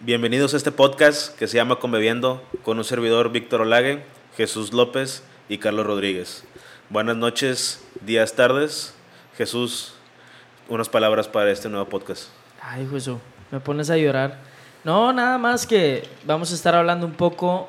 [0.00, 4.02] Bienvenidos a este podcast que se llama Conviviendo con un servidor Víctor Olague,
[4.36, 6.44] Jesús López y Carlos Rodríguez.
[6.90, 8.94] Buenas noches, días, tardes.
[9.36, 9.94] Jesús,
[10.68, 12.30] unas palabras para este nuevo podcast.
[12.60, 13.18] Ay, Jesús,
[13.52, 14.38] me pones a llorar.
[14.82, 17.68] No, nada más que vamos a estar hablando un poco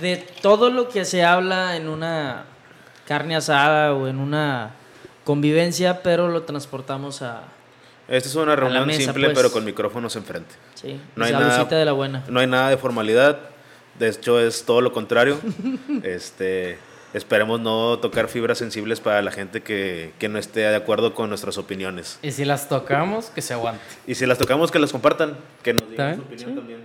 [0.00, 2.46] de todo lo que se habla en una
[3.06, 4.74] carne asada o en una
[5.24, 7.42] convivencia, pero lo transportamos a,
[8.08, 9.36] esta es una reunión simple, pues.
[9.36, 10.54] pero con micrófonos enfrente.
[10.74, 12.24] Sí, no hay, nada, de la buena.
[12.28, 13.38] no hay nada de formalidad.
[13.98, 15.38] De hecho, es todo lo contrario.
[16.02, 16.78] este,
[17.14, 21.28] esperemos no tocar fibras sensibles para la gente que, que, no esté de acuerdo con
[21.28, 22.18] nuestras opiniones.
[22.22, 23.82] Y si las tocamos, que se aguante.
[24.06, 25.36] Y si las tocamos, que las compartan.
[25.62, 26.84] Que nos digan su opinión también.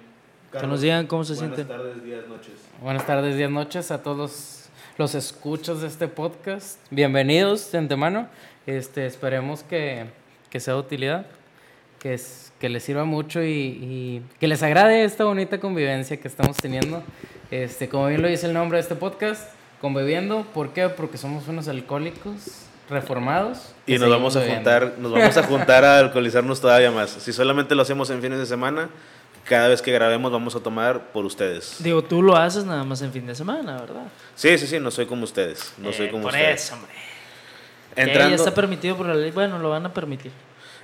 [0.51, 1.67] que nos digan cómo se sienten.
[1.67, 2.53] Buenas tardes, días, noches.
[2.81, 6.79] Buenas tardes, días, noches a todos los, los escuchos de este podcast.
[6.91, 8.29] Bienvenidos de antemano.
[8.67, 10.05] Este, esperemos que
[10.49, 11.26] que sea de utilidad,
[11.99, 16.58] que, es, que les sirva mucho y, que les agrade esta bonita convivencia que estamos
[16.58, 17.03] teniendo.
[17.52, 19.50] Este, como bien lo dice el nombre de este podcast,
[19.81, 20.44] conviviendo.
[20.53, 20.89] ¿Por qué?
[20.89, 23.73] Porque somos unos alcohólicos reformados.
[23.86, 27.11] Y nos vamos a juntar, nos vamos a juntar a alcoholizarnos todavía más.
[27.11, 28.89] Si solamente lo hacemos en fines de semana,
[29.45, 31.78] cada vez que grabemos vamos a tomar por ustedes.
[31.80, 34.03] Digo, tú lo haces nada más en fin de semana, ¿verdad?
[34.36, 35.73] Sí, sí, sí, no soy como ustedes.
[35.78, 36.63] No soy eh, como por ustedes.
[36.66, 36.91] eso, hombre.
[38.00, 39.31] Entrando, ya está permitido por la ley.
[39.31, 40.31] Bueno, lo van a permitir.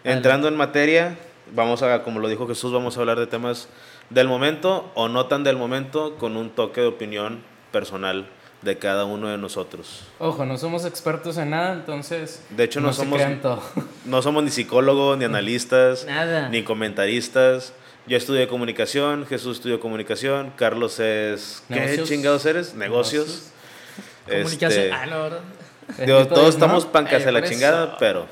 [0.03, 1.17] Entrando en materia,
[1.53, 3.69] vamos a, como lo dijo Jesús, vamos a hablar de temas
[4.09, 7.41] del momento o no tan del momento con un toque de opinión
[7.72, 8.27] personal
[8.61, 10.03] de cada uno de nosotros.
[10.19, 12.44] Ojo, no somos expertos en nada, entonces.
[12.49, 13.22] De hecho, no, somos,
[14.05, 16.05] no somos ni psicólogos, ni analistas,
[16.50, 17.73] ni comentaristas.
[18.07, 21.63] Yo estudié comunicación, Jesús estudió comunicación, Carlos es.
[21.67, 22.75] ¿Qué chingados eres?
[22.75, 23.52] Negocios.
[24.27, 24.85] Comunicación.
[24.85, 25.29] Este, ah, no,
[25.97, 26.28] ¿verdad?
[26.28, 28.28] todos estamos pancas de la chingada, pero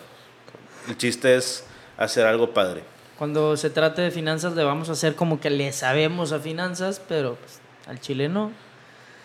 [0.88, 1.66] el chiste es
[1.98, 2.84] hacer algo padre.
[3.18, 7.02] Cuando se trate de finanzas le vamos a hacer como que le sabemos a finanzas,
[7.08, 8.52] pero pues, al chileno.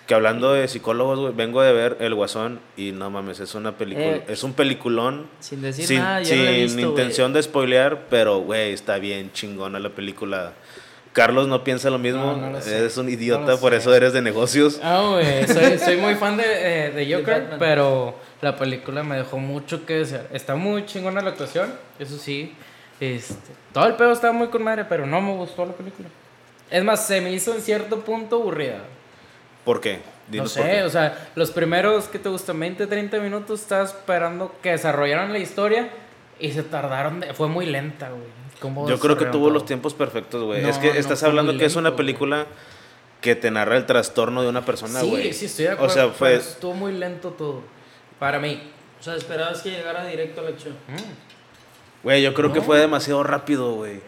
[0.07, 4.07] Que hablando de psicólogos, vengo de ver El Guasón y no mames, es una película,
[4.07, 5.27] eh, es un peliculón.
[5.41, 10.55] Sin decir nada, sin intención de spoilear, pero güey, está bien chingona la película.
[11.13, 14.81] Carlos no piensa lo mismo, eres un idiota, por eso eres de negocios.
[14.83, 15.47] Ah, güey,
[15.79, 20.27] soy, muy fan de, eh, de Joker, pero la película me dejó mucho que desear.
[20.33, 22.55] Está muy chingona la actuación, eso sí.
[23.01, 26.09] Este, todo el pedo estaba muy con madre, pero no me gustó la película.
[26.71, 28.85] Es más, se me hizo en cierto punto aburrida.
[29.65, 30.01] ¿Por qué?
[30.31, 34.71] no sé, o sea, los primeros que te gustan 20, 30 minutos, estás esperando que
[34.73, 35.89] desarrollaran la historia
[36.39, 38.89] y se tardaron, fue muy lenta, güey.
[38.89, 40.69] Yo creo que tuvo los tiempos perfectos, güey.
[40.69, 42.47] es que estás hablando que es una película
[43.21, 45.33] que te narra el trastorno de una persona, güey.
[45.33, 45.93] Sí, sí, estoy de acuerdo.
[45.93, 46.37] O sea, fue...
[46.37, 47.63] Estuvo muy lento todo.
[48.19, 48.61] Para mí.
[48.99, 50.75] O sea, esperabas que llegara directo a la acción.
[50.89, 52.05] Mm.
[52.05, 54.01] Güey, yo creo que fue demasiado rápido, güey.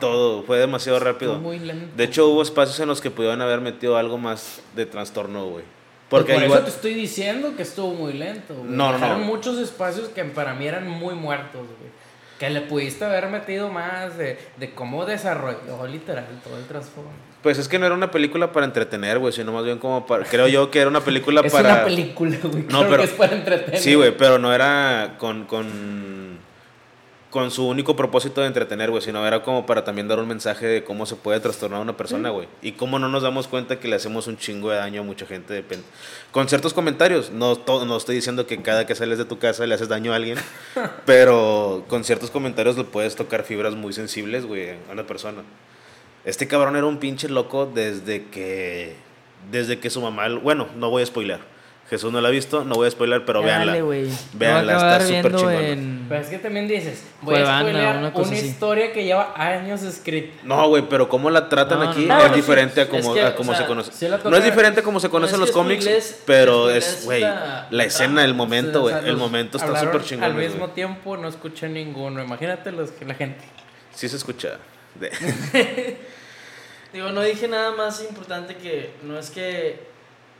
[0.00, 1.38] todo, fue demasiado rápido.
[1.38, 1.94] Muy lento.
[1.96, 5.64] De hecho, hubo espacios en los que pudieron haber metido algo más de trastorno, güey.
[6.08, 8.54] Porque por eso te estoy diciendo que estuvo muy lento.
[8.54, 8.70] Güey.
[8.70, 9.18] No, no, no.
[9.18, 11.90] muchos espacios que para mí eran muy muertos, güey.
[12.38, 17.10] Que le pudiste haber metido más de, de cómo desarrolló literal todo el trasfondo.
[17.42, 20.24] Pues es que no era una película para entretener, güey, sino más bien como para...
[20.24, 21.68] Creo yo que era una película es para...
[21.68, 22.64] Es una película, güey.
[22.68, 22.98] No, pero...
[22.98, 23.80] Que es para entretener.
[23.80, 26.27] Sí, güey, pero no era con, con
[27.30, 30.66] con su único propósito de entretener, güey, sino era como para también dar un mensaje
[30.66, 32.48] de cómo se puede trastornar a una persona, güey.
[32.62, 35.26] Y cómo no nos damos cuenta que le hacemos un chingo de daño a mucha
[35.26, 35.62] gente.
[36.32, 39.66] Con ciertos comentarios, no, todo, no estoy diciendo que cada que sales de tu casa
[39.66, 40.38] le haces daño a alguien,
[41.04, 45.42] pero con ciertos comentarios le puedes tocar fibras muy sensibles, güey, a una persona.
[46.24, 48.94] Este cabrón era un pinche loco desde que,
[49.50, 51.57] desde que su mamá, bueno, no voy a spoiler
[51.90, 53.82] Jesús no la ha visto, no voy a spoiler, pero véanla.
[54.34, 56.06] Véanla, está súper chingona.
[56.08, 60.36] Pero es que también dices, voy a spoiler una, historia que lleva años escrita.
[60.42, 63.14] No, güey, pero cómo la tratan aquí es diferente a cómo,
[63.54, 64.08] se conoce.
[64.08, 68.34] no es diferente a cómo se conocen los cómics, pero es, güey, la, escena, el
[68.34, 70.24] momento, güey, el momento está súper chingón.
[70.24, 73.44] Al mismo tiempo no escuché ninguno, imagínate los, la gente.
[73.94, 74.58] Sí se escucha.
[76.92, 79.87] Digo, no dije nada más importante que no es que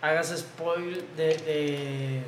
[0.00, 2.22] hagas spoil de, de,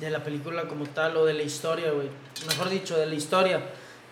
[0.00, 2.08] de, la película como tal o de la historia, güey.
[2.48, 3.62] Mejor dicho, de la historia,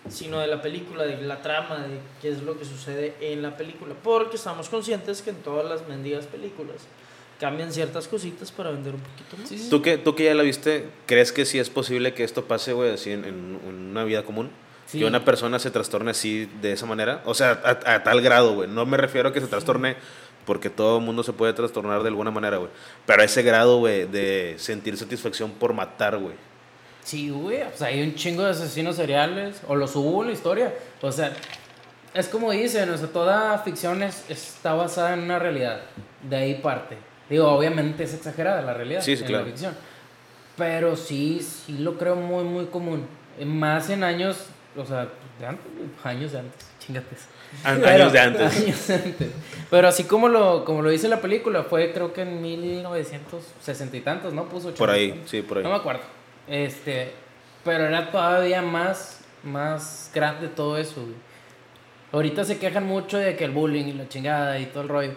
[0.09, 3.57] sino de la película, de la trama, de qué es lo que sucede en la
[3.57, 3.95] película.
[4.01, 6.77] Porque estamos conscientes que en todas las mendigas películas
[7.39, 9.69] cambian ciertas cositas para vender un poquito más.
[9.69, 12.73] ¿Tú, que, ¿Tú que ya la viste, crees que sí es posible que esto pase,
[12.73, 14.49] güey, así en, en, una vida común?
[14.91, 17.23] Que una persona se trastorne así, de esa manera.
[17.25, 18.69] O sea, a, a tal grado, güey.
[18.69, 19.95] No me refiero a que se trastorne
[20.45, 22.69] porque todo el mundo se puede trastornar de alguna manera, güey.
[23.05, 26.35] Pero ese grado, güey, de sentir satisfacción por matar, güey.
[27.03, 27.61] Sí, güey.
[27.61, 29.61] O sea, hay un chingo de asesinos seriales.
[29.67, 30.73] O los hubo en la historia.
[31.01, 31.33] O sea,
[32.13, 35.81] es como dicen, o sea, toda ficción es, está basada en una realidad.
[36.21, 36.97] De ahí parte.
[37.29, 39.45] Digo, obviamente es exagerada la realidad Sí, sí, en claro.
[39.45, 39.75] la ficción.
[40.57, 43.07] Pero sí, sí lo creo muy, muy común.
[43.43, 44.45] Más en años,
[44.77, 45.07] o sea,
[45.39, 45.65] de antes,
[46.03, 47.27] años de antes, chingates.
[47.63, 48.57] An- años de antes.
[48.65, 49.29] años de antes.
[49.69, 54.01] Pero así como lo, como lo dice la película, fue creo que en 1960 y
[54.01, 54.45] tantos, ¿no?
[54.45, 55.63] Puso Por 80 y ahí, sí, por ahí.
[55.63, 56.01] No me acuerdo.
[56.47, 57.11] Este,
[57.63, 61.15] pero era todavía más, más grande todo eso, güey.
[62.11, 65.11] Ahorita se quejan mucho de que el bullying y la chingada y todo el rollo.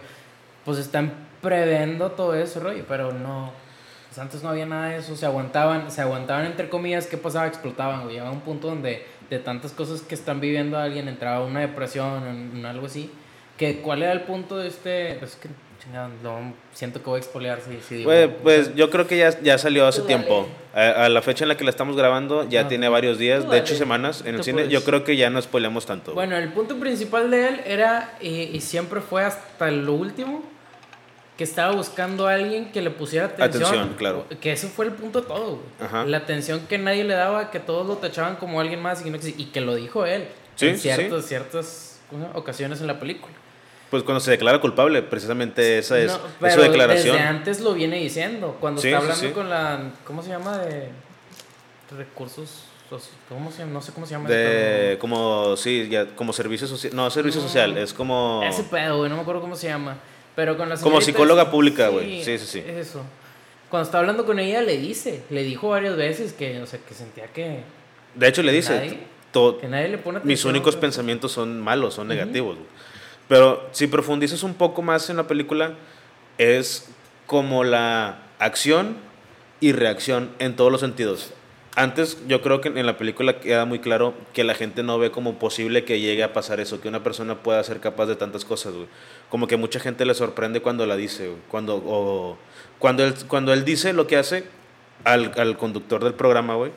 [0.65, 3.51] Pues están previendo todo ese rollo, pero no.
[4.07, 7.45] pues antes no había nada de eso, se aguantaban, se aguantaban entre comillas, ¿qué pasaba?
[7.45, 8.13] Explotaban, güey.
[8.15, 12.57] Llegaba un punto donde de tantas cosas que están viviendo alguien entraba una depresión, en,
[12.59, 13.09] en algo así.
[13.57, 15.23] Que, ¿Cuál era el punto de este?
[15.23, 15.49] Es que,
[15.83, 18.11] chingada, no, siento que voy a expoliar si, si digo-
[18.43, 20.47] pues yo creo que ya, ya salió hace tiempo.
[20.75, 23.49] A, a la fecha en la que la estamos grabando ya Ah, tiene varios días,
[23.49, 24.67] de hecho semanas en el cine.
[24.69, 26.13] Yo creo que ya no spoileamos tanto.
[26.13, 30.43] Bueno, el punto principal de él era, y, y siempre fue hasta lo último,
[31.37, 33.63] que estaba buscando a alguien que le pusiera atención.
[33.63, 34.25] Atención, claro.
[34.41, 35.61] Que eso fue el punto de todo, güey.
[35.79, 36.03] Ajá.
[36.05, 39.11] La atención que nadie le daba, que todos lo tachaban como alguien más y que,
[39.11, 40.27] no y que lo dijo él.
[40.55, 40.89] Sí, en sí,
[41.21, 41.99] ciertas,
[42.33, 43.33] ocasiones en la película.
[43.91, 47.15] Pues cuando se declara culpable, precisamente esa es, No, pero su declaración.
[47.15, 48.57] Desde antes lo viene diciendo.
[48.59, 49.91] Cuando Sí, está hablando con la.
[50.03, 50.57] ¿Cómo se llama?
[50.57, 50.89] De.
[51.95, 52.63] Recursos.
[53.29, 53.65] ¿Cómo se?
[53.65, 54.27] No sé cómo se llama.
[54.27, 56.95] De como, sí, ya, como servicio social.
[56.95, 58.41] No, servicio social, es como.
[58.43, 59.97] Ese pedo, güey, no me acuerdo cómo se llama.
[60.37, 62.23] Pero con la Como psicóloga pública, güey.
[62.23, 62.63] Sí, sí, sí.
[62.63, 63.01] Eso.
[63.71, 66.93] Cuando está hablando con ella le dice, le dijo varias veces que, o sea, que
[66.93, 67.61] sentía que,
[68.13, 70.27] De hecho, le dice: Nadie- que nadie le pone atención.
[70.27, 72.55] mis únicos pensamientos son malos, son negativos.
[73.27, 75.73] Pero si profundizas un poco más en la película,
[76.37, 76.87] es
[77.25, 78.95] como la acción
[79.59, 81.31] y reacción en todos los sentidos.
[81.79, 85.11] Antes yo creo que en la película queda muy claro que la gente no ve
[85.11, 88.45] como posible que llegue a pasar eso, que una persona pueda ser capaz de tantas
[88.45, 88.87] cosas, güey.
[89.29, 91.39] Como que mucha gente le sorprende cuando la dice, güey.
[91.49, 92.37] Cuando, o,
[92.79, 94.45] cuando, él, cuando él dice lo que hace
[95.03, 96.71] al, al conductor del programa, güey,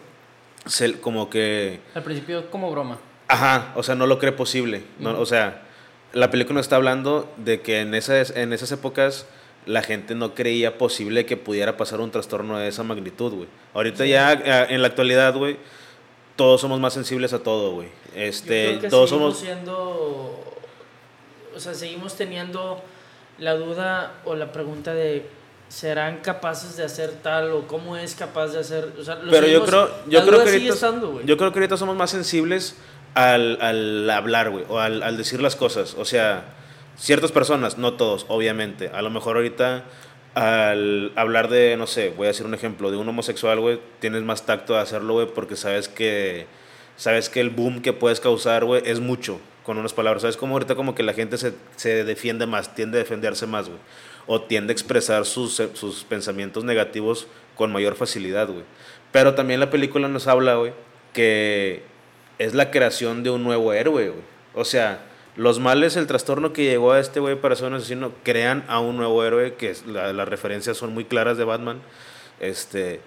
[0.66, 1.80] se- como que...
[1.94, 2.98] Al principio como broma.
[3.28, 4.84] Ajá, o sea, no lo cree posible.
[4.98, 5.22] No, Ujú.
[5.22, 5.62] O sea,
[6.12, 9.24] la película está hablando de que en esas, en esas épocas
[9.66, 13.48] la gente no creía posible que pudiera pasar un trastorno de esa magnitud, güey.
[13.74, 15.58] Ahorita ya, eh, en la actualidad, güey,
[16.36, 17.88] todos somos más sensibles a todo, güey.
[18.14, 19.46] Yo Este, creo que todos seguimos somos...
[19.46, 20.44] siendo.
[21.54, 22.82] O sea, seguimos teniendo
[23.38, 25.26] la duda o la pregunta de.
[25.68, 28.92] ¿Serán capaces de hacer tal o cómo es capaz de hacer?
[28.98, 31.26] O sea, lo Pero yo seguimos- creo, yo creo que ahorita, estando, güey.
[31.26, 32.74] yo creo que ahorita somos más sensibles
[33.14, 35.94] al, al hablar, güey, o al, al decir las cosas.
[35.94, 36.42] O sea,
[36.96, 38.88] ciertas personas, no todos, obviamente.
[38.88, 39.84] A lo mejor ahorita
[40.34, 44.22] al hablar de, no sé, voy a decir un ejemplo, de un homosexual, güey, tienes
[44.22, 46.46] más tacto de hacerlo, güey, porque sabes que,
[46.96, 50.22] sabes que el boom que puedes causar, güey, es mucho, con unas palabras.
[50.22, 53.68] ¿Sabes cómo ahorita como que la gente se, se defiende más, tiende a defenderse más,
[53.68, 53.80] güey?
[54.26, 57.26] O tiende a expresar sus, eh, sus pensamientos negativos
[57.56, 58.64] con mayor facilidad, güey.
[59.12, 60.72] Pero también la película nos habla, güey,
[61.12, 61.82] que
[62.38, 64.24] es la creación de un nuevo héroe, güey.
[64.54, 65.09] O sea,
[65.40, 68.78] los males, el trastorno que llegó a este güey para ser un asesino, crean a
[68.80, 71.80] un nuevo héroe, que es- la- las referencias son muy claras de Batman,
[72.40, 73.00] este,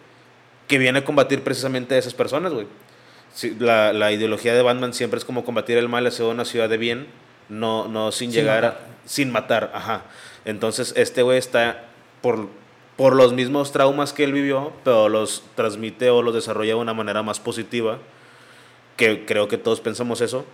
[0.67, 2.65] que viene a combatir precisamente a esas personas, güey.
[3.33, 6.69] Sí, la, la ideología de Batman siempre es como combatir el mal hacia una ciudad
[6.69, 7.07] de bien,
[7.49, 8.81] no, no sin, Sin llegar matar.
[8.81, 9.07] a...
[9.09, 10.03] Sin matar, ajá.
[10.45, 11.83] Entonces, este güey está
[12.21, 12.47] por,
[12.95, 16.93] por los mismos traumas que él vivió, pero los transmite o los desarrolla de una
[16.93, 17.97] manera más positiva,
[18.97, 20.45] que creo que todos pensamos eso,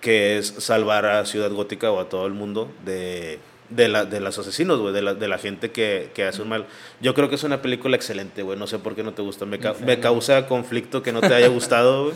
[0.00, 3.38] que es salvar a Ciudad Gótica o a todo el mundo de,
[3.68, 6.48] de, la, de los asesinos, güey, de la, de la gente que, que hace un
[6.48, 6.66] mal.
[7.00, 9.44] Yo creo que es una película excelente, güey, no sé por qué no te gusta,
[9.46, 12.14] me, ca- me causa conflicto que no te haya gustado, güey.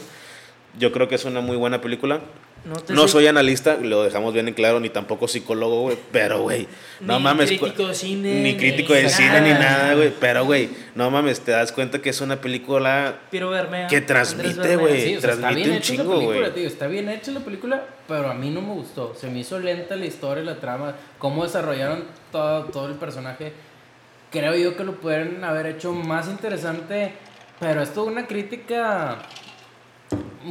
[0.79, 2.21] Yo creo que es una muy buena película.
[2.65, 5.99] No, te No sé- soy analista, lo dejamos bien en claro, ni tampoco psicólogo, güey.
[6.13, 6.67] Pero, güey,
[7.01, 7.49] no Ni mames.
[7.51, 9.15] crítico de cine, Ni ni crítico de nada.
[9.15, 10.13] cine, ni nada, güey.
[10.19, 13.87] Pero, güey, no mames, te das cuenta que es una película Bermea.
[13.89, 15.01] que transmite, güey.
[15.03, 16.53] Sí, o sea, está transmite bien un hecha chingo, la película, güey.
[16.55, 16.67] tío.
[16.67, 19.15] Está bien hecha la película, pero a mí no me gustó.
[19.15, 23.53] Se me hizo lenta la historia, la trama, cómo desarrollaron todo, todo el personaje.
[24.31, 27.13] Creo yo que lo pudieran haber hecho más interesante,
[27.61, 29.19] pero esto es una crítica.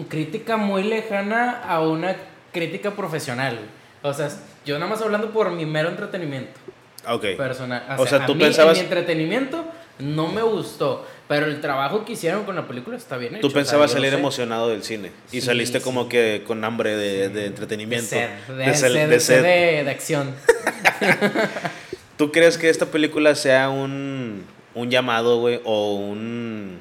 [0.09, 2.15] Crítica muy lejana a una
[2.51, 3.59] crítica profesional.
[4.01, 4.29] O sea,
[4.65, 6.59] yo nada más hablando por mi mero entretenimiento
[7.07, 7.25] Ok.
[7.37, 7.83] personal.
[7.97, 9.65] O sea, a tú mí, pensabas- en mi entretenimiento
[9.99, 13.41] no me gustó, pero el trabajo que hicieron con la película está bien hecho.
[13.41, 16.09] Tú o sea, pensabas salir emocionado del cine y Sí, saliste como sí.
[16.09, 18.15] que con hambre de, de De entretenimiento.
[18.15, 19.43] de, de sed, de, de sed.
[19.43, 20.33] de- de acción.
[22.17, 24.43] ¿Tú crees que esta película sea un,
[24.75, 26.79] un llamado, güey, o un...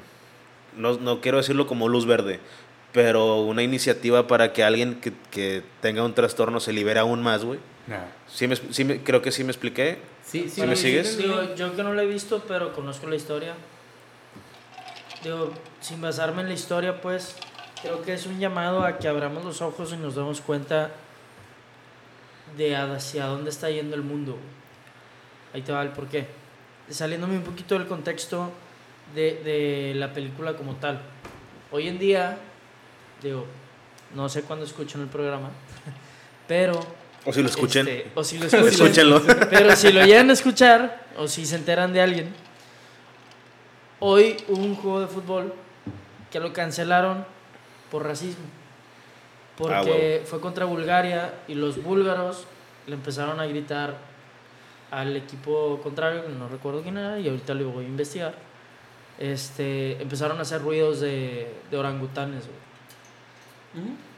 [0.77, 2.39] no, no quiero decirlo como luz verde,
[2.93, 7.43] pero una iniciativa para que alguien que, que tenga un trastorno se libere aún más,
[7.43, 7.59] güey.
[7.87, 7.97] No.
[8.27, 9.97] Sí me, sí me- creo que sí me expliqué.
[10.23, 10.61] Sí, sí.
[10.61, 11.17] ¿Sí me sigues?
[11.17, 13.55] Digo, yo que no lo he visto, pero conozco la historia.
[15.23, 17.35] Digo, sin basarme en la historia, pues,
[17.81, 20.91] creo que es un llamado a que abramos los ojos y nos demos cuenta
[22.57, 24.37] de hacia dónde está yendo el mundo.
[25.53, 26.27] Ahí te va el porqué.
[26.89, 28.51] Saliéndome un poquito del contexto
[29.15, 31.01] de, de la película como tal.
[31.71, 32.37] Hoy en día,
[33.23, 33.45] digo,
[34.13, 35.49] no sé cuándo escuchan el programa,
[36.47, 36.79] pero...
[37.25, 37.87] O si lo escuchen.
[37.87, 38.67] este, o si lo escuchan.
[38.67, 39.21] Escúchenlo.
[39.49, 42.33] Pero si lo llegan a escuchar o si se enteran de alguien,
[43.99, 45.53] hoy hubo un juego de fútbol
[46.29, 47.25] que lo cancelaron
[47.89, 48.43] por racismo.
[49.57, 52.45] Porque Ah, fue contra Bulgaria y los búlgaros
[52.87, 53.95] le empezaron a gritar
[54.91, 58.35] al equipo contrario, no recuerdo quién era, y ahorita lo voy a investigar.
[59.17, 62.45] Este, empezaron a hacer ruidos de, de orangutanes.
[62.45, 62.62] güey.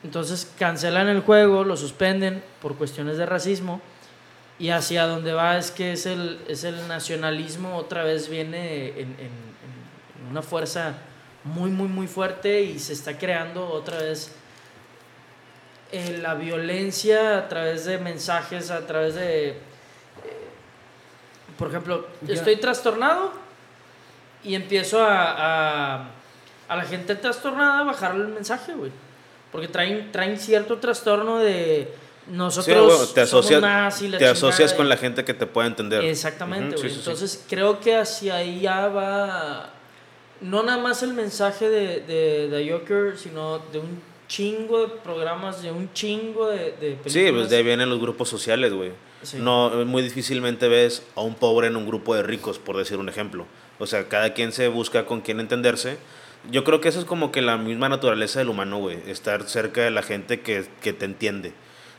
[0.04, 3.82] Entonces cancelan el juego, lo suspenden por cuestiones de racismo
[4.60, 8.98] y hacia donde va es que es el, es el nacionalismo otra vez viene en,
[8.98, 10.94] en- en una fuerza
[11.44, 14.32] muy, muy, muy fuerte y se está creando otra vez
[15.92, 19.50] eh, la violencia a través de mensajes, a través de...
[19.50, 19.56] eh,
[21.58, 23.32] por ejemplo, estoy trastornado
[24.44, 26.10] y empiezo a, a,
[26.68, 28.92] a la gente trastornada a bajarle el mensaje, güey.
[29.56, 31.88] Porque traen, traen cierto trastorno de
[32.26, 36.04] Sí, nosotros te asocias, te con la gente que te pueda entender.
[36.04, 36.96] Exactamente, sí, sí, sí.
[37.00, 39.70] Entonces creo que hacia ahí ya va
[40.42, 45.62] no nada más el mensaje de, de, de Joker, sino de un chingo de programas,
[45.62, 47.14] de un chingo de, de películas.
[47.14, 48.92] Sí, pues de ahí vienen los grupos sociales, güey.
[49.38, 53.08] No, muy difícilmente ves a un pobre en un grupo de ricos, por decir un
[53.08, 53.46] ejemplo.
[53.80, 55.98] O sea, cada quien se busca con quién entenderse.
[56.52, 59.00] Yo creo que eso es como que la misma naturaleza del humano, güey.
[59.08, 61.54] Estar cerca de la gente que, que te entiende.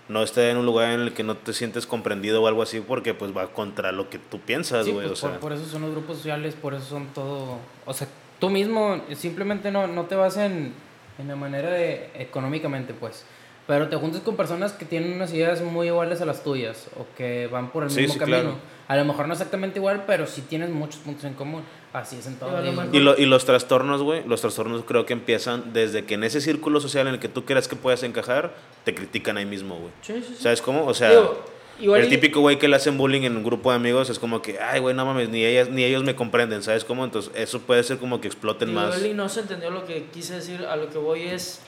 [0.09, 2.81] No estar en un lugar en el que no te sientes comprendido o algo así
[2.81, 5.09] porque pues va contra lo que tú piensas, Sí, güey.
[5.09, 7.59] pues, o sea, por, por eso son los grupos sociales, por eso son todo...
[7.87, 8.07] O sea,
[8.39, 10.73] tú mismo simplemente no, no te vas en,
[11.19, 13.25] en la manera de económicamente, pues.
[13.67, 17.05] Pero te juntas con personas que tienen unas ideas muy iguales a las tuyas o
[17.17, 18.39] que van por el Sí, mismo sí, camino.
[18.43, 18.57] claro.
[18.87, 21.63] A lo mejor no exactamente igual, pero sí tienes muchos puntos en común.
[21.97, 22.51] Así es en todo.
[22.93, 26.43] Y- lo- y los trastornos, güey, los trastornos creo que empiezan desde que en ese
[26.43, 28.53] círculo social en el que tú creas que puedas encajar,
[28.85, 29.91] te critican ahí mismo, güey.
[30.03, 30.43] Sí, sí, sí.
[30.43, 30.85] ¿Sabes cómo?
[30.87, 31.43] O sea, Digo,
[31.81, 34.19] igual el y- típico güey que le hacen bullying en un grupo de amigos es
[34.19, 37.03] como que, ay, güey, no mames, ni, ellas, ni ellos me comprenden, ¿sabes cómo?
[37.03, 39.03] Entonces, eso puede ser como que exploten digo, más.
[39.03, 41.61] y no se entendió lo que quise decir, a lo que voy es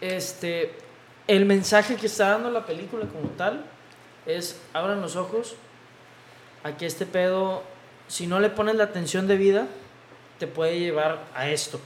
[0.00, 0.74] este
[1.28, 3.64] el mensaje que está dando la película como tal
[4.26, 5.54] es abran los ojos
[6.62, 7.62] a que este pedo
[8.08, 9.66] si no le pones la atención de vida
[10.38, 11.80] te puede llevar a esto.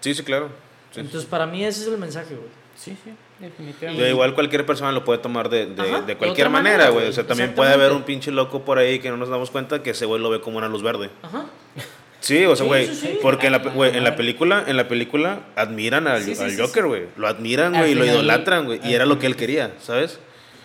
[0.00, 0.48] Sí, sí, claro.
[0.90, 2.48] Sí, sí, Entonces para mí ese es el mensaje, güey.
[2.76, 3.10] Sí, sí, sí.
[3.40, 4.04] definitivamente.
[4.04, 6.88] De igual cualquier persona lo puede tomar de, de, Ajá, de de cualquier otra manera,
[6.90, 7.08] güey.
[7.08, 9.82] O sea, también puede haber un pinche loco por ahí que no nos damos cuenta
[9.82, 11.10] que ese güey lo ve como una luz verde.
[11.22, 11.46] Ajá.
[12.20, 13.18] Sí, o sea, Sí, güey, sí, sí.
[13.22, 16.42] porque en la, Ah, güey, en la película, en la película admiran al, Sí, sí,
[16.42, 16.88] al sí, Joker, sí.
[16.88, 17.02] güey.
[17.16, 18.80] Lo admiran, güey, y lo idolatran, güey.
[18.84, 20.18] Y era lo que él quería, ¿sabes?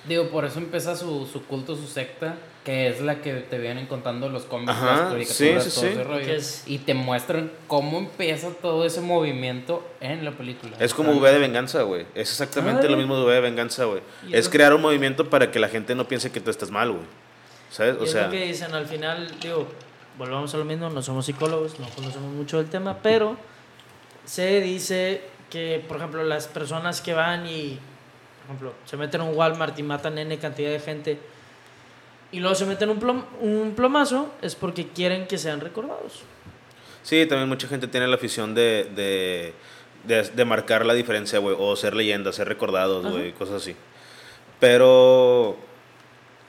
[0.08, 3.88] Digo, por eso empieza su, su culto, su secta, que es la que te vienen
[3.88, 5.88] contando los cómics, Ajá, las caricaturas, sí, sí, todo sí.
[5.88, 6.34] ese rollo.
[6.34, 10.72] Es- Y te muestran cómo empieza todo ese movimiento en la película.
[10.80, 12.04] Es como V de venganza, güey.
[12.16, 12.90] Es exactamente Ah.
[12.90, 14.02] lo mismo de V de venganza, güey.
[14.32, 17.04] Es crear un movimiento para que la gente no piense que tú estás mal, güey.
[17.70, 17.96] ¿Sabes?
[17.98, 19.68] Y O es sea, lo que dicen al final, digo,
[20.18, 23.36] volvamos a lo mismo, no somos psicólogos, no conocemos mucho del tema, pero
[24.26, 27.78] se dice que, por ejemplo, las personas que van y,
[28.40, 31.20] por ejemplo, se meten a un Walmart y matan N cantidad de gente
[32.34, 36.24] y luego se meten un, plom- un plomazo, es porque quieren que sean recordados.
[37.04, 39.54] sí, también mucha gente tiene la afición de, de,
[40.06, 41.56] de, de marcar la diferencia, güey.
[41.58, 43.32] O ser leyendas, ser recordados, güey.
[43.34, 43.76] Cosas así.
[44.60, 45.58] Pero,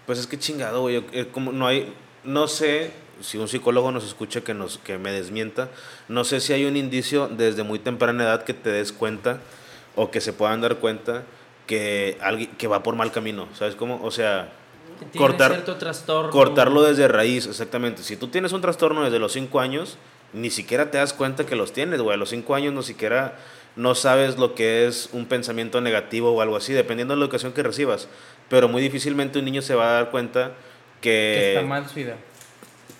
[0.06, 1.04] pues es que chingado, güey.
[1.12, 1.92] eh, Como no hay,
[2.24, 5.68] no sé si un psicólogo nos escucha que, nos, que me desmienta.
[6.08, 9.40] No sé si hay un indicio desde muy temprana edad que te des cuenta
[9.96, 11.22] o que se puedan dar cuenta
[11.66, 14.00] que alguien que va por mal camino, ¿sabes cómo?
[14.04, 14.52] O sea,
[15.16, 16.30] Cortar- cierto trastorno.
[16.30, 18.02] cortarlo desde raíz, exactamente.
[18.02, 19.96] Si tú tienes un trastorno desde los 5 años,
[20.32, 22.14] ni siquiera te das cuenta que los tienes, güey.
[22.14, 23.38] A los 5 años no siquiera
[23.76, 27.52] no sabes lo que es un pensamiento negativo o algo así, dependiendo de la educación
[27.52, 28.08] que recibas.
[28.48, 30.52] Pero muy difícilmente un niño se va a dar cuenta
[31.00, 31.10] Que
[31.40, 32.16] que, está mal su idea.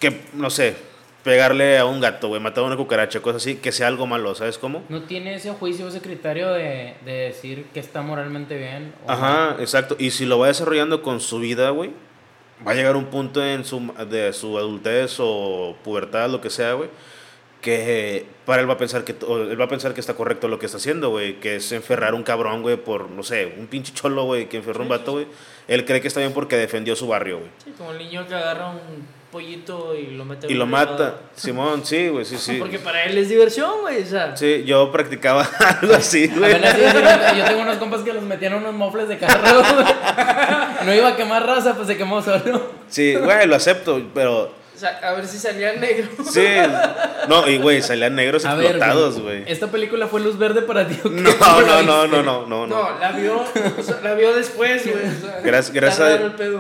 [0.01, 0.77] que no sé,
[1.25, 4.35] pegarle a un gato, güey, matar a una cucaracha, cosas así, que sea algo malo,
[4.35, 4.85] ¿sabes cómo?
[4.91, 8.95] No tiene ese juicio, ese criterio de, de decir que está moralmente bien.
[9.07, 9.97] o Ajá, exacto.
[9.99, 11.91] Y si lo va desarrollando con su vida, güey,
[12.65, 16.75] va a llegar un punto en su, de su adultez o pubertad, lo que sea,
[16.75, 16.91] güey,
[17.63, 20.59] que para él va a pensar que él va a pensar que está correcto lo
[20.59, 23.95] que está haciendo, güey, que es enferrar un cabrón, güey, por no sé, un pinche
[23.95, 25.27] cholo, güey, que enferró un vato, güey.
[25.69, 27.51] Él cree que está bien porque defendió su barrio, güey.
[27.65, 31.17] Sí, como el niño que agarra un pollito y lo mete Y lo mata.
[31.35, 32.57] Simón, sí, güey, sí, sí.
[32.59, 34.03] Porque para él es diversión, güey.
[34.03, 35.43] O sea, Sí, yo practicaba
[35.81, 36.53] algo así, güey.
[37.37, 39.63] Yo tengo unos compas que los metían en unos mofles de carro.
[39.75, 39.87] güey.
[40.87, 42.71] No iba a quemar raza, pues se quemó solo.
[42.89, 46.09] Sí, güey, lo acepto, pero o sea, a ver si salía negro.
[46.29, 46.47] sí.
[47.29, 49.45] No, y güey, salían negros A explotados, güey.
[49.47, 51.21] ¿Esta película fue luz verde para ti o qué?
[51.21, 52.67] No, ¿Cómo la no, no, no, no, no, no.
[52.67, 53.45] No, la vio,
[53.79, 54.97] o sea, la vio después, güey.
[54.97, 56.19] o sea, Gracias, gracias, a,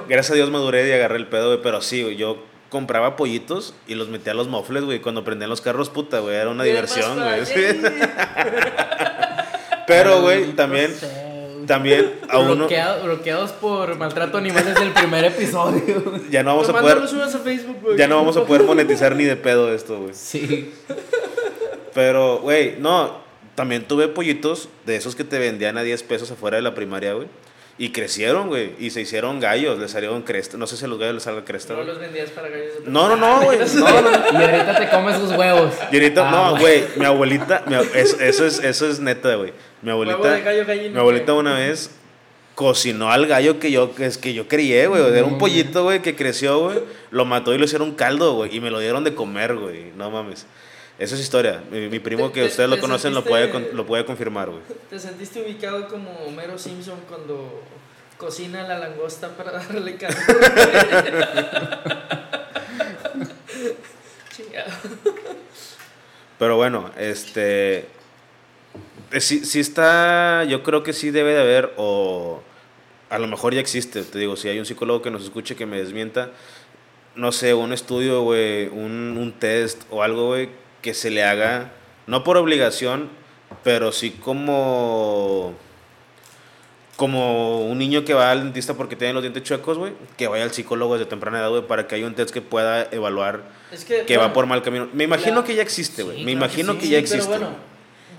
[0.08, 1.60] gracias a Dios maduré y agarré el pedo, güey.
[1.62, 2.38] Pero sí, güey, yo
[2.74, 4.98] compraba pollitos y los metía a los mofles, güey.
[5.00, 6.34] Cuando prendían los carros, puta, güey.
[6.34, 7.46] Era una diversión, güey.
[7.46, 7.54] sí.
[9.86, 11.06] Pero, güey, también, no sé,
[11.54, 11.66] güey.
[11.66, 16.02] también a uno Bloquea- bloqueados por maltrato animal desde el primer episodio.
[16.30, 17.96] ya no vamos a poder, lo subas a Facebook, güey.
[17.96, 20.14] ya no vamos a poder monetizar ni de pedo esto, güey.
[20.14, 20.72] Sí.
[21.92, 23.18] Pero, güey, no,
[23.54, 27.12] también tuve pollitos de esos que te vendían a 10 pesos afuera de la primaria,
[27.12, 27.28] güey.
[27.76, 28.70] Y crecieron, güey.
[28.78, 30.56] Y se hicieron gallos, les salieron cresta.
[30.56, 32.90] No sé si a los gallos les salga cresta, No los vendías para gallos de
[32.90, 33.58] No, no, no, güey.
[33.74, 34.38] No, no, no.
[34.40, 35.74] Y ahorita te comes sus huevos.
[35.90, 39.34] Y ahorita, Ah, no, güey, mi abuelita, mi ab- es- eso, es, eso es neta,
[39.34, 39.52] güey.
[39.82, 41.40] Mi abuelita, Huevo de gallo, gallina, mi abuelita güey.
[41.46, 41.90] una vez
[42.54, 45.02] cocinó al gallo que yo, que es que yo crié, güey.
[45.12, 45.38] Era un No.
[45.38, 46.78] pollito, güey, que creció, güey.
[47.10, 48.54] Lo mató y lo hicieron caldo, güey.
[48.56, 49.90] Y me lo dieron de comer, güey.
[49.96, 50.46] No mames.
[50.98, 51.62] Esa es historia.
[51.70, 54.62] Mi, mi primo que te- ustedes lo conocen lo puede, lo puede confirmar, güey.
[54.90, 57.62] ¿Te sentiste ubicado como Homero Simpson cuando
[58.16, 59.96] cocina la langosta para darle?
[64.36, 64.70] Chingado.
[66.38, 67.78] Pero bueno, este.
[69.10, 70.44] eh, Sí, sí está.
[70.44, 72.42] Yo creo que sí debe de haber, o
[73.10, 74.02] a lo mejor ya existe.
[74.02, 76.30] Te digo, si hay un psicólogo que nos escuche que me desmienta,
[77.14, 80.48] no sé, un estudio, güey, un, un test o algo, güey,
[80.84, 81.72] que se le haga,
[82.06, 83.08] no por obligación,
[83.64, 85.54] pero sí como.
[86.96, 90.44] Como un niño que va al dentista porque tiene los dientes chuecos, güey, que vaya
[90.44, 93.84] al psicólogo desde temprana edad, güey, para que haya un test que pueda evaluar Es
[93.84, 94.88] que, que va por mal camino.
[94.92, 96.18] Me imagino la- que ya existe, güey.
[96.18, 97.32] Sí, Me claro que imagino sí, que ya sí, existe.
[97.32, 97.56] Pero bueno,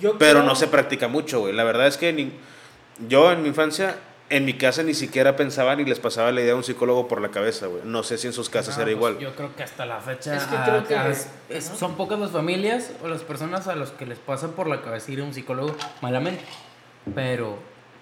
[0.01, 1.53] yo Pero creo- no se practica mucho, güey.
[1.53, 2.33] La verdad es que ni-
[3.07, 3.95] yo en mi infancia,
[4.29, 7.21] en mi casa ni siquiera pensaba ni les pasaba la idea de un psicólogo por
[7.21, 7.81] la cabeza, güey.
[7.85, 9.19] No sé si en sus casas No, era pues, igual.
[9.19, 10.35] Yo creo que hasta la fecha.
[10.35, 11.77] Es que a- creo que- a- es- es- Ajá.
[11.77, 15.11] son pocas las familias o las personas a los que les pasa por la cabeza
[15.11, 16.43] ir a un psicólogo malamente.
[17.13, 17.57] Pero,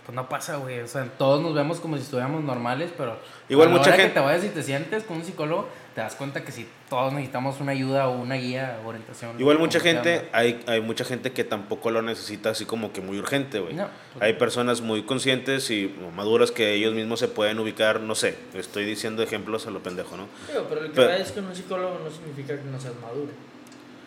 [0.06, 0.80] pues no pasa, güey.
[0.80, 3.18] O sea, todos nos vemos como si estuviéramos normales, pero.
[3.50, 5.68] Igual a la mucha hora gente- que te vayas y te sientes con un psicólogo,
[5.96, 9.40] te das cuenta que si todos necesitamos una ayuda o una guía o orientación.
[9.40, 13.20] Igual mucha gente, hay, hay mucha gente que tampoco lo necesita así como que muy
[13.20, 13.76] urgente, güey.
[13.76, 18.16] No, pues- Hay personas muy conscientes y maduras que ellos mismos se pueden ubicar, no
[18.16, 20.28] sé, estoy diciendo ejemplos a lo pendejo, ¿no?
[20.48, 23.32] Digo, pero el que Pero- vayas con un psicólogo no significa que no seas maduro.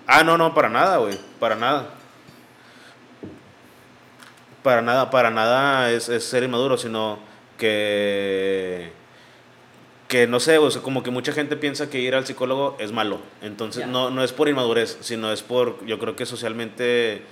[0.09, 1.19] Ah, no, no, para nada, güey.
[1.39, 1.87] Para nada.
[4.63, 7.19] Para nada, para nada es, es ser inmaduro, sino
[7.57, 8.91] que.
[10.09, 12.93] Que no sé, o sea, como que mucha gente piensa que ir al psicólogo es
[12.93, 13.19] malo.
[13.43, 17.23] Entonces, no, no es por inmadurez, sino es por, yo creo que socialmente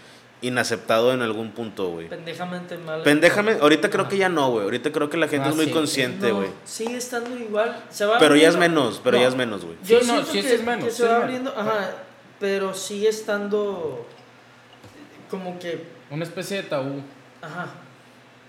[0.42, 2.08] inaceptado en algún punto, güey.
[2.08, 3.02] Pendejamente mal.
[3.02, 4.08] Pendéjame, ahorita creo Ah.
[4.08, 4.64] que ya no, güey.
[4.64, 5.70] Ahorita creo que la gente Ah, es muy sí.
[5.70, 6.48] consciente, No, güey.
[6.64, 7.82] sigue estando igual.
[7.90, 9.76] Se va Pero ya es menos, pero No, ya es menos, güey.
[9.84, 11.22] Yo Sí, no, siento sí, que, es menos, que se es va menos.
[11.24, 11.90] abriendo, ajá,
[12.40, 14.04] pero sigue estando
[15.30, 17.00] como que, Una especie de tabú.
[17.40, 17.68] ajá,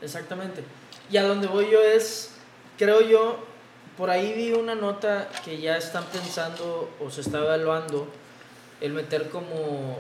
[0.02, 0.64] exactamente.
[1.12, 2.32] Y a donde voy yo es,
[2.78, 3.40] creo yo,
[3.98, 8.08] por ahí vi una nota que ya están pensando o se está evaluando
[8.82, 10.00] el meter como,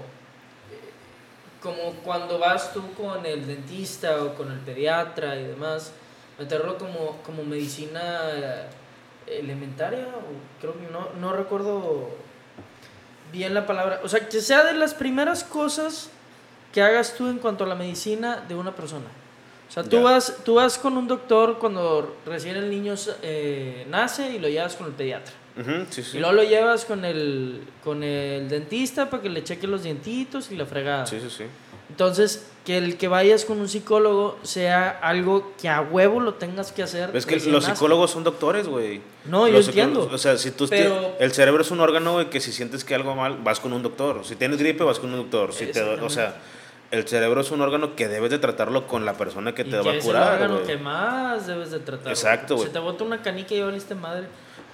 [1.61, 5.93] como cuando vas tú con el dentista o con el pediatra y demás,
[6.37, 8.01] meterlo como, como medicina
[8.33, 8.67] eh,
[9.27, 12.09] elementaria, o creo que no, no recuerdo
[13.31, 16.09] bien la palabra, o sea, que sea de las primeras cosas
[16.73, 19.05] que hagas tú en cuanto a la medicina de una persona.
[19.67, 20.03] O sea, tú Ya.
[20.03, 24.75] vas, tú vas con un doctor cuando recién el niño eh, nace y lo llevas
[24.75, 25.33] con el pediatra.
[25.89, 26.17] Sí, sí.
[26.17, 30.51] Y luego lo llevas con el, con el dentista para que le cheque los dientitos
[30.51, 31.05] y la fregada.
[31.05, 31.43] Sí, sí, sí.
[31.89, 36.71] Entonces, que el que vayas con un psicólogo sea algo que a huevo lo tengas
[36.73, 37.15] que hacer.
[37.15, 37.71] Es que los nace.
[37.71, 39.01] psicólogos son doctores, güey.
[39.25, 40.09] No, yo entiendo.
[40.11, 42.93] O sea, si tú Pero- el cerebro es un órgano, güey, que si sientes que
[42.95, 44.25] algo mal, vas con un doctor.
[44.25, 45.53] Si tienes gripe, vas con un doctor.
[45.53, 46.35] Si te, o sea,
[46.95, 49.77] el cerebro es un órgano que debes de tratarlo con la persona que Y te
[49.77, 52.09] va a es el curar, órgano que más debes de tratar.
[52.09, 52.67] Exacto, güey.
[52.67, 54.27] Se te bota una canica y ya valiste madre.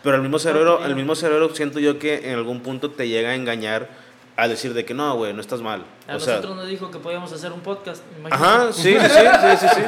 [0.03, 3.29] Pero el mismo cerebro, el mismo cerebro siento yo que en algún punto te llega
[3.29, 3.89] a engañar
[4.36, 5.84] a decir de que no, güey, no estás mal.
[6.07, 8.03] A o sea, nosotros nos dijo que podíamos hacer un podcast.
[8.29, 9.81] ajá, sí, sí, sí, sí, sí.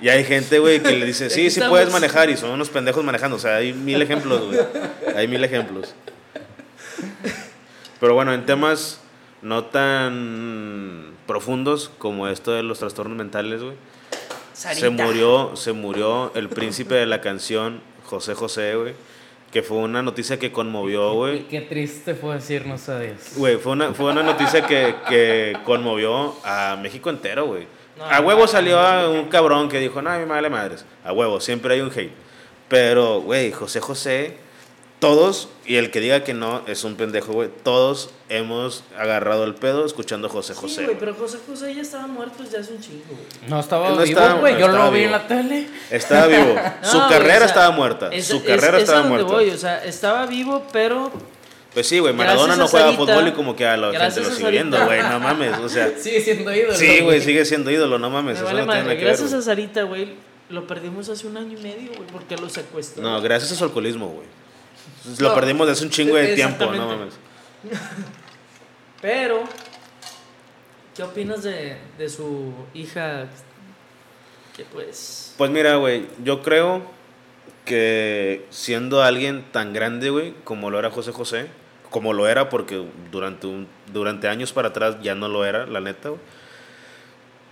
[0.00, 3.04] Y hay gente, güey, que le dice, sí, sí puedes manejar y son unos pendejos
[3.04, 3.36] manejando.
[3.36, 4.60] O sea, hay mil ejemplos, güey.
[5.16, 5.94] Hay mil ejemplos.
[8.00, 9.00] Pero bueno, en temas
[9.42, 13.76] no tan profundos como esto de los trastornos mentales, güey.
[14.54, 18.94] Se murió, se murió el príncipe de la canción, José José, güey.
[19.52, 21.46] Que fue una noticia que conmovió, güey.
[21.46, 23.34] qué triste fue decirnos adiós.
[23.36, 27.66] Güey, fue una, fue una noticia que, que conmovió a México entero, güey.
[27.96, 29.12] No, a huevo no, salió a no.
[29.12, 30.84] un cabrón que dijo, no, mi madre madres.
[31.04, 32.12] A huevo, siempre hay un hate.
[32.68, 34.36] Pero, güey, José José,
[35.00, 37.50] todos, y el que diga que no, es un pendejo, güey.
[37.62, 40.84] Todos hemos agarrado el pedo escuchando José Sí, José.
[40.86, 43.50] güey, pero José José ya estaba muerto desde hace un chingo, güey.
[43.50, 44.58] No estaba No vivo, estaba- güey.
[44.58, 45.68] Yo lo vi en la tele.
[45.90, 46.56] Estaba vivo.
[46.82, 48.08] Su No, carrera o sea, estaba muerta.
[48.12, 49.32] es- Su es- carrera es a estaba donde muerta.
[49.32, 51.12] voy, o sea, estaba vivo, pero
[51.74, 54.20] Pues sí, güey, Maradona no a juega Sarita, fútbol y como que a la gente
[54.20, 55.92] lo a sigue viendo, güey, no mames, o sea.
[56.00, 56.74] Sigue siendo ídolo.
[56.74, 58.98] Sí, güey, sigue siendo ídolo, no mames, me eso vale no tiene madre.
[58.98, 59.14] que ver.
[59.16, 60.14] Gracias a Sarita, güey,
[60.48, 63.02] lo perdimos hace un año y medio, güey, porque lo secuestró.
[63.02, 64.26] No, gracias a su alcoholismo, güey.
[65.18, 67.14] Lo No, perdimos desde hace un chingo de tiempo, no mames.
[69.00, 69.44] Pero,
[70.94, 73.26] ¿qué opinas de, de su hija?
[74.56, 75.34] Que pues...
[75.36, 76.82] Pues mira, güey, yo creo
[77.64, 81.46] que siendo alguien tan grande, güey, como lo era José José,
[81.90, 85.80] como lo era porque durante, un, durante años para atrás ya no lo era, la
[85.80, 86.20] neta, güey,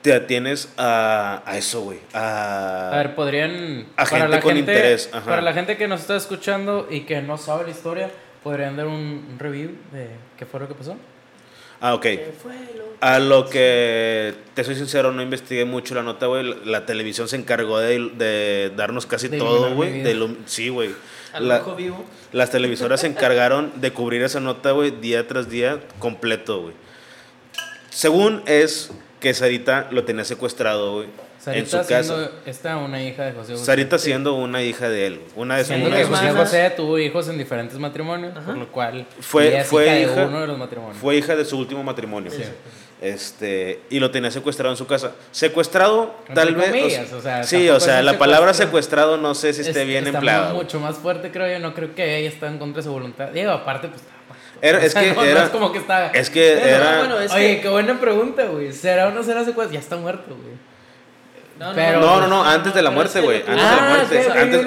[0.07, 1.99] te atienes a, a eso, güey.
[2.14, 3.87] A, A ver, podrían.
[3.97, 5.25] A gente con interés, ajá.
[5.27, 8.11] Para la gente que nos está escuchando y que no sabe la historia,
[8.42, 10.97] podrían dar un review de qué fue lo que pasó.
[11.81, 12.03] ah, ok.
[12.03, 16.42] ¿Qué fue lo A lo que te soy sincero, no investigué mucho la nota, güey.
[16.45, 20.03] La, la televisión se encargó de, de darnos casi De todo, güey.
[20.47, 20.90] Sí, güey.
[21.38, 22.03] La- vivo?
[22.33, 26.75] Las televisoras se encargaron de cubrir esa nota, güey, día tras día, completo, güey.
[27.90, 28.90] Según es
[29.21, 31.09] que Sarita lo tenía secuestrado, güey,
[31.47, 32.03] en su Sarita casa.
[32.15, 33.65] siendo esta una hija de José José.
[33.65, 36.31] Sarita siendo una hija de él, una de sus Siendo una que de sus José
[36.31, 36.39] hijas.
[36.49, 38.47] José tuvo hijos en diferentes matrimonios, Ajá.
[38.47, 40.97] por lo cual Fue- ella es fue hija, hija- de uno de los matrimonios.
[40.99, 42.31] Fue hija de su último matrimonio.
[42.33, 42.43] Sí.
[43.01, 45.13] Este, y lo tenía secuestrado en su casa.
[45.31, 46.71] Secuestrado, Entre tal vez.
[46.71, 50.07] comillas, o sea, sí, o sea, la palabra secuestrado no sé si esté Es- bien
[50.07, 50.53] empleada.
[50.55, 51.59] mucho más fuerte, creo yo.
[51.59, 53.29] No creo que ella está en contra de su voluntad.
[53.29, 54.01] Digo, aparte, pues.
[54.62, 56.07] Era- o es que no, no era- es como que está.
[56.11, 56.99] Es que Bueno, era.
[56.99, 58.73] bueno, es Oye, que- qué buena pregunta, güey.
[58.73, 59.73] ¿Será o no será secuestro?
[59.75, 60.57] Ya está muerto, güey.
[61.59, 63.38] No, Pero- No, no, no, antes de la muerte, güey.
[63.38, 64.16] Antes de la Ah, muerte.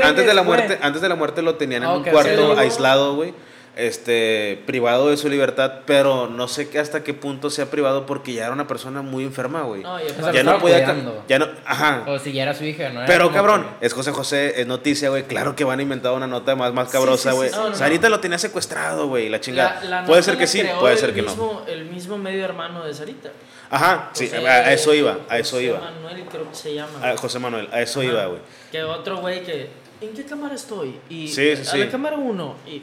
[0.04, 3.16] Antes, de la muerte, antes de la muerte lo tenían en Ah, un cuarto aislado,
[3.16, 3.34] güey.
[3.80, 8.44] Este, privado de su libertad, pero no sé hasta qué punto sea privado porque ya
[8.46, 9.84] era una persona muy enferma, güey.
[9.84, 9.98] No,
[10.34, 10.96] ya lo no podía,
[11.28, 12.04] ya no, ajá.
[12.08, 13.00] O si ya era su hija, ¿no?
[13.00, 15.24] Era Pero cabrón, que- es José José, es noticia, güey.
[15.24, 17.50] Claro que van a inventar una nota más, más cabrosa, sí, sí, güey.
[17.50, 17.56] sí.
[17.56, 17.76] No, no, no.
[17.76, 19.80] Sarita lo tenía secuestrado, güey, la chingada.
[19.84, 21.64] La- la puede ser que sí, puede ser que no.
[21.68, 23.30] El mismo medio hermano de Sarita.
[23.72, 25.80] Ajá, sí, José- a, a eso iba, a eso José iba.
[25.80, 27.08] Manuel creo que se llama.
[27.12, 28.10] A José Manuel, a eso Ajá.
[28.10, 28.40] iba, güey.
[28.72, 29.70] Que otro güey que...
[30.02, 30.98] ¿En qué cámara estoy?
[31.10, 32.56] Y Sí, sí, a la cámara uno.
[32.66, 32.82] Y...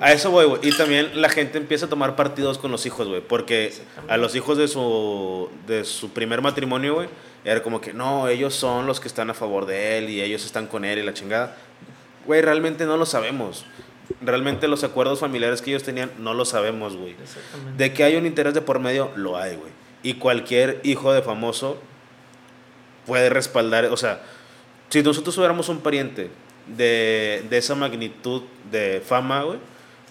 [0.00, 0.60] A eso voy, güey.
[0.62, 3.20] Y también la gente empieza a tomar partidos con los hijos, güey.
[3.20, 3.72] Porque
[4.08, 7.08] a los hijos de su, de su primer matrimonio, güey,
[7.44, 10.44] era como que, no, ellos son los que están a favor de él y ellos
[10.44, 11.56] están con él y la chingada.
[12.26, 13.64] Güey, realmente no lo sabemos.
[14.20, 17.14] Realmente los acuerdos familiares que ellos tenían, no lo sabemos, güey.
[17.76, 19.70] De que hay un interés de por medio, lo hay, güey.
[20.02, 21.78] Y cualquier hijo de famoso
[23.06, 24.20] puede respaldar, o sea,
[24.90, 26.30] si nosotros tuviéramos un pariente
[26.76, 29.58] de, de esa magnitud de fama, güey,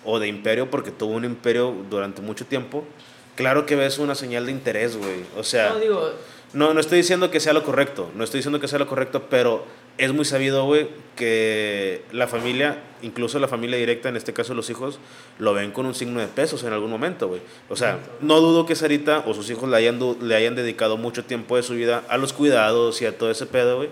[0.06, 2.86] o de imperio, porque tuvo un imperio durante mucho tiempo,
[3.36, 5.26] claro que ves una señal de interés, güey.
[5.38, 6.12] O sea, No, digo...
[6.54, 9.28] no, no estoy diciendo que sea lo correcto, no estoy diciendo que sea lo correcto,
[9.30, 9.66] pero
[9.98, 14.70] es muy sabido, güey, que la familia, incluso la familia directa, en este caso los
[14.70, 15.00] hijos,
[15.40, 17.42] lo ven con un signo de pesos en algún momento, güey.
[17.68, 21.26] O sea, no dudo que Sarita o sus hijos le hayan, le hayan dedicado mucho
[21.26, 23.90] tiempo de su vida a los cuidados y a todo ese pedo, güey.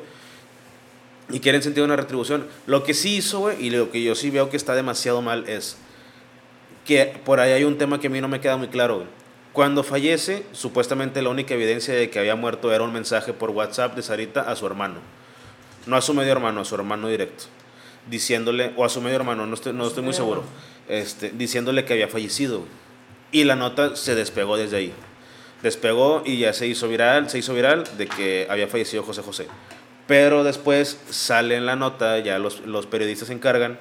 [1.30, 2.48] Y quieren sentir una retribución.
[2.68, 5.50] Lo que sí hizo, güey, y lo que yo sí veo que está demasiado mal
[5.50, 5.78] es
[6.86, 9.06] que por ahí hay un tema que a mí no me queda muy claro.
[9.54, 13.96] Cuando fallece, supuestamente la única evidencia de que había muerto era un mensaje por WhatsApp
[13.96, 14.96] de Sarita a su hermano.
[15.88, 17.46] No a su medio hermano, a su hermano directo.
[18.10, 20.44] Diciéndole, o a su medio hermano, no estoy, no estoy muy seguro.
[20.88, 22.64] Este, diciéndole que había fallecido.
[23.32, 24.94] Y la nota se despegó desde ahí.
[25.64, 29.48] Despegó y ya se hizo viral, se hizo viral de que había fallecido José José.
[30.08, 33.80] Pero después sale en la nota, ya los, los periodistas se encargan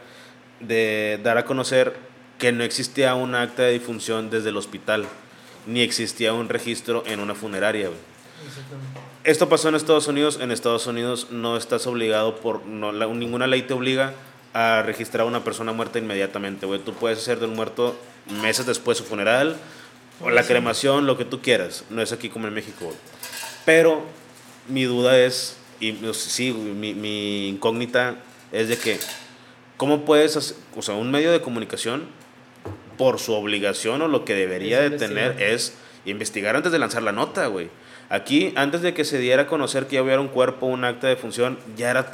[0.61, 1.95] de dar a conocer
[2.39, 5.05] que no existía un acta de difunción desde el hospital,
[5.67, 7.91] ni existía un registro en una funeraria.
[9.23, 10.39] Esto pasó en Estados Unidos.
[10.41, 12.67] En Estados Unidos no estás obligado por.
[12.67, 14.13] No, la- ninguna ley te obliga
[14.53, 16.81] a registrar a una persona muerta inmediatamente, güey.
[16.81, 17.97] Tú puedes hacer del muerto
[18.43, 19.57] meses después su funeral,
[20.21, 20.49] o la Sí.
[20.49, 21.85] cremación, lo que tú quieras.
[21.91, 22.93] No es aquí como en México.
[23.65, 24.03] Pero
[24.69, 25.57] mi duda es.
[25.85, 28.17] Y pues, sí, mi, mi incógnita
[28.53, 28.99] es de que.
[29.77, 30.57] ¿Cómo puedes hacer.
[30.75, 32.05] O sea, un medio de comunicación
[32.97, 35.75] por su obligación o lo que debería de tener es
[36.07, 37.69] investigar antes de lanzar la nota, güey.
[38.09, 41.07] Aquí, antes de que se diera a conocer que ya hubiera un cuerpo, un acta
[41.07, 42.11] de función, ya era,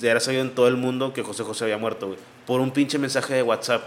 [0.00, 2.18] ya era sabido en todo el mundo que José José había muerto, güey.
[2.46, 3.82] Por un pinche mensaje de WhatsApp.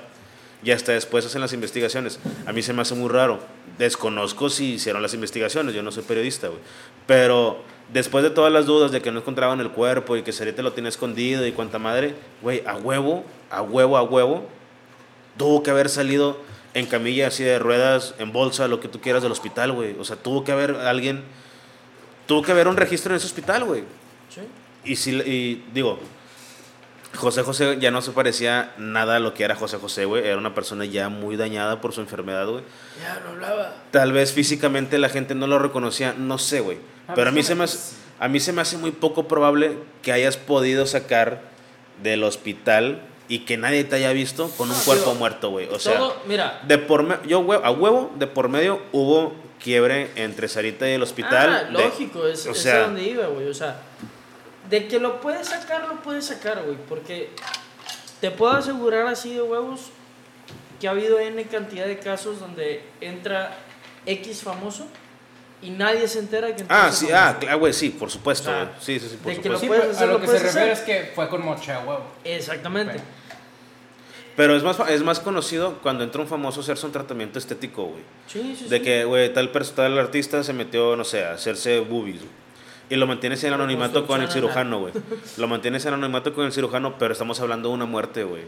[0.64, 2.20] Y hasta después hacen las investigaciones.
[2.46, 3.40] A mí se me hace muy raro.
[3.80, 6.60] Desconozco si hicieron las investigaciones, yo no soy periodista, güey.
[7.08, 7.64] Pero
[7.94, 10.74] después de todas las dudas de que no encontraban el cuerpo y que Sarita lo
[10.74, 14.48] tenía escondido y cuanta madre, güey, a huevo, a huevo, a huevo,
[15.38, 16.38] tuvo que haber salido
[16.74, 19.96] en camilla así de ruedas, en bolsa, lo que tú quieras del hospital, güey.
[20.00, 21.24] O sea, tuvo que haber alguien,
[22.26, 23.84] tuvo que haber un registro en ese hospital, güey.
[24.30, 24.42] Sí.
[24.84, 26.00] Y, si, y digo,
[27.24, 30.26] José José ya no se parecía nada a lo que era José José, güey.
[30.28, 32.64] Era una persona ya muy dañada por su enfermedad, güey.
[33.02, 33.74] Ya no hablaba.
[33.92, 36.78] Tal vez físicamente la gente no lo reconocía, no sé, güey.
[37.16, 40.12] Pero a mí se me- hace, a mí se me hace muy poco probable que
[40.12, 41.42] hayas podido sacar
[42.02, 45.68] del hospital y que nadie te haya visto con un No, cuerpo digo, muerto, güey.
[45.70, 46.62] O sea, Todo, mira.
[46.68, 49.34] de por me- yo hue- a huevo, de por medio hubo
[49.64, 51.50] quiebre entre Sarita y el hospital.
[51.54, 53.48] Ah, de- lógico, es, o es sea- a donde iba, güey.
[53.48, 53.78] O sea,
[54.70, 56.78] de que lo puedes sacar, lo puedes sacar, güey.
[56.90, 57.30] Porque
[58.22, 59.82] te puedo asegurar así de huevos
[60.80, 63.56] que ha habido N cantidad de casos donde entra
[64.06, 64.86] X famoso
[65.62, 68.64] y nadie se entera que Ah, sí, ah, cla- güey, sí, por supuesto, O sea,
[68.66, 68.76] güey.
[68.82, 69.68] Sí, sí, sí, por de que lo supuesto.
[69.68, 70.94] Puedes pero hacer, a lo lo que se puedes refiere hacer.
[70.98, 72.04] es que fue con mocha, huevo.
[72.26, 73.00] Exactamente.
[74.36, 77.38] Pero es más, fa- es más conocido cuando entra un famoso a hacerse un tratamiento
[77.40, 78.04] estético, güey.
[78.28, 78.84] Sí, sí, De sí.
[78.84, 82.43] que, güey, tal, tal artista se metió, no sé, a hacerse boobies, güey.
[82.90, 84.94] Y lo mantienes en anonimato con el cirujano, güey.
[85.38, 88.44] Lo mantienes en anonimato con el cirujano, pero estamos hablando de una muerte, güey.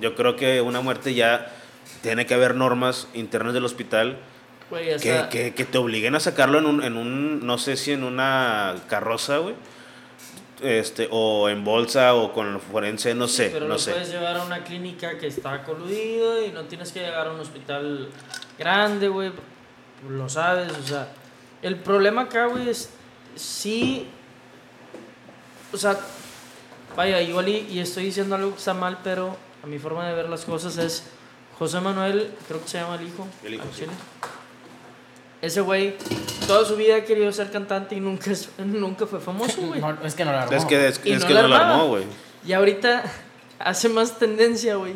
[0.00, 1.50] Yo creo que una muerte ya
[2.02, 4.16] tiene que haber normas internas del hospital
[5.02, 8.04] que, que, que te obliguen a sacarlo en un, en un, no sé si en
[8.04, 9.54] una carroza, güey.
[10.62, 13.92] Este, o en bolsa o con el forense, no Sí, sé, pero no lo sé.
[13.92, 17.40] puedes llevar a una clínica que está coludido y no tienes que llegar a un
[17.40, 18.08] hospital
[18.58, 19.32] grande, güey.
[20.08, 21.08] Lo sabes, o sea.
[21.62, 22.90] El problema acá, güey, es
[23.36, 24.08] sí.
[25.72, 25.98] O sea,
[26.96, 30.14] vaya, igual y, y estoy diciendo algo que está mal, pero a mi forma de
[30.14, 31.04] ver las cosas es
[31.58, 33.26] José Manuel, creo que se llama el hijo.
[33.44, 33.84] El hijo, al sí.
[35.42, 35.96] Ese güey,
[36.46, 39.80] toda su vida ha querido ser cantante y nunca, nunca fue famoso, güey.
[39.80, 40.56] No, es que no la armó.
[40.56, 41.74] Es que, es, Y es no que la no lo armaba.
[41.74, 42.04] armó, güey.
[42.46, 43.04] Y ahorita
[43.58, 44.94] hace más tendencia, güey.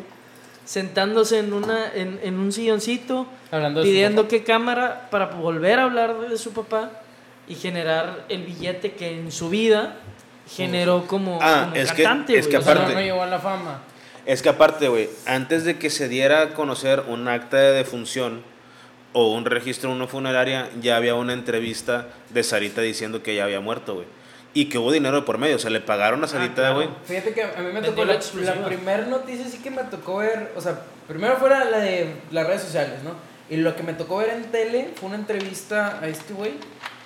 [0.65, 6.17] Sentándose en, una, en, en un silloncito, Hablando pidiendo que cámara para volver a hablar
[6.27, 6.89] de su papá
[7.47, 9.97] y generar el billete que en su vida
[10.49, 12.61] generó como, Ah, como es que- cantante, es que güey.
[12.61, 13.81] O sea, no, aparte- a la fama.
[14.25, 18.41] Es que aparte, güey, antes de que se diera a conocer un acta de defunción
[19.13, 23.43] o un registro en una funeraria, ya había una entrevista de Sarita diciendo que ella
[23.43, 24.07] había muerto, güey.
[24.55, 26.75] Y que hubo dinero de por medio, o sea, le pagaron a Sarita, claro.
[26.75, 26.89] güey.
[27.05, 30.51] Fíjate que a mí me tocó la la, primera noticia sí que me tocó ver,
[30.55, 33.11] o sea, primero fuera la de las redes sociales, ¿no?
[33.49, 36.53] Y lo que me tocó ver en tele fue una entrevista a este güey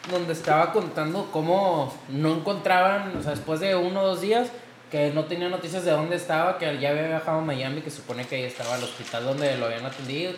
[0.10, 4.48] donde estaba contando cómo no encontraban, o sea, después de uno o dos días
[4.92, 8.26] que no tenía noticias de dónde estaba, que ya había viajado a Miami, que supone
[8.26, 10.34] que ahí estaba el hospital donde lo habían atendido,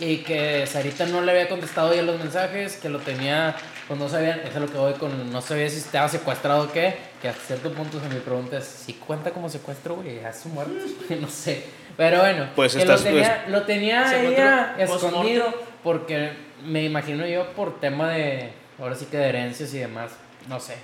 [0.00, 3.56] y que Sarita no le había contestado ya los mensajes, que lo tenía,
[3.88, 6.72] pues no sabían, eso es lo que voy con, no sabía si estaba secuestrado o
[6.72, 10.50] qué, que hasta cierto punto se me pregunta si cuenta como secuestro, güey, a su
[10.50, 11.64] muerte, no sé,
[11.96, 16.30] pero bueno, Pues que estás- lo tenía, lo tenía ella escondido, porque
[16.64, 20.12] me imagino yo por tema de, ahora sí que de herencias y demás,
[20.48, 20.76] no sé,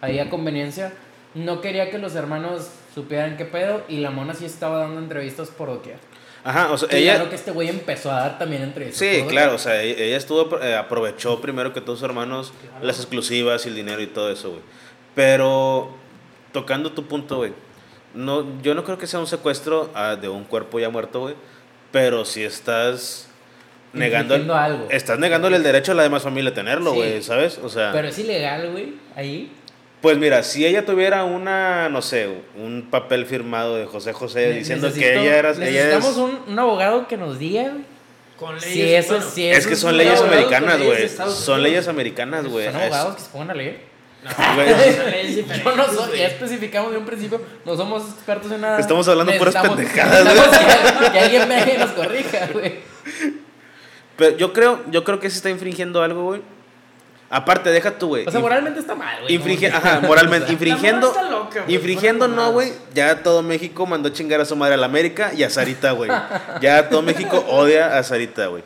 [0.00, 0.92] había conveniencia,
[1.34, 5.48] no quería que los hermanos supieran qué pedo, y la mona sí estaba dando entrevistas
[5.48, 5.98] por doquier.
[6.44, 7.28] Ajá, o sea, Claro ella...
[7.30, 8.98] que este güey empezó a dar también entrevistas.
[8.98, 12.52] Sí, claro, o sea, ella ella estuvo, eh, aprovechó primero que todos sus hermanos
[12.82, 14.62] las exclusivas y el dinero y todo eso, güey.
[15.14, 15.90] Pero,
[16.52, 17.54] tocando tu punto, güey,
[18.12, 21.34] no, yo no creo que sea un secuestro ah, de un cuerpo ya muerto, güey,
[21.90, 23.28] pero si estás
[23.94, 24.86] negando, algo.
[24.90, 26.96] estás negándole el derecho a la demás familia a tenerlo, Sí.
[26.96, 27.58] güey, ¿sabes?
[27.62, 29.50] O sea, Pero es ilegal, güey, ahí.
[30.00, 34.52] pues mira, si ella tuviera una, no sé, un papel firmado de José José Ne-
[34.58, 37.72] diciendo que ella era, ella Necesitamos es, un, un abogado que nos diga.
[38.38, 41.86] Con leyes, Si eso, bueno, si es eso que son leyes americanas, güey, son leyes
[41.86, 42.66] americanas, güey.
[42.66, 43.94] Son Es- abogados que se pongan a leer.
[44.24, 48.80] diferentes, Yo no soy, ya especificamos de un principio, no somos expertos en nada.
[48.80, 51.06] Estamos hablando puras pendejadas, güey.
[51.06, 51.42] Que, que alguien
[51.74, 52.74] y nos corrija, güey.
[54.16, 56.42] Pero yo creo, yo creo que se está infringiendo algo, güey.
[57.30, 58.26] Aparte, deja tú, güey.
[58.26, 59.38] O sea, moralmente está mal, güey.
[59.38, 59.66] ¿no?
[59.76, 60.52] ajá, moralmente.
[60.52, 61.08] Infringiendo.
[61.08, 62.72] La morra está loca, güey, infringiendo no, güey.
[62.94, 65.92] Ya todo México mandó a chingar a su madre a la América y a Sarita,
[65.92, 66.10] güey.
[66.60, 68.62] Ya todo México odia a Sarita, güey.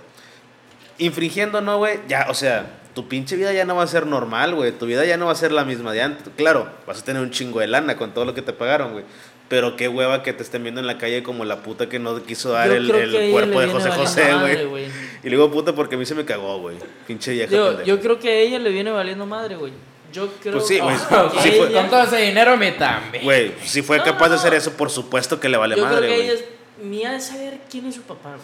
[0.98, 2.00] Infringiendo no, güey.
[2.08, 4.72] Ya, o sea, tu pinche vida ya no va a ser normal, güey.
[4.72, 6.26] Tu vida ya no va a ser la misma de antes.
[6.36, 9.04] Claro, vas a tener un chingo de lana con todo lo que te pagaron, güey.
[9.48, 12.22] Pero qué hueva que te estén viendo en la calle como la puta que no
[12.22, 14.32] quiso dar Yo el, el cuerpo de José José,
[14.66, 14.84] güey.
[15.22, 16.76] Y le digo puta porque a mí se me cagó, güey.
[17.06, 19.72] Pinche vieja Yo, yo creo que a ella le viene valiendo madre, güey.
[20.12, 20.96] Yo creo Pues sí, güey.
[20.96, 23.24] que Sí, Con todo ese dinero, me también.
[23.24, 25.98] Güey, si fue No, capaz de hacer eso, por supuesto que le vale Yo madre,
[26.06, 26.30] creo que güey.
[26.30, 28.40] ella es- ha de saber quién es su papá, güey.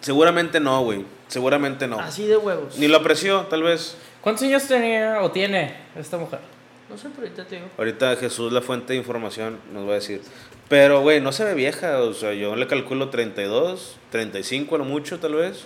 [0.00, 1.04] Seguramente no, güey.
[1.28, 1.98] Seguramente no.
[1.98, 2.76] Así de huevos.
[2.76, 3.96] Ni lo apreció, tal vez.
[4.20, 6.40] ¿Cuántos años tenía o tiene esta mujer?
[6.90, 7.68] No sé, pero ahorita te digo.
[7.78, 10.20] Ahorita Jesús, la fuente de información, nos va a decir.
[10.68, 11.98] Pero, güey, no se ve vieja.
[12.00, 15.64] O sea, yo le calculo 32, 35 a lo mucho, tal vez.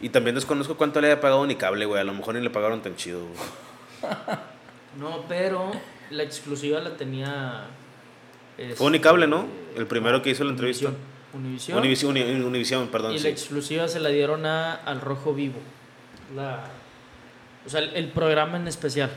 [0.00, 2.00] Y también desconozco cuánto le haya pagado ni cable, güey.
[2.00, 4.12] A lo mejor ni le pagaron tan chido, güey.
[4.98, 5.70] No, pero
[6.10, 7.66] la exclusiva la tenía.
[8.74, 9.46] Fue Unicable, ¿no?
[9.76, 10.90] El primero que hizo la entrevista.
[11.32, 11.78] Univisión.
[11.78, 13.12] Univisión, Uni- Univisión, perdón.
[13.14, 13.24] y sí.
[13.24, 15.60] la exclusiva se la dieron a Al Rojo Vivo.
[16.34, 16.64] La,
[17.64, 19.10] o sea, el, el programa en especial.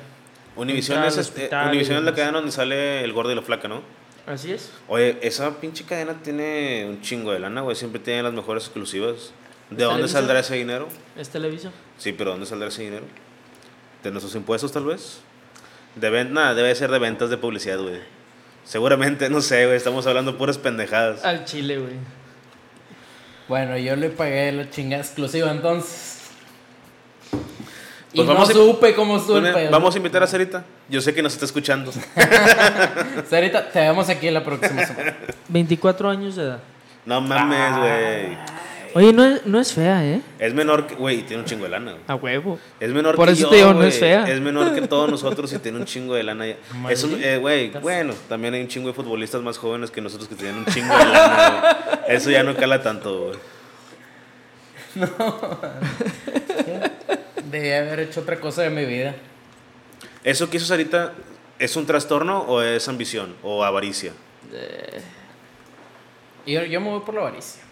[0.55, 3.67] Univisión Entrar es, este- Univisión es la cadena donde sale el gordo y la flaca,
[3.67, 3.81] ¿no?
[4.25, 4.71] Así es.
[4.87, 7.75] Oye, esa pinche cadena tiene un chingo de lana, güey.
[7.75, 9.33] Siempre tiene las mejores exclusivas.
[9.69, 10.19] ¿De dónde Televisa?
[10.19, 10.87] saldrá ese dinero?
[11.17, 11.71] Es Televisa.
[11.97, 13.05] Sí, pero ¿dónde saldrá ese dinero?
[14.03, 15.19] ¿De nuestros impuestos, tal vez?
[15.95, 17.99] De Nada, debe ser de ventas de publicidad, güey.
[18.63, 19.75] Seguramente, no sé, güey.
[19.77, 21.23] Estamos hablando puras pendejadas.
[21.25, 21.93] Al Chile, güey.
[23.47, 26.12] Bueno, yo le pagué la chingada exclusiva entonces.
[28.13, 29.71] Y Pues no vamos a- supe cómo estuvo el Bueno, pedo.
[29.71, 30.63] Vamos a invitar a Sarita.
[30.88, 31.91] Yo sé que nos está escuchando.
[33.30, 35.15] Sarita, te vemos aquí la próxima semana.
[35.49, 36.60] 24 años de edad.
[37.06, 38.38] No mames, güey.
[38.95, 40.21] Oye, no es, no es fea, ¿eh?
[40.38, 40.93] Es menor que.
[40.93, 42.04] Güey, y tiene un chingo de lana, güey.
[42.08, 42.60] A huevo.
[42.80, 44.30] Es menor Por que eso yo, te digo, no es fea.
[44.32, 46.45] Es menor que todos nosotros y tiene un chingo de lana.
[46.45, 46.56] ya.
[46.91, 50.30] Es un, eh, güey, bueno, también hay un chingo de futbolistas más jóvenes que nosotros
[50.30, 52.15] que tienen un chingo de lana, güey.
[52.15, 53.39] Eso ya no cala tanto, güey.
[57.51, 59.15] Debí haber hecho otra cosa de mi vida.
[60.23, 61.13] ¿Eso que hizo Sarita
[61.60, 64.13] es un trastorno o es ambición o avaricia?
[66.45, 67.63] Y yo, yo me voy por la avaricia.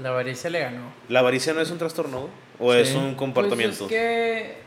[0.00, 0.92] La avaricia le ganó.
[1.08, 3.86] ¿La avaricia no es un trastorno o es un comportamiento?
[3.86, 4.64] Pues es que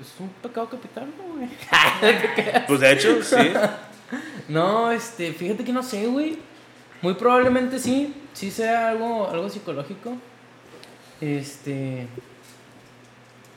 [0.00, 1.48] es un pecado capital, ¿no, güey.
[2.66, 3.36] Pues de hecho, sí.
[4.48, 6.38] No, este, fíjate que no sé, güey.
[7.02, 10.14] Muy probablemente sí, sí sea algo, algo psicológico.
[11.20, 12.06] Este,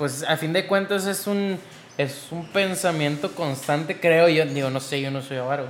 [0.01, 1.59] pues a fin de cuentas es un,
[1.95, 4.43] es un pensamiento constante, creo yo.
[4.47, 5.65] Digo, no sé, yo no soy avaro.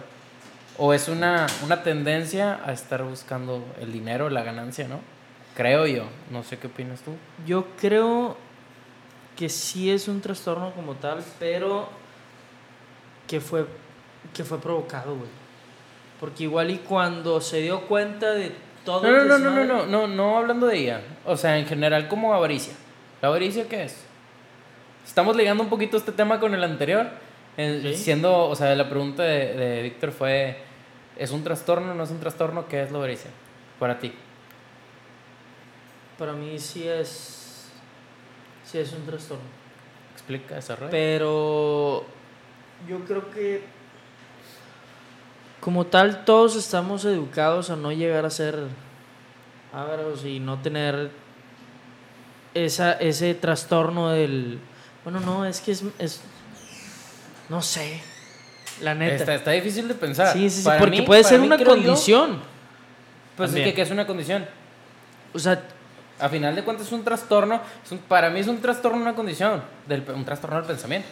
[0.77, 5.01] O es una, una tendencia a estar buscando el dinero, la ganancia, ¿no?
[5.53, 6.05] Creo yo.
[6.29, 7.11] No sé qué opinas tú.
[7.45, 8.37] Yo creo
[9.35, 11.89] que sí es un trastorno como tal, pero
[13.27, 13.65] que fue,
[14.33, 15.29] que fue provocado, güey.
[16.21, 18.53] Porque igual y cuando se dio cuenta de
[18.85, 19.11] todo...
[19.11, 21.01] No, no, no, no, no, no, no, no hablando de ella.
[21.25, 22.75] O sea, en general como avaricia.
[23.21, 24.09] ¿La avaricia qué es?
[25.05, 27.07] Estamos ligando un poquito este tema con el anterior.
[27.55, 27.95] Sí.
[27.95, 30.57] Siendo, o sea, la pregunta de, de Víctor fue,
[31.17, 32.67] ¿es un trastorno o no es un trastorno?
[32.67, 33.29] ¿Qué es la avaricia?
[33.77, 34.13] Para ti.
[36.17, 37.71] Para mí sí es...
[38.63, 39.43] Sí es un trastorno.
[40.13, 40.91] Explica, desarrolla.
[40.91, 42.05] Pero
[42.87, 43.63] yo creo que
[45.59, 48.57] como tal todos estamos educados a no llegar a ser
[49.71, 51.11] ávaros y no tener
[52.53, 54.59] esa, ese trastorno del...
[55.03, 55.83] Bueno, no, es que es...
[55.99, 56.21] es-
[57.49, 57.99] no sé.
[58.81, 59.15] La neta.
[59.15, 60.31] Está, está difícil de pensar.
[60.33, 62.39] sí, sí, sí, Para porque mí- puede ser mí, una creo yo, condición.
[63.35, 64.45] pues es que, que es una condición.
[65.33, 65.61] O sea,
[66.19, 67.59] A final de cuentas es un trastorno.
[67.83, 69.61] es un- para mí es un trastorno una condición.
[69.87, 71.07] Del, un trastorno del pensamiento.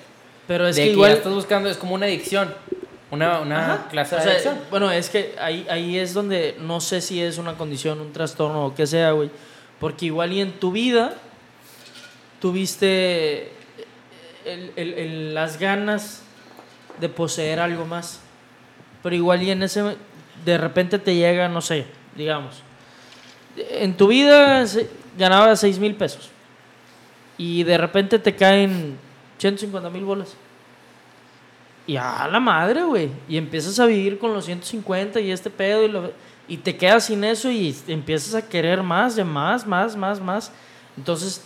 [0.47, 1.11] pero es de que que igual...
[1.11, 2.53] estás buscando, es como una adicción.
[3.11, 3.87] Una, una Ajá.
[3.89, 4.59] clase O de sea, adicción.
[4.69, 8.67] Bueno, es que ahí, ahí es donde no sé si es una condición, un trastorno
[8.67, 9.29] o qué sea, güey.
[9.79, 11.13] Porque igual y en tu vida
[12.39, 13.51] tuviste
[14.75, 16.21] el- el- las ganas
[16.99, 18.19] de poseer algo más.
[19.03, 19.95] Pero igual y en ese,
[20.45, 21.85] de repente te llega, no sé,
[22.15, 22.61] digamos.
[23.55, 24.65] En tu vida
[25.17, 26.29] ganabas 6 mil pesos.
[27.37, 28.97] Y de repente te caen
[29.37, 30.35] 150 mil bolas.
[31.87, 33.09] Y a la madre, güey.
[33.27, 36.11] Y empiezas a vivir con los 150 y este pedo y, lo-
[36.47, 40.51] y te quedas sin eso y empiezas a querer más, de más, más, más, más.
[40.97, 41.43] Entonces,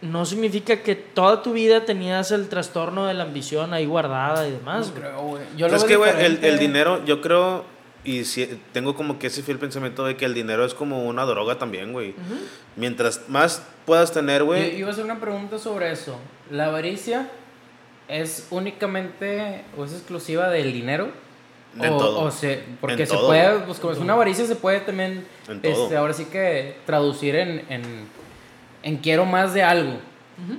[0.00, 4.52] no significa que toda tu vida tenías el trastorno de la ambición ahí guardada y
[4.52, 4.88] demás.
[4.88, 5.42] No creo, güey.
[5.56, 7.64] Yo lo es que, güey, el, el dinero, yo creo,
[8.04, 11.24] y si, tengo como que ese fiel pensamiento de que el dinero es como una
[11.24, 12.14] droga también, güey.
[12.76, 16.16] Mientras más puedas tener, Yo güey, iba a hacer una pregunta sobre eso.
[16.50, 17.28] ¿La avaricia
[18.06, 21.08] es únicamente o es exclusiva del dinero?
[21.78, 22.20] En o, todo.
[22.22, 25.26] o se, porque En se todo, puede, pues como es una avaricia, se puede también,
[25.48, 25.84] En todo.
[25.84, 28.08] este, ahora sí que traducir en, en,
[28.88, 29.98] en quiero más de algo.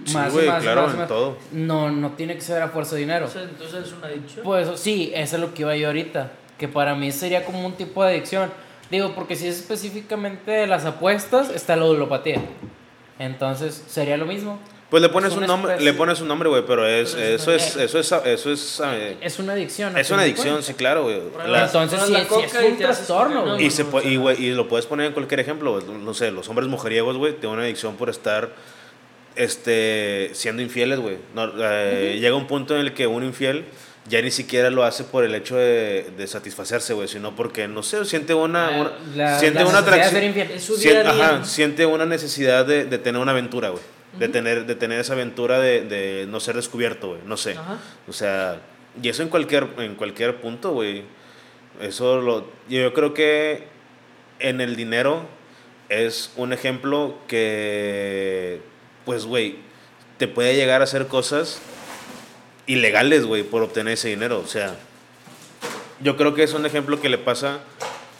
[0.06, 1.08] Sí, Más y güey, más claro, más en más.
[1.08, 1.38] todo.
[1.54, 3.26] No, no tiene que ser a fuerza de dinero.
[3.26, 4.44] O sea, entonces es una adicción.
[4.44, 6.32] Pues sí, eso es lo que iba yo ahorita.
[6.58, 8.52] Que para mí sería como un tipo de adicción.
[8.92, 12.42] Digo, porque si es específicamente de las apuestas, está la ludopatía.
[13.20, 14.60] Entonces, sería lo mismo.
[14.90, 17.54] Pues le pones Es un nombre, le pones un nombre, güey, pero es, es eso
[17.54, 19.96] es, eso es, eso es, eh, Es una adicción.
[19.96, 21.22] es una adicción, sí, claro, güey.
[21.46, 23.66] Entonces, sí, es un trastorno, güey.
[23.66, 26.68] Y, se y, güey, y lo puedes poner en cualquier ejemplo, no sé, los hombres
[26.68, 28.50] mujeriegos, güey, tienen una adicción por estar
[29.36, 31.18] este, siendo infieles, güey.
[31.36, 33.66] No, eh, Llega un punto en el que un infiel
[34.08, 37.84] ya ni siquiera lo hace por el hecho de, de satisfacerse, güey, sino porque, no
[37.84, 40.24] sé, siente una, La- una- la- siente la una atracción.
[40.24, 43.84] Es ajá, siente una necesidad de, de tener una aventura, güey.
[44.18, 47.22] De, tener, de tener esa aventura de, de no ser descubierto, güey.
[47.26, 47.56] No sé.
[48.08, 48.62] O sea,
[49.02, 51.04] y eso en cualquier, en cualquier punto, güey.
[51.80, 52.48] Eso lo.
[52.68, 53.68] Yo creo que
[54.40, 55.26] en el dinero
[55.90, 58.62] es un ejemplo que,
[59.06, 59.58] pues, güey,
[60.18, 61.62] te puede llegar a hacer cosas
[62.68, 64.40] ilegales, güey, por obtener ese dinero.
[64.40, 64.76] O sea,
[66.02, 67.60] yo creo que es un ejemplo que le pasa.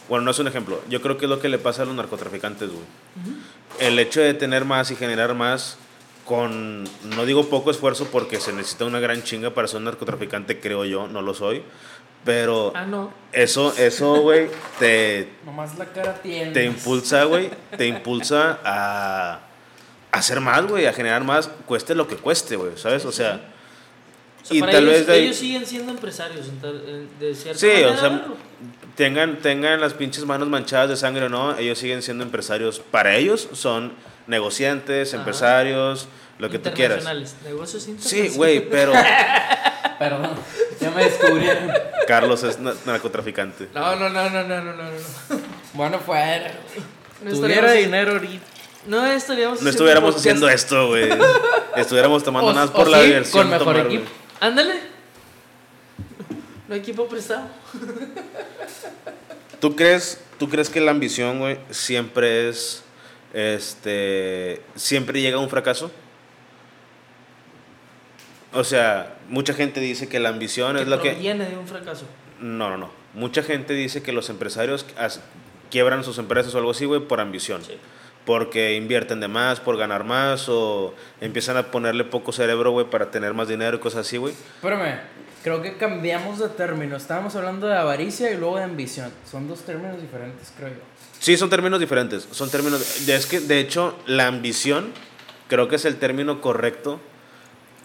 [0.08, 0.82] Bueno, no es un ejemplo.
[0.88, 2.84] Yo creo que es lo que le pasa a los narcotraficantes, güey.
[3.80, 5.76] El hecho de tener más y generar más
[6.24, 6.84] con,
[7.16, 10.84] no digo poco esfuerzo porque se necesita una gran chinga para ser un narcotraficante, creo
[10.84, 11.62] yo, no lo soy.
[12.24, 13.12] Pero Ah, no.
[13.32, 16.52] eso, eso, güey, te, Nomás la cara tiene.
[16.52, 19.40] te impulsa, güey, te impulsa a,
[20.12, 23.06] a hacer más, güey, a generar más, cueste lo que cueste, güey, ¿sabes?
[23.06, 23.40] O sea,
[24.42, 26.84] O sea, y para tal ellos, vez de ahí- ellos siguen siendo empresarios en tal-
[26.86, 27.90] en- de cierta Sí, manera.
[27.92, 28.24] o sea.
[29.00, 32.80] Tengan, tengan las pinches manos manchadas de sangre o no, ellos siguen siendo empresarios.
[32.80, 33.94] Para ellos son
[34.26, 35.16] negociantes, Ajá.
[35.22, 36.06] empresarios,
[36.38, 36.98] lo que tú quieras.
[36.98, 38.36] Internacionales, Negocios Sí, internacionales.
[38.36, 38.92] güey, pero
[39.98, 40.30] Perdón,
[40.80, 41.70] ya me descubrieron.
[42.06, 43.68] Carlos es na- narcotraficante.
[43.74, 44.82] No, no, no, no, no, no, no.
[44.84, 44.90] no.
[45.72, 46.52] bueno, fuera.
[47.22, 48.44] No Tuviera dinero ahorita.
[48.86, 51.08] No estaríamos No estuviéramos haciendo esto, güey.
[51.76, 53.42] Estuviéramos tomando O- nada por la sí, diversión.
[53.42, 54.10] con mejor tomar, equipo.
[54.40, 54.99] Ándale.
[56.70, 57.48] No hay equipo prestado.
[59.60, 62.84] ¿Tú crees, ¿Tú crees que la ambición, güey, siempre es.
[63.34, 64.62] Este.
[64.76, 65.90] Siempre llega a un fracaso?
[68.52, 71.14] O sea, mucha gente dice que la ambición es lo que.
[71.14, 72.04] Viene de un fracaso.
[72.38, 72.92] No, no, no.
[73.14, 74.86] Mucha gente dice que los empresarios
[75.72, 77.64] quiebran sus empresas o algo así, güey, por ambición.
[77.64, 77.72] Sí.
[78.26, 83.10] Porque invierten de más, por ganar más, o empiezan a ponerle poco cerebro, güey, para
[83.10, 84.34] tener más dinero y cosas así, güey.
[84.56, 85.00] Espérame,
[85.42, 86.96] creo que cambiamos de término.
[86.96, 89.10] Estábamos hablando de avaricia y luego de ambición.
[89.28, 90.74] Son dos términos diferentes, creo yo.
[91.18, 92.28] Sí, son términos diferentes.
[92.30, 93.06] Son términos.
[93.06, 94.92] de- Es que, de hecho, la ambición
[95.48, 97.00] creo que es el término correcto.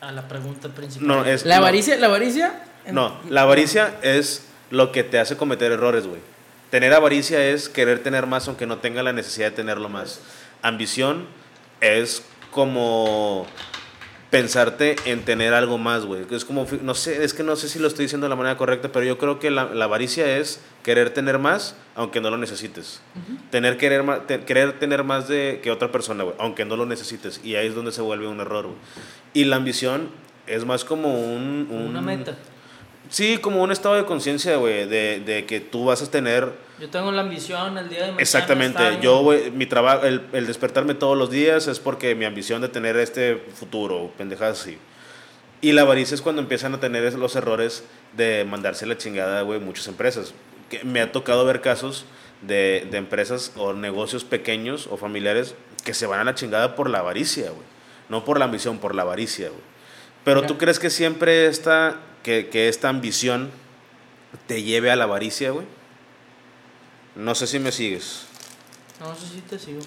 [0.01, 1.07] A la pregunta principal.
[1.07, 1.45] No, es.
[1.45, 1.61] La no.
[1.63, 2.61] avaricia, la avaricia.
[2.91, 6.19] No, la avaricia es lo que te hace cometer errores, güey.
[6.75, 10.19] Tener avaricia es querer tener más aunque no tenga la necesidad de tenerlo más.
[10.61, 11.25] Ambición
[11.79, 12.21] es
[12.51, 13.47] como
[14.29, 16.25] pensarte en tener algo más, güey.
[16.31, 18.57] Es como, no sé, es que no sé si lo estoy diciendo de la manera
[18.57, 22.37] correcta, pero yo creo que la, la avaricia es querer tener más aunque no lo
[22.37, 22.99] necesites.
[23.51, 27.39] Tener querer, te- querer tener más de que otra persona, güey, aunque no lo necesites.
[27.41, 28.77] Y ahí es donde se vuelve un error, güey.
[29.33, 30.09] Y la ambición
[30.45, 31.69] es más como un...
[31.71, 32.35] un- Una meta.
[33.09, 36.64] Sí, como un estado de conciencia, güey, de, de que tú vas a tener...
[36.79, 38.21] Yo tengo la ambición el día de mañana.
[38.21, 42.61] Exactamente, estar yo, mi trabajo, el, el despertarme todos los días es porque mi ambición
[42.61, 44.77] de tener este futuro, pendejadas así.
[45.61, 49.59] Y la avaricia es cuando empiezan a tener los errores de mandarse la chingada, güey,
[49.59, 50.33] muchas empresas.
[50.69, 52.05] Que me ha tocado ver casos
[52.41, 56.89] de, de empresas o negocios pequeños o familiares que se van a la chingada por
[56.89, 57.63] la avaricia, güey.
[58.09, 59.61] No por la ambición, por la avaricia, güey.
[60.23, 63.51] Pero tú crees que siempre esta, que, que esta ambición
[64.47, 65.65] te lleve a la avaricia, güey.
[67.15, 68.25] No sé si me sigues.
[68.99, 69.79] No, eso sí te sigo.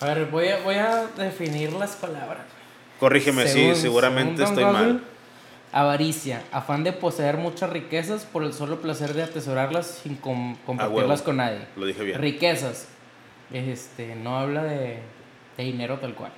[0.00, 2.42] A ver, voy a, voy a definir las palabras.
[2.98, 5.02] Corrígeme, Según- sí, seguramente estoy mal.
[5.72, 11.20] Avaricia, afán de poseer muchas riquezas por el solo placer de atesorarlas sin com- compartirlas
[11.20, 11.24] huevo.
[11.24, 11.60] con nadie.
[11.76, 12.20] Lo dije bien.
[12.20, 12.88] Riquezas,
[13.52, 14.98] este, no habla de,
[15.56, 16.32] de dinero tal cual.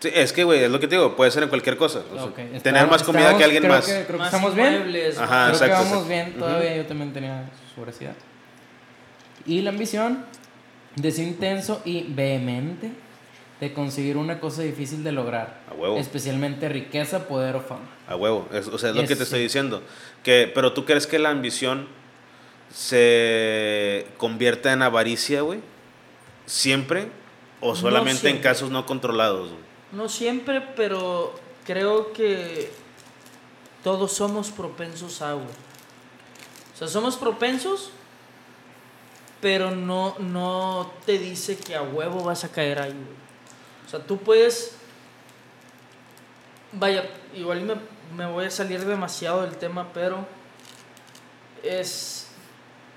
[0.00, 2.00] Sí, es que, güey, es lo que te digo, puede ser en cualquier cosa.
[2.14, 3.86] o sea, tener más comida estamos- que alguien creo más.
[3.86, 4.74] que- creo que estamos bien.
[4.74, 6.08] Ajá, Creo más- que exacto, vamos exacto.
[6.08, 8.14] bien, todavía yo también tenía su veracidad.
[9.46, 10.24] Y la ambición,
[10.96, 12.90] deseo intenso y vehemente
[13.60, 15.60] de conseguir una cosa difícil de lograr.
[15.70, 15.96] A huevo.
[15.98, 17.88] Especialmente riqueza, poder o fama.
[18.08, 19.82] A huevo, es- o sea, es lo Es- que te estoy diciendo.
[20.22, 21.86] Que, pero tú crees que la ambición
[22.72, 25.60] se convierta en avaricia, güey?
[26.46, 27.08] ¿Siempre?
[27.60, 28.42] ¿O No solamente en siempre.
[28.42, 29.60] casos no controlados, güey?
[29.92, 31.34] No siempre, pero
[31.64, 32.70] creo que
[33.82, 35.46] todos somos propensos a, güey.
[36.74, 37.90] O sea, somos propensos,
[39.44, 43.16] pero no, no te dice que a huevo vas a caer ahí, güey.
[43.86, 44.74] O sea, tú puedes.
[46.72, 47.74] Vaya, igual me,
[48.16, 50.26] me voy a salir demasiado del tema, pero
[51.62, 52.28] es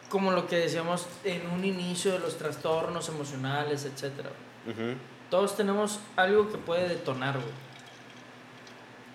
[0.08, 4.28] como lo que decíamos en un inicio de los trastornos emocionales, etc.
[4.68, 4.96] Ujú.
[5.30, 7.52] Todos tenemos algo que puede detonar, güey.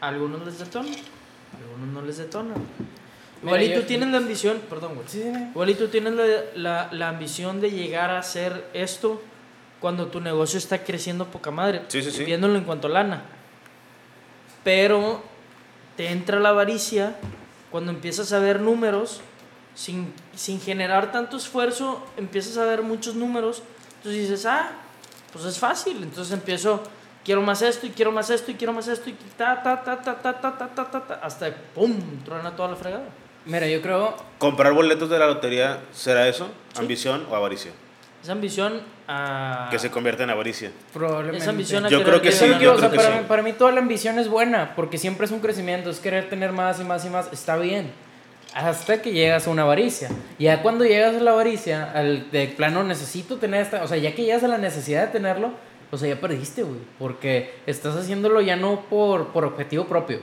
[0.02, 2.56] Algunos les detona, algunos no les detona.
[3.42, 5.06] Mira, Igual y tú yo- tienes la ambición, perdón, güey.
[5.08, 5.48] Sí, dime.
[5.50, 6.24] Igual y tú tienes la,
[6.54, 9.20] la, la ambición de llegar a hacer esto
[9.80, 11.82] cuando tu negocio está creciendo poca madre.
[11.88, 12.24] Sí, sí, sí.
[12.24, 13.22] Viéndolo en cuanto a lana.
[14.64, 15.22] Pero
[15.96, 17.16] te entra la avaricia
[17.70, 19.20] cuando empiezas a ver números
[19.74, 23.62] sin, sin generar tanto esfuerzo, empiezas a ver muchos números.
[23.96, 24.70] Entonces dices, ah,
[25.32, 26.00] pues es fácil.
[26.02, 26.80] Entonces empiezo,
[27.24, 30.00] quiero más esto y quiero más esto y quiero más esto y ta, ta, ta,
[30.00, 31.92] ta, ta, ta, ta, ta, ta, ta, hasta pum,
[32.24, 33.04] truena toda la fregada.
[33.44, 34.16] Mira, yo creo.
[34.38, 36.46] ¿Comprar boletos de la lotería será eso?
[36.74, 36.80] Sí.
[36.80, 37.72] ¿Ambición o avaricia?
[38.22, 39.68] Esa ambición a...
[39.70, 40.70] Que se convierte en avaricia.
[40.92, 41.38] Probablemente.
[41.38, 43.18] Esa ambición a Yo creo que sí, o sea, que para, sí.
[43.18, 46.28] mí, para mí toda la ambición es buena, porque siempre es un crecimiento, es querer
[46.28, 47.90] tener más y más y más, está bien.
[48.54, 50.08] Hasta que llegas a una avaricia.
[50.38, 54.14] Ya cuando llegas a la avaricia, al de plano necesito tener esta, o sea, ya
[54.14, 55.52] que llegas a la necesidad de tenerlo,
[55.90, 60.20] o sea, ya perdiste, güey, porque estás haciéndolo ya no por, por objetivo propio,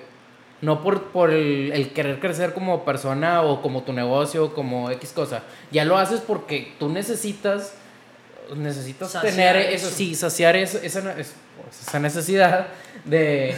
[0.61, 4.89] no por, por el, el querer crecer como persona o como tu negocio o como
[4.91, 5.43] X cosa.
[5.71, 7.73] Ya lo haces porque tú necesitas
[8.55, 9.95] necesitas Saciar tener eso, eso.
[9.95, 11.35] sí, saciar eso- esa, es-
[11.87, 12.67] esa necesidad
[13.05, 13.53] de,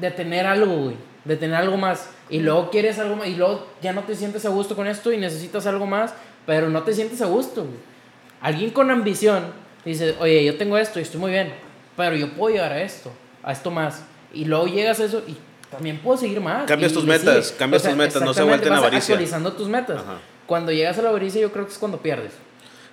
[0.00, 2.08] de tener algo, güey, de tener algo más.
[2.28, 5.12] Y luego quieres algo más, y luego ya no te sientes a gusto con esto
[5.12, 6.14] y necesitas algo más,
[6.46, 7.76] pero no te sientes a gusto, güey.
[8.40, 9.44] Alguien con ambición
[9.84, 11.52] dice, oye, yo tengo esto y estoy muy bien,
[11.96, 14.02] pero yo puedo llegar a esto, a esto más.
[14.32, 15.36] Y luego llegas a eso y
[15.74, 16.66] también puedo seguir más.
[16.66, 19.14] Cambias y tus metas, cambias tus metas, no se vuelten vas avaricia.
[19.14, 20.00] actualizando tus metas.
[20.00, 20.18] Ajá.
[20.46, 22.32] Cuando llegas a la avaricia yo creo que es cuando pierdes.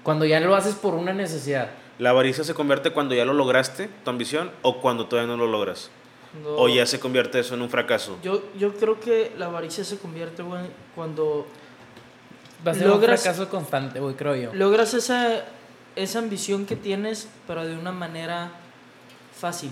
[0.04, 1.70] Cuando ya lo haces por una necesidad.
[2.00, 5.48] ¿La avaricia se convierte cuando ya lo lograste, tu ambición, o cuando todavía no lo
[5.52, 5.92] logras?
[6.44, 6.50] No.
[6.56, 8.18] ¿O ya se convierte eso en un fracaso?
[8.24, 10.64] Yo, yo creo que la avaricia se convierte, güey,
[10.96, 11.46] cuando
[12.66, 14.54] Va a ser Logras- un fracaso constante, güey, creo yo.
[14.54, 15.44] logras esa,
[15.96, 18.52] esa ambición que tienes, pero de una manera
[19.38, 19.72] fácil.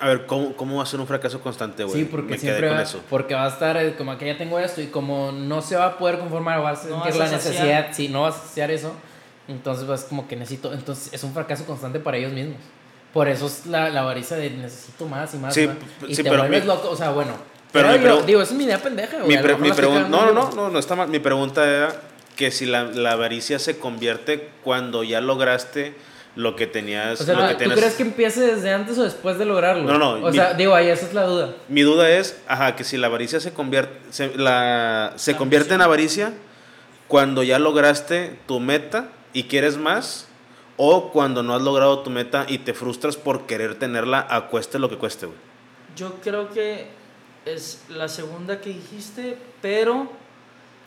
[0.00, 2.00] A ver, ¿cómo, cómo va a ser un fracaso constante, güey?
[2.00, 3.00] Sí, porque Me siempre quedé con va, eso.
[3.10, 5.86] porque va a estar eh, como que ya tengo esto y como no se va
[5.86, 8.38] a poder conformar, vas a No sentir vas la a necesidad, sí, no vas a
[8.46, 8.92] saciar eso,
[9.46, 12.56] entonces vas como que necesito, entonces es un fracaso constante para ellos mismos.
[13.12, 15.52] Por eso es la, la avaricia de necesito más y más.
[15.52, 15.76] Sí, más,
[16.08, 17.32] y sí, te pero vuelves mi- loco, o sea, bueno.
[17.72, 19.36] pero Pero, yo, digo, esa es mi idea pendeja, güey.
[19.36, 21.08] Mi, pre- mi pregunta, no, no, no, no, no está mal.
[21.08, 21.92] Mi pregunta era
[22.36, 25.94] que si la, la avaricia se convierte cuando ya lograste
[26.36, 27.20] lo que tenías.
[27.20, 29.82] O sea, lo que ¿tú tenías- crees que empiece desde antes o después de lograrlo?
[29.84, 31.54] No, no, O mi- sea, digo, ahí esa es la duda.
[31.68, 35.74] Mi duda es, ajá, que si la avaricia se convierte, se, la, se La convierte
[35.74, 36.28] en ambición.
[36.28, 36.32] avaricia
[37.08, 40.28] cuando ya lograste tu meta y quieres más,
[40.76, 44.78] o cuando no has logrado tu meta y te frustras por querer tenerla a cueste
[44.78, 45.38] lo que cueste, güey.
[45.96, 46.86] Yo creo que
[47.44, 50.10] es la segunda que dijiste, pero...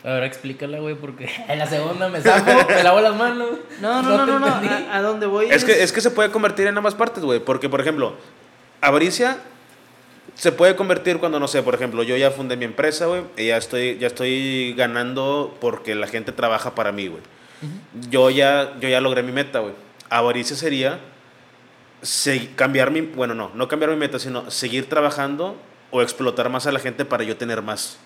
[0.04, 3.48] Ahora explícala, güey, porque en la segunda me saco, me lavo las manos.
[3.80, 4.46] No, no, no, no, no.
[4.46, 7.40] A, a donde voy Es que, es que se puede convertir en ambas partes, güey.
[7.40, 8.14] Porque, por ejemplo,
[8.82, 9.38] avaricia
[10.34, 13.46] se puede convertir cuando, no sé, por ejemplo, yo ya fundé mi empresa, güey, y
[13.46, 17.22] ya estoy, ya estoy ganando porque la gente trabaja para mí, güey.
[18.10, 19.72] yo, ya, yo ya logré mi meta, güey.
[20.10, 20.98] Avaricia sería
[22.02, 25.56] se- cambiar mi, bueno, no, no cambiar mi meta, sino seguir trabajando
[25.90, 27.98] o explotar más a la gente para yo tener más.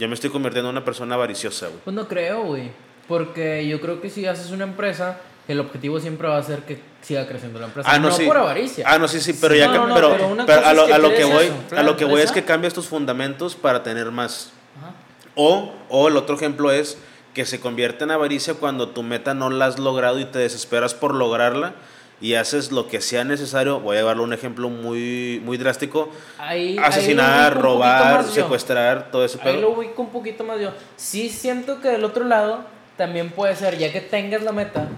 [0.00, 1.80] Yo me estoy convirtiendo en una persona avariciosa, güey.
[1.84, 2.70] Pues no creo, güey.
[3.06, 6.80] Porque yo creo que si haces una empresa, el objetivo siempre va a ser que
[7.02, 7.86] siga creciendo la empresa.
[7.92, 8.24] Ah, no, no sí.
[8.24, 8.86] por avaricia.
[8.88, 10.98] Ah, no, sí, sí, pero Sí, ya no, no, pero, a es lo, que a
[10.98, 13.82] lo que crees voy, eso, a lo que voy es que cambias tus fundamentos para
[13.82, 14.52] tener más.
[14.78, 14.94] Ajá.
[15.34, 16.96] O, o el otro ejemplo es
[17.34, 20.94] que se convierte en avaricia cuando tu meta no la has logrado y te desesperas
[20.94, 21.74] por lograrla
[22.20, 23.80] y haces lo que sea necesario.
[23.80, 26.10] Voy a llevarlo a un ejemplo muy, muy drástico.
[26.38, 29.60] Ahí- ahí Asesinar, lo robar, secuestrar, todo ese Ahí pedo.
[29.62, 30.72] lo ubico un poquito más yo.
[30.96, 32.64] Sí siento que del otro lado
[32.96, 34.88] también puede ser, ya que tengas la meta,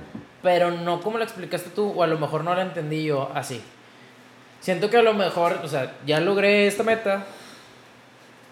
[0.42, 3.60] pero no como la explicaste tú, o a lo mejor no la entendí yo así.
[4.60, 7.24] Siento que a lo mejor, o sea, ya logré esta meta,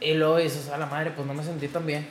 [0.01, 2.07] y luego dices, a la madre, pues no me sentí tan bien,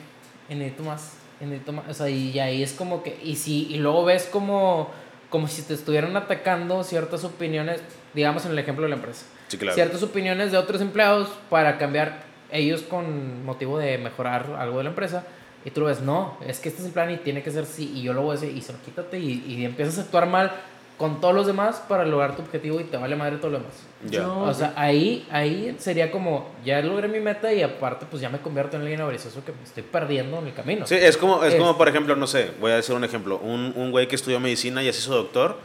[0.48, 1.84] y necesito más, y necesito más.
[1.88, 4.90] O sea, y ahí es como que, y, si, y luego ves como,
[5.30, 7.80] como si te estuvieran atacando ciertas opiniones,
[8.14, 9.74] digamos en el ejemplo de la empresa Sí, claro.
[9.74, 12.22] ciertas opiniones de otros empleados para cambiar
[12.52, 15.24] ellos con motivo de mejorar algo de la empresa.
[15.64, 17.66] Y tú lo ves, no, es que este es el plan y tiene que ser
[17.66, 20.02] sí, y yo lo voy a hacer, y se lo quítate, y, y empiezas a
[20.02, 20.52] actuar mal
[21.00, 23.72] con todos los demás para lograr tu objetivo y te vale madre todo lo demás.
[24.04, 24.20] Ya.
[24.20, 28.28] Yo- O sea, ahí, ahí sería como, ya logré mi meta y aparte pues ya
[28.28, 30.86] me convierto en alguien avaricioso que me estoy perdiendo en el camino.
[30.86, 33.38] Sí, es como, es Es- como, por ejemplo, no sé, voy a decir un ejemplo.
[33.38, 35.56] Un, un güey que estudió medicina y ya se hizo doctor,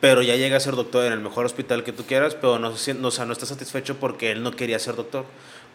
[0.00, 2.68] pero ya llega a ser doctor en el mejor hospital que tú quieras, pero no,
[2.70, 5.24] no, o sea, no está satisfecho porque él no quería ser doctor.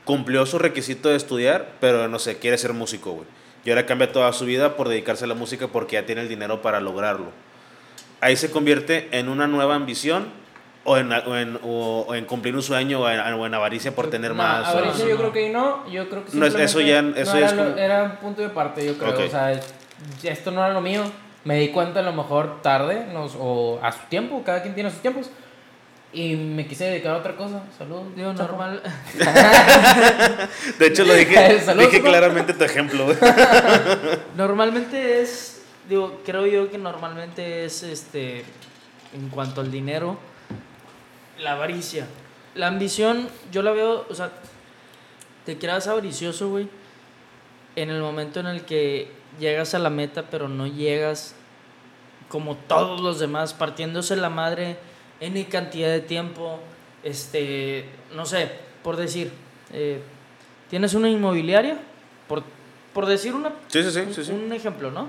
[0.03, 3.27] Cumplió su requisito de estudiar, pero no sé, quiere ser músico, güey.
[3.65, 6.29] Y ahora cambia toda su vida por dedicarse a la música porque ya tiene el
[6.29, 7.31] dinero para lograrlo.
[8.25, 10.25] Ahí se convierte en una nueva ambición
[10.83, 13.93] o en, o en, o- o en cumplir un sueño o en, o en avaricia
[13.93, 14.65] por tener No, más.
[14.73, 17.37] o- avaricia yo creo que no, yo creo que No, es- eso ya- eso no
[17.37, 19.19] era, es lo- como- era un punto de parte, yo creo, Ok.
[19.27, 19.51] o sea,
[20.23, 21.03] esto no era lo mío,
[21.43, 24.89] me di cuenta a lo mejor tarde, nos- o a su tiempo, cada quien tiene
[24.89, 25.29] sus tiempos,
[26.11, 28.01] y me quise dedicar a otra cosa, salud.
[28.15, 28.53] Digo, chapo.
[28.53, 28.81] normal.
[30.79, 33.05] De hecho, lo dije, Salud, dije claramente tu ejemplo.
[34.37, 35.54] Normalmente es,
[35.89, 38.43] digo, creo yo que normalmente es, este,
[39.13, 40.17] en cuanto al dinero,
[41.39, 42.07] la avaricia.
[42.55, 44.31] La ambición, yo la veo, o sea,
[45.45, 46.67] te creas avaricioso, güey,
[47.75, 51.35] en el momento en el que llegas a la meta, pero no llegas
[52.29, 54.77] como todos los demás, partiéndose la madre
[55.19, 56.59] en cantidad de tiempo,
[57.03, 58.51] este, no sé,
[58.83, 59.31] por decir,
[59.73, 60.01] eh,
[60.69, 61.77] tienes una inmobiliaria,
[62.27, 62.43] por,
[62.93, 64.31] por decir una Sí, sí, sí, sí, sí.
[64.31, 65.07] un ejemplo, ¿no?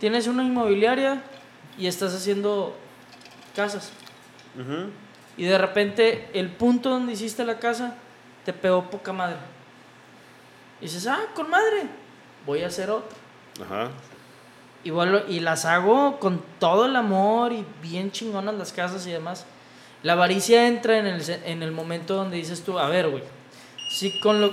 [0.00, 1.22] Tienes una inmobiliaria
[1.76, 2.76] y estás haciendo
[3.54, 3.90] casas.
[4.58, 4.90] Ujú.
[5.36, 7.94] Y de repente el punto donde hiciste la casa
[8.44, 9.36] te pegó poca madre.
[10.80, 11.82] Y dices, ah, con madre,
[12.46, 13.16] voy a hacer otra.
[13.64, 13.88] Ajá.
[14.84, 19.10] Igual, lo- y las hago con todo el amor y bien chingonas las casas y
[19.10, 19.44] demás.
[20.04, 23.24] La avaricia entra en el, en el momento donde dices tú, a ver, güey,
[23.90, 24.52] si con lo...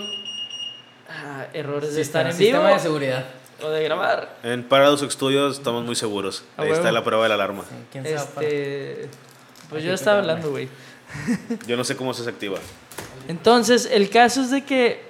[1.07, 3.25] Ah, errores de estar en vivo Sistema de seguridad.
[3.61, 4.37] O de grabar.
[4.43, 6.43] En Paradox Studios estamos muy seguros.
[6.57, 7.63] Ahí está la prueba de la alarma.
[7.91, 9.09] ¿Quién Este,
[9.69, 10.69] pues Aquí yo estaba hablando, güey.
[11.67, 12.59] Yo no sé cómo se activa.
[13.27, 15.05] Entonces, el caso es de que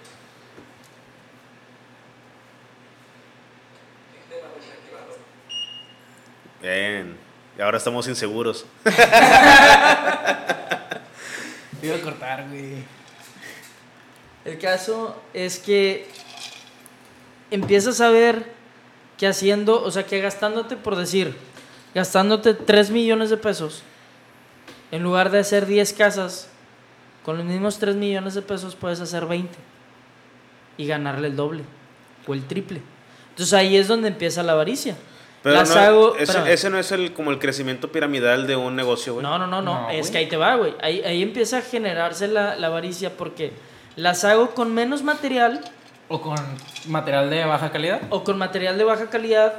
[6.62, 7.16] Bien.
[7.58, 8.66] Y ahora estamos inseguros.
[8.84, 8.92] Te
[11.84, 12.84] iba a cortar, güey.
[14.46, 16.08] el caso es que
[17.52, 18.46] empiezas a ver
[19.18, 21.36] que haciendo, o sea, que gastándote por decir,
[21.94, 23.84] gastándote 3 millones de pesos
[24.92, 26.50] en lugar de hacer 10 casas,
[27.24, 29.54] con los mismos 3 millones de pesos puedes hacer 20
[30.78, 31.64] y ganarle el doble
[32.28, 32.82] o el triple.
[33.30, 34.96] Entonces ahí es donde empieza la avaricia.
[35.42, 38.76] Pero Las no, hago- ese, ese no es el como el crecimiento piramidal de un
[38.76, 39.24] negocio, güey.
[39.24, 39.82] No, no, no, no.
[39.84, 40.12] No, es güey.
[40.12, 40.74] que ahí te va, güey.
[40.82, 43.52] Ahí, ahí empieza a generarse la, la avaricia porque
[43.96, 45.62] las hago con menos material
[46.08, 46.36] O con
[46.88, 48.02] material de baja calidad.
[48.10, 49.54] o con material de baja calidad.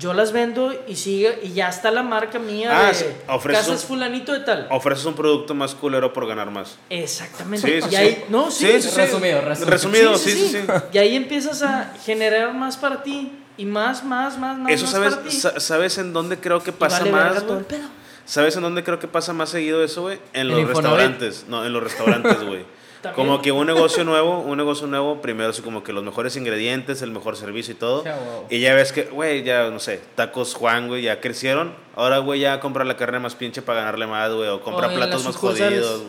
[0.00, 3.66] Yo las vendo y sigue y ya está la marca mía Ah, de sí, ofreces
[3.66, 4.66] Casas un- fulanito de tal.
[4.70, 6.76] Ofreces un producto más culero por ganar más.
[6.90, 7.66] Exactamente.
[7.66, 7.96] Sí, sí, y sí.
[7.96, 8.96] ahí, no, sí, Sí, sí, sí.
[9.00, 9.70] Resumido, resumido.
[9.70, 10.58] Resumido, sí, sí, sí.
[10.92, 14.92] Y ahí empiezas a generar más para ti y más, más, más, más, Eso más
[14.92, 15.36] sabes, para ti.
[15.36, 17.58] sa- ¿sabes en dónde creo que pasa vale verga más, todo güey?
[17.60, 17.88] el pedo.
[18.24, 20.18] ¿Sabes en dónde creo que pasa más seguido eso, güey?
[20.32, 21.44] En En los restaurantes.
[21.48, 22.64] No, en los restaurantes, güey.
[23.02, 23.14] También.
[23.14, 27.02] Como que un negocio nuevo, un negocio nuevo, primero así como que los mejores ingredientes,
[27.02, 28.04] el mejor servicio y todo.
[28.50, 31.74] Y ya ves que, güey, ya, no sé, tacos Juan, güey, ya crecieron.
[31.94, 34.48] Ahora, güey, ya compra la carne más pinche para ganarle más, güey.
[34.48, 36.02] O compra O platos más jodidos.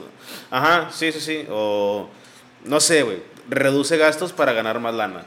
[0.49, 1.45] Ajá, sí, sí, sí.
[1.49, 2.09] O,
[2.65, 3.21] no sé, güey.
[3.49, 5.25] Reduce gastos para ganar más lana.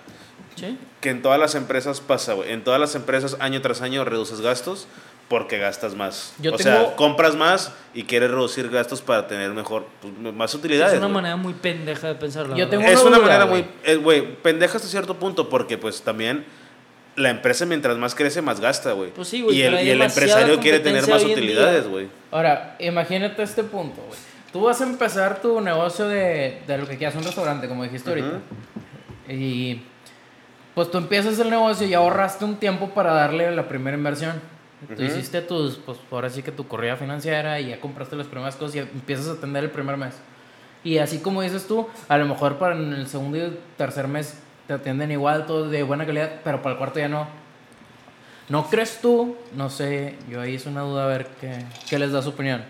[0.57, 0.77] Sí.
[1.01, 2.53] Que en todas las empresas pasa, güey.
[2.53, 4.87] En todas las empresas, año tras año, reduces gastos
[5.31, 6.35] porque gastas más.
[6.41, 10.53] Yo o tengo- sea, compras más y quieres reducir gastos para tener mejor, pues, más
[10.57, 10.95] utilidades.
[10.95, 13.63] Es una manera muy pendeja de pensar la Yo tengo Es una duda, manera güey.
[13.63, 16.45] muy, eh, güey, pendeja hasta cierto punto porque pues también
[17.15, 19.11] la empresa mientras más crece más gasta, güey.
[19.13, 22.09] Pues sí, güey, y el, y empresario quiere tener más utilidades, güey.
[22.33, 24.19] Ahora, imagínate este punto, güey.
[24.53, 28.09] Tú vas a empezar tu negocio de, de lo que quieras, un restaurante, como dijiste
[28.11, 28.41] ahorita.
[29.29, 29.81] Y
[30.75, 34.41] pues tú empiezas el negocio y ahorraste un tiempo para darle la primera inversión.
[34.87, 35.03] Tú Ujú.
[35.05, 38.77] hiciste tus, pues ahora sí que tu corrida financiera y ya compraste las primeras cosas
[38.77, 40.15] y empiezas a atender el primer mes.
[40.83, 44.39] Y así como dices tú, a lo mejor para en el segundo y tercer mes
[44.67, 47.27] te atienden igual, todo de buena calidad, pero para el cuarto ya no.
[48.49, 49.37] ¿No crees tú?
[49.55, 52.65] No sé, yo ahí es una duda a ver qué, qué les da su opinión.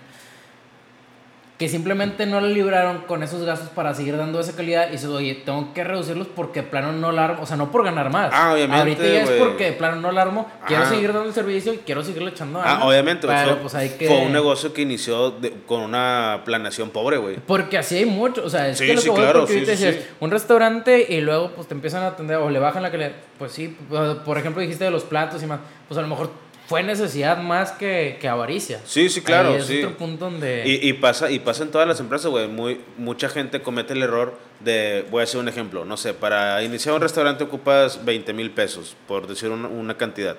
[1.60, 5.10] Que simplemente no le libraron con esos gastos para seguir dando esa calidad y dices,
[5.10, 8.30] oye, tengo que reducirlos porque plano no la armo, o sea, no por ganar más.
[8.32, 10.94] Ah, obviamente, Ahorita ya es porque plano no la armo, quiero Ajá.
[10.94, 13.90] seguir dando el servicio y quiero seguirle echando Ah, ganas, obviamente, güey, Pero pues hay
[13.90, 14.06] que...
[14.06, 17.36] fue un negocio que inició de- con una planeación pobre, güey.
[17.46, 19.76] Porque así hay mucho, o sea, es Sí, que lo sí, que claro, sí, sí,
[19.76, 19.98] sí.
[20.18, 23.52] un restaurante y luego pues te empiezan a atender o le bajan la calidad, pues
[23.52, 23.76] sí,
[24.24, 26.30] por ejemplo dijiste de los platos y más, pues a lo mejor
[26.70, 28.80] fue necesidad más que, que avaricia.
[28.84, 29.78] Sí, sí, claro, Ahí es sí.
[29.82, 30.62] otro punto donde...
[30.64, 32.46] Y, y pasa, y pasa en todas las empresas, güey.
[32.46, 36.62] Muy, mucha gente comete el error de, voy a hacer un ejemplo, no sé, para
[36.62, 40.36] iniciar un restaurante ocupas 20 mil pesos, por decir una, una cantidad.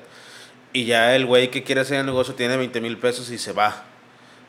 [0.71, 3.51] Y ya el güey que quiere hacer el negocio tiene 20 mil pesos y se
[3.51, 3.83] va.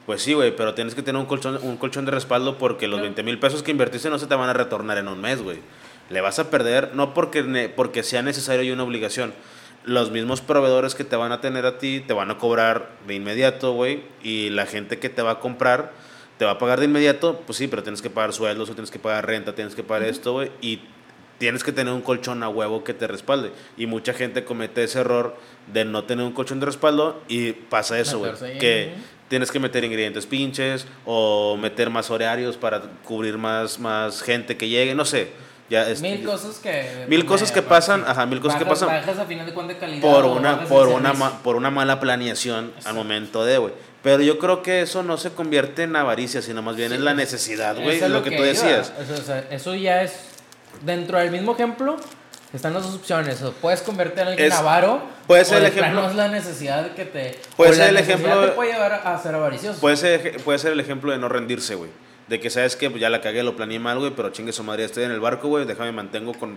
[0.06, 3.00] Pues sí, güey, pero tienes que tener un colchón, un colchón de respaldo porque los
[3.00, 5.58] 20 mil pesos que invertiste no se te van a retornar en un mes, güey.
[6.10, 9.34] Le vas a perder, no porque, ne- porque sea necesario y una obligación.
[9.84, 13.14] Los mismos proveedores que te van a tener a ti te van a cobrar de
[13.14, 14.04] inmediato, güey.
[14.22, 15.92] Y la gente que te va a comprar
[16.38, 18.90] te va a pagar de inmediato, pues sí, pero tienes que pagar sueldos, o tienes
[18.90, 20.50] que pagar renta, tienes que pagar esto, güey.
[20.60, 20.80] Y
[21.38, 23.50] tienes que tener un colchón a huevo que te respalde.
[23.76, 25.36] Y mucha gente comete ese error
[25.72, 28.58] de no tener un colchón de respaldo y pasa eso, güey.
[28.58, 28.94] Que
[29.28, 34.68] tienes que meter ingredientes pinches o meter más horarios para cubrir más, más gente que
[34.68, 35.32] llegue, no sé.
[35.72, 37.06] Ya es- Mil cosas que...
[37.08, 38.88] Mil cosas que pasan, ajá, mil cosas que bajas- pasan.
[39.00, 40.02] Bajas a final de cuentas calidad.
[40.02, 43.72] por una por una ma- por una mala planeación al momento de, güey.
[44.02, 47.00] Pero yo creo que eso no se convierte en avaricia, sino más bien Sí, es
[47.00, 48.46] la necesidad, güey, es lo que, tú iba.
[48.46, 48.92] decías.
[49.00, 50.12] Eso, o sea, eso ya es...
[50.82, 51.96] Dentro del mismo ejemplo
[52.52, 53.40] están las dos opciones.
[53.42, 55.00] O puedes convertir a alguien Es- avaro.
[55.26, 57.40] puede ser o el ejemplo- es la necesidad que te...
[57.56, 59.80] Puede ser el ejemplo- te puede llevar a ser avaricioso.
[59.80, 61.88] Puede ser, puede ser el ejemplo de no rendirse, güey.
[62.32, 64.84] De que sabes que ya la cagué, lo planeé mal, güey, pero chingue su madre,
[64.84, 66.56] estoy en el barco, güey, déjame mantengo con,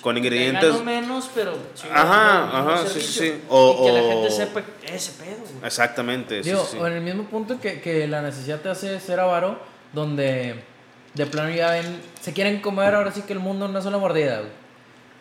[0.00, 0.72] con Te ingredientes.
[0.72, 1.52] gano menos, pero...
[1.76, 3.34] chingón, Ajá, ajá, sí, sí, sí.
[3.48, 5.64] O- y que la o- gente sepa ese pedo, güey.
[5.64, 6.78] Exactamente, sí, Digo, sí, sí.
[6.78, 9.58] o en el mismo punto que, que la necesidad te hace ser avaro,
[9.92, 10.56] donde
[11.14, 13.98] de plano ya ven, se quieren comer ahora sí que el mundo en una sola
[13.98, 14.50] mordida, güey.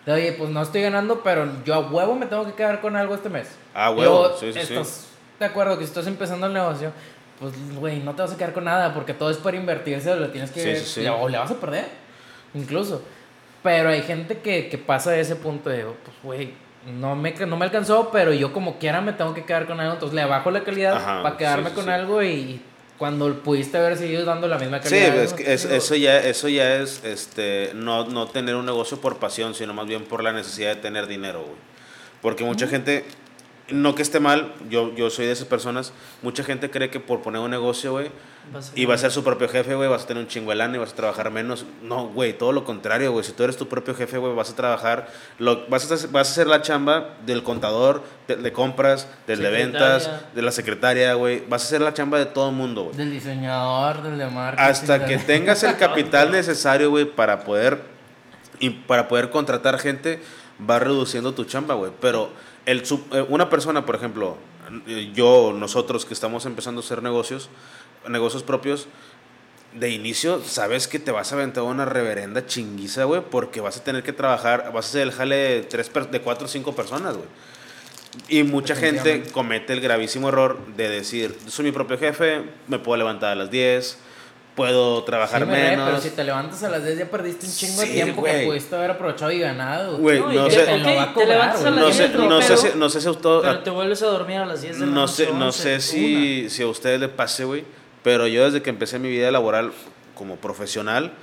[0.07, 2.95] De, oye, pues no estoy ganando, pero yo a huevo me tengo que quedar con
[2.95, 3.49] algo este mes.
[3.75, 4.73] Ah, huevo, Digo, sí, sí, sí.
[4.73, 5.05] estás
[5.39, 6.91] de acuerdo que si estás empezando el negocio,
[7.41, 10.15] pues, güey, no te vas a quedar con nada, porque todo es para invertirse, o
[10.15, 10.75] le tienes que...
[10.77, 11.07] Sí, sí, sí.
[11.07, 11.87] O le vas a perder,
[12.53, 13.03] incluso.
[13.63, 16.53] Pero hay gente que, que pasa de ese punto de, pues, güey,
[16.99, 19.93] no me, no me alcanzó, pero yo como quiera me tengo que quedar con algo,
[19.95, 21.91] entonces le bajo la calidad Ajá, para quedarme sí, sí, con sí.
[21.91, 22.61] algo y
[22.97, 25.35] cuando pudiste haber seguido dando la misma Sí, calidad.
[25.35, 29.17] que es- Digo, eso ya, eso ya es este, no, no tener un negocio por
[29.17, 31.55] pasión, sino más bien por la necesidad de tener dinero, güey.
[32.21, 33.03] Porque mucha gente,
[33.72, 37.22] no que esté mal, yo, yo soy de esas personas, mucha gente cree que por
[37.22, 38.11] poner un negocio, güey,
[38.76, 40.91] y vas a ser su propio jefe, güey, vas a tener un lana y vas
[40.91, 41.65] a trabajar menos.
[41.84, 43.24] No, güey, todo lo contrario, güey.
[43.24, 45.07] Si tú eres tu propio jefe, güey, vas a trabajar,
[45.38, 49.49] lo, vas, a, vas a hacer la chamba del contador, de, de compras, del de
[49.49, 51.43] ventas, de la secretaria, güey.
[51.47, 52.97] Vas a hacer la chamba de todo el mundo, güey.
[52.97, 54.69] Del diseñador, del de marketing.
[54.69, 57.82] Hasta que tengas el capital necesario, güey, para poder
[58.59, 60.22] y para poder contratar gente,
[60.69, 61.91] va reduciendo tu chamba, güey.
[62.01, 62.32] Pero
[62.66, 64.38] el sub- eh, una persona, por ejemplo,
[64.88, 67.49] eh, yo, nosotros que estamos empezando a hacer negocios,
[68.07, 68.88] negocios propios,
[69.74, 73.84] de inicio sabes que te vas a aventar una reverenda chinguiza, güey, porque vas a
[73.84, 77.16] tener que trabajar, vas a hacer el jale de, tres de cuatro o cinco personas,
[77.16, 77.28] güey.
[78.28, 82.97] Y mucha gente comete el gravísimo error de decir, soy mi propio jefe, me puedo
[82.97, 83.97] levantar a las 10,
[84.55, 85.89] puedo trabajar Sí, me re, menos.
[85.89, 88.43] pero si te levantas a las 10 ya perdiste un chingo Sí, de tiempo que
[88.45, 89.97] pudiste haber aprovechado y ganado.
[89.97, 92.89] Güey, No, sé, Te a te a las no sé, 10, no sé si, no
[92.89, 95.25] sé si auto- Pero te vuelves a dormir a las 10 de la no noche.
[95.25, 97.63] sé, no 11, sé si, si a ustedes le pase, güey,
[98.03, 99.71] pero yo desde que empecé mi vida laboral
[100.15, 101.13] como profesional,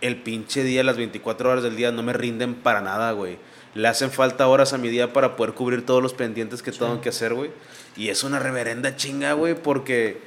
[0.00, 3.38] el pinche día, las 24 horas del día no me rinden para nada, güey.
[3.74, 7.00] Le hacen falta horas a mi día para poder cubrir todos los pendientes que tengo
[7.00, 7.50] que hacer, güey.
[7.96, 10.20] Y es una reverenda chinga, güey, porque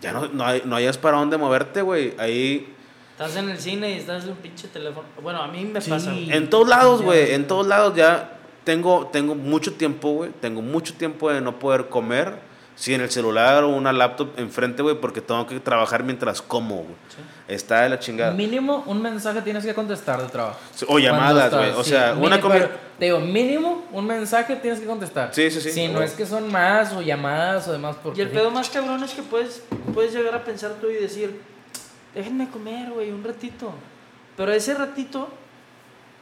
[0.00, 2.14] ya no, no, hay, no hayas para dónde moverte, güey.
[2.18, 2.74] Ahí,
[3.12, 5.06] Estás en el cine y estás en un pinche teléfono.
[5.22, 5.90] Bueno, a mí me Sí.
[5.90, 6.10] pasa.
[6.14, 10.30] en todos lados, Ya, güey, en todos lados ya tengo, tengo mucho tiempo, güey.
[10.40, 12.48] Tengo mucho tiempo de no poder comer.
[12.76, 16.76] Si en el celular o una laptop enfrente, güey, porque tengo que trabajar mientras como,
[16.76, 16.94] güey.
[17.46, 18.32] Está de la chingada.
[18.32, 20.58] Mínimo un mensaje tienes que contestar de trabajo.
[20.88, 21.70] O llamadas, güey.
[21.72, 25.28] O sí, sea, mínimo, una comi- pero Te digo, mínimo un mensaje tienes que contestar.
[25.34, 25.70] Sí, sí, sí.
[25.72, 27.96] Si no es que son más o llamadas o demás.
[28.02, 29.62] Porque Y el pedo más cabrón es que puedes,
[29.92, 31.40] puedes llegar a pensar tú y decir,
[32.14, 33.72] déjenme comer, güey, un ratito.
[34.36, 35.28] Pero ese ratito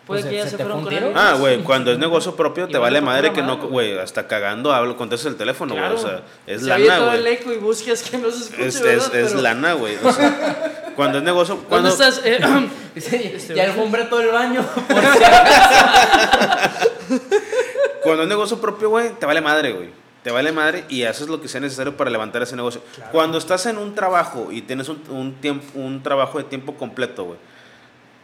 [0.07, 2.67] puede Pues, que ya ¿se fueron fue con alguien Ah, güey, cuando es negocio propio
[2.67, 5.87] te vale madre que no, güey, hasta cagando hablo, contestas el teléfono, güey.
[5.87, 6.01] Claro.
[6.01, 7.35] O sea, es Se lana, el güey.
[7.35, 9.97] eco y buscas que no se escuche, Es, lana, güey.
[10.03, 12.23] O sea, cuando es negocio, ¿Dónde cuando, estás?
[12.25, 12.41] Eh,
[12.99, 14.65] Este, ya alfombré todo el baño.
[14.89, 15.03] por
[18.03, 19.91] Cuando es negocio propio, güey, te vale madre, güey.
[20.23, 22.83] Te vale madre y haces lo que sea necesario para levantar ese negocio.
[23.13, 27.25] Cuando estás en un trabajo y tienes un, un, tiempo, un trabajo de tiempo completo,
[27.25, 27.39] güey,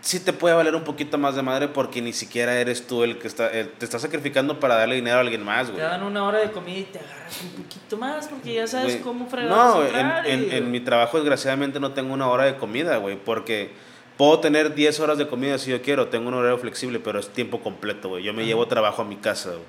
[0.01, 3.19] sí te puede valer un poquito más de madre porque ni siquiera eres tú el
[3.19, 5.83] que está, el- te está sacrificando para darle dinero a alguien más, te güey.
[5.85, 9.01] dan una hora de comida y te agarras un poquito más porque ya sabes Güey,
[9.03, 9.51] cómo fregar.
[9.51, 13.71] No, en, en, en mi trabajo desgraciadamente no tengo una hora de comida, güey, porque
[14.19, 17.29] puedo tener 10 horas de comida si yo quiero, tengo un horario flexible, pero es
[17.31, 18.25] tiempo completo, güey.
[18.25, 19.63] Yo me llevo trabajo a mi casa, güey.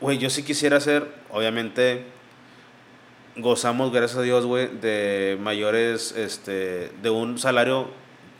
[0.00, 2.04] Güey, yo sí quisiera hacer, obviamente,
[3.36, 7.88] gozamos, gracias a Dios, güey, de mayores, este, de un salario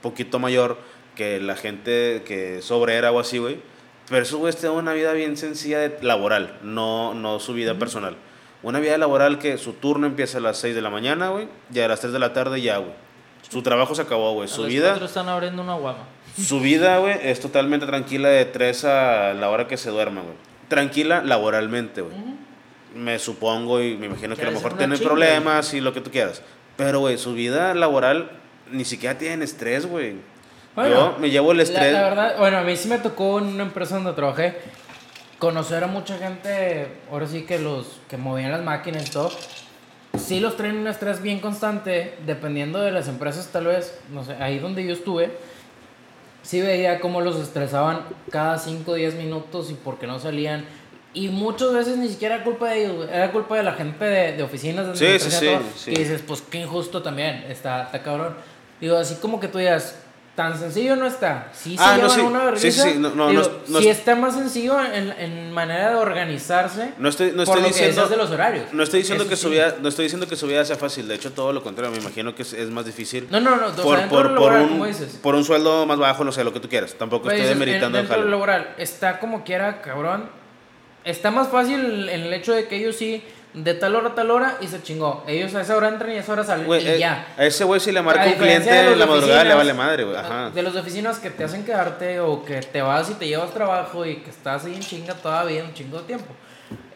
[0.01, 0.79] poquito mayor
[1.17, 3.61] que la gente que es obrera o así, güey.
[4.09, 8.17] Pero esos güeyes tienen una vida bien sencilla de laboral, no, no su vida personal.
[8.63, 11.81] Una vida laboral que su turno empieza a las 6 de la mañana, güey, y
[11.81, 12.93] a las 3 de la tarde ya, güey.
[13.49, 14.49] Su trabajo se acabó, güey.
[14.49, 16.05] Su vida, están abriendo una guama.
[16.37, 20.48] su vida, güey, es totalmente tranquila de 3 a la hora que se duerma, güey.
[20.69, 22.15] Tranquila laboralmente, güey.
[22.95, 26.01] Me supongo y me imagino que a lo mejor tienen chinga, problemas y lo que
[26.01, 26.43] tú quieras.
[26.77, 28.31] Pero, güey, su vida laboral
[28.71, 30.17] ni siquiera tienen estrés, güey.
[30.75, 31.93] Bueno, Yo me llevo el La, estrés.
[31.93, 34.57] la verdad, bueno, a mí sí me tocó en una empresa donde trabajé
[35.39, 39.31] conocer a mucha gente, ahora sí que los que movían las máquinas y todo,
[40.19, 44.35] sí los traen un estrés bien constante, dependiendo de las empresas tal vez, no sé,
[44.41, 45.31] ahí donde yo estuve,
[46.49, 50.65] sí veía cómo los estresaban cada 5 o 10 minutos y por qué no salían.
[51.13, 54.33] Y muchas veces ni siquiera era culpa de ellos, era culpa de la gente de,
[54.33, 55.93] de oficinas, Sí, sí, todo, sí, sí.
[55.93, 58.35] que dices, pues qué injusto también, está, está cabrón.
[58.81, 59.95] Digo, así como que tú digas,
[60.39, 61.49] tan sencillo no está.
[61.53, 62.21] Sí se Ah, no, sí.
[62.21, 62.83] una Sí, vergüenza.
[62.85, 63.43] sí, sí, no, no, no,
[63.81, 66.93] sí es- está más sencillo en, en manera de organizarse.
[66.97, 67.95] No estoy, no por estoy lo que diciendo.
[68.03, 68.73] decías de los horarios.
[68.73, 71.09] No estoy diciendo Eso que su vida, no estoy diciendo que su vida sea fácil,
[71.09, 73.27] de hecho todo lo contrario, me imagino que es, es más difícil.
[73.33, 75.19] No, no, no, o sea, por, por, lo por laboral, un, dices.
[75.21, 76.95] por un sueldo más bajo, no sé, lo que tú quieras.
[76.95, 80.31] Tampoco Pues estoy dices, demeritando en- el dentro lo laboral, está como quiera, cabrón.
[81.05, 83.25] Está más fácil en el hecho de que ellos sí,
[83.65, 85.25] de tal hora a tal hora, y se chingó.
[85.27, 87.35] Ellos a esa hora entran y a esa hora salen, Güey, y eh, ya.
[87.37, 90.17] A ese güey si le marca un cliente en la madrugada le vale madre, güey.
[90.55, 94.05] De los oficinas que te hacen quedarte o que te vas y te llevas trabajo
[94.07, 96.35] y que estás ahí en chinga todavía un chingo de tiempo.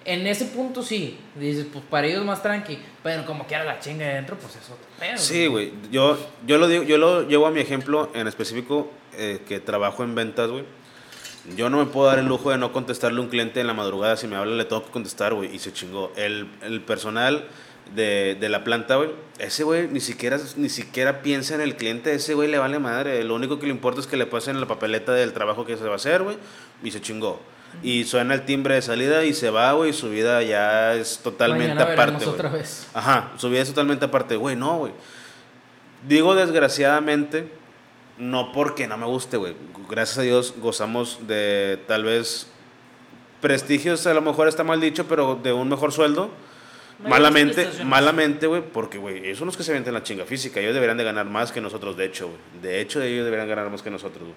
[0.04, 4.04] En ese punto sí, dices, pues para ellos más tranqui, pero como quiera la chinga
[4.04, 5.16] de dentro, pues es otro pedo.
[5.16, 5.72] Sí, güey.
[5.92, 10.02] Yo, yo, lo digo, yo lo llevo a mi ejemplo en específico eh, que trabajo
[10.02, 10.64] en ventas, güey.
[11.56, 13.74] Yo no me puedo dar el lujo de no contestarle a un cliente en la
[13.74, 14.16] madrugada.
[14.16, 15.54] Si me habla, le tengo que contestar, güey.
[15.54, 16.12] Y se chingó.
[16.16, 17.44] El, el personal
[17.96, 19.10] de, de la planta, güey.
[19.38, 22.14] Ese güey ni siquiera, ni siquiera piensa en el cliente.
[22.14, 23.24] Ese güey le vale madre.
[23.24, 25.84] Lo único que le importa es que le pasen la papeleta del trabajo que se
[25.84, 26.36] va a hacer, güey.
[26.84, 27.40] Y se chingó.
[27.82, 29.92] Y suena el timbre de salida y se va, güey.
[29.92, 32.34] Su vida ya es totalmente Mañana aparte, güey.
[32.36, 32.86] otra vez.
[32.94, 34.36] Ajá, su vida es totalmente aparte.
[34.36, 34.92] Güey, no, güey.
[36.06, 37.48] Digo desgraciadamente,
[38.18, 39.54] no porque no me guste, güey.
[39.88, 42.46] Gracias a Dios gozamos de tal vez
[43.40, 46.30] prestigios, a lo mejor está mal dicho, pero de un mejor sueldo.
[47.06, 50.60] Malamente, malamente, güey, porque, güey, ellos son los que se venden la chinga física.
[50.60, 52.38] Ellos deberían de ganar más que nosotros, de hecho, güey.
[52.62, 54.34] De hecho, ellos deberían ganar más que nosotros, güey.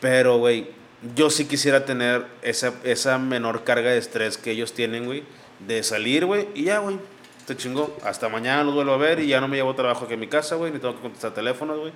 [0.00, 0.68] Pero, güey,
[1.14, 5.24] yo sí quisiera tener esa, esa menor carga de estrés que ellos tienen, güey.
[5.66, 6.98] De salir, güey, y ya, güey.
[7.46, 7.94] Te chingó.
[8.02, 10.28] Hasta mañana los vuelvo a ver y ya no me llevo trabajo aquí en mi
[10.28, 10.72] casa, güey.
[10.72, 11.92] Ni tengo que contestar teléfonos, güey.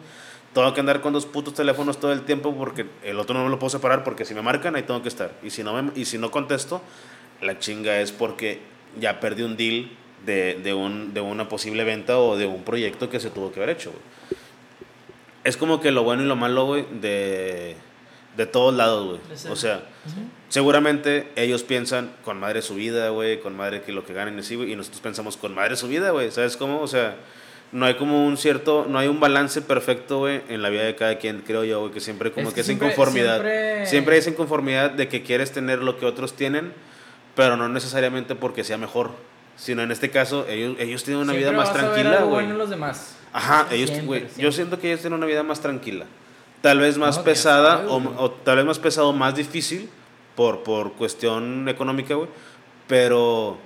[0.55, 3.51] Tengo que andar con dos putos teléfonos todo el tiempo porque el otro no me
[3.51, 5.33] lo puedo separar porque si me marcan ahí tengo que estar.
[5.43, 6.81] Y si no, me- y si no contesto,
[7.41, 8.61] la chinga es porque
[8.99, 9.91] ya perdí un deal
[10.27, 13.61] de, de, un, de una posible venta o de un proyecto que se tuvo que
[13.63, 14.03] haber hecho, güey.
[15.45, 17.77] Es como que lo bueno y lo malo, güey, de,
[18.37, 19.21] de todos lados, güey.
[19.53, 19.83] O sea,
[20.49, 24.47] seguramente ellos piensan con madre su vida, güey, con madre que lo que ganen es
[24.47, 26.31] así, güey, y nosotros pensamos con madre su vida, güey.
[26.31, 26.81] ¿Sabes cómo?
[26.81, 27.17] O sea,
[27.73, 30.95] no hay como un cierto, no hay un balance perfecto, güey, en la vida de
[30.95, 33.35] cada quien, creo yo, güey, que siempre como Es que, que es siempre- inconformidad.
[33.35, 34.15] siempre- Siempre...
[34.15, 36.73] hay esa inconformidad de que quieres tener lo que otros tienen,
[37.37, 39.11] pero no necesariamente porque sea mejor,
[39.57, 42.17] sino en este caso ellos, ellos tienen una Siempre vida más vas a ver tranquila,
[42.17, 42.37] algo güey.
[42.45, 43.17] bueno en los demás.
[43.33, 46.07] Ajá, ellos, güey, yo siento que ellos tienen una vida más tranquila.
[46.63, 49.89] Tal vez más No, pesada o, o tal vez más pesado, más difícil
[50.35, 52.29] por, por cuestión económica, güey.
[52.89, 53.59] Pero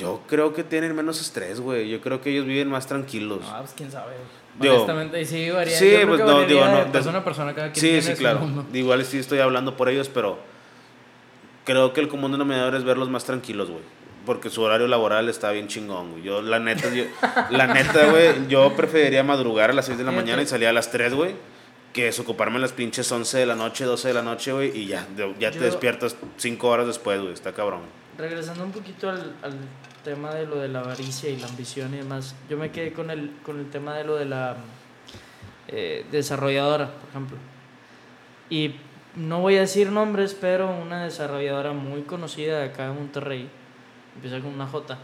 [0.00, 1.88] yo creo que tienen menos estrés, güey.
[1.88, 3.40] Yo creo que ellos viven más tranquilos.
[3.42, 4.14] No, pues quién sabe.
[4.58, 5.76] Digo, Honestamente, sí varía.
[5.78, 8.14] sí, Yo pues, no, digo, no, de persona a persona, cada quien sí, tiene sí,
[8.14, 8.40] claro.
[8.40, 8.66] mundo.
[8.76, 10.38] Igual sí estoy hablando por ellos, pero
[11.64, 13.82] creo que el común denominador es verlos más tranquilos, güey.
[14.26, 16.22] Porque su horario laboral está bien chingón, güey.
[16.22, 17.04] Yo, la neta, yo,
[17.50, 20.72] la neta, güey, yo preferiría madrugar a las 6 de la mañana y salir a
[20.72, 21.34] las 3, güey,
[21.94, 25.06] que desocuparme las pinches 11 de la noche, 12 de la noche, güey, y ya,
[25.38, 27.32] ya te Yo- despiertas 5 horas después, güey.
[27.32, 27.80] Está cabrón.
[28.18, 29.52] Regresando un poquito al, al
[30.04, 33.10] tema de lo de la avaricia y la ambición y demás, yo me quedé con
[33.10, 34.56] el, con el tema de lo de la
[35.68, 37.36] eh, desarrolladora, por ejemplo.
[38.48, 38.76] Y
[39.14, 43.48] no voy a decir nombres, pero una desarrolladora muy conocida de acá de Monterrey,
[44.16, 44.98] empieza con una J,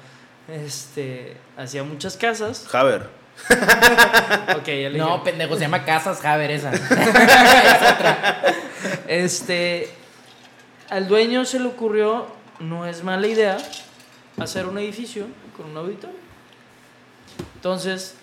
[0.48, 2.66] este, hacía muchas casas.
[2.68, 3.08] Javer.
[4.56, 6.72] Ok, ya le No, pendejo, se llama Casas Haber esa.
[9.08, 9.90] Este,
[10.88, 12.26] al dueño se le ocurrió,
[12.60, 13.58] no es mala idea,
[14.38, 15.26] hacer un edificio
[15.56, 16.16] con un auditorio.
[17.54, 18.14] Entonces,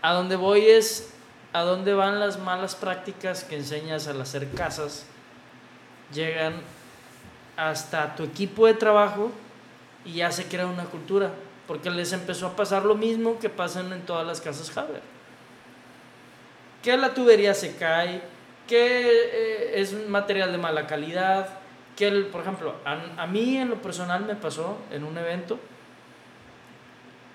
[0.00, 1.12] a donde voy es
[1.52, 5.04] a dónde van las malas prácticas que enseñas al hacer casas.
[6.12, 6.54] Llegan
[7.56, 9.30] hasta tu equipo de trabajo
[10.04, 11.30] y ya se crea una cultura.
[11.66, 15.02] Porque les empezó a pasar lo mismo que pasan en todas las casas Haber.
[16.82, 18.22] Que la tubería se cae,
[18.66, 21.61] que eh, es un material de mala calidad,
[21.96, 25.58] que, el, por ejemplo, a, a mí en lo personal me pasó en un evento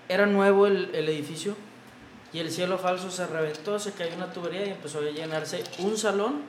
[0.09, 1.55] era nuevo el, el edificio
[2.33, 5.97] y el cielo falso se reventó, se cayó una tubería y empezó a llenarse un
[5.97, 6.41] salón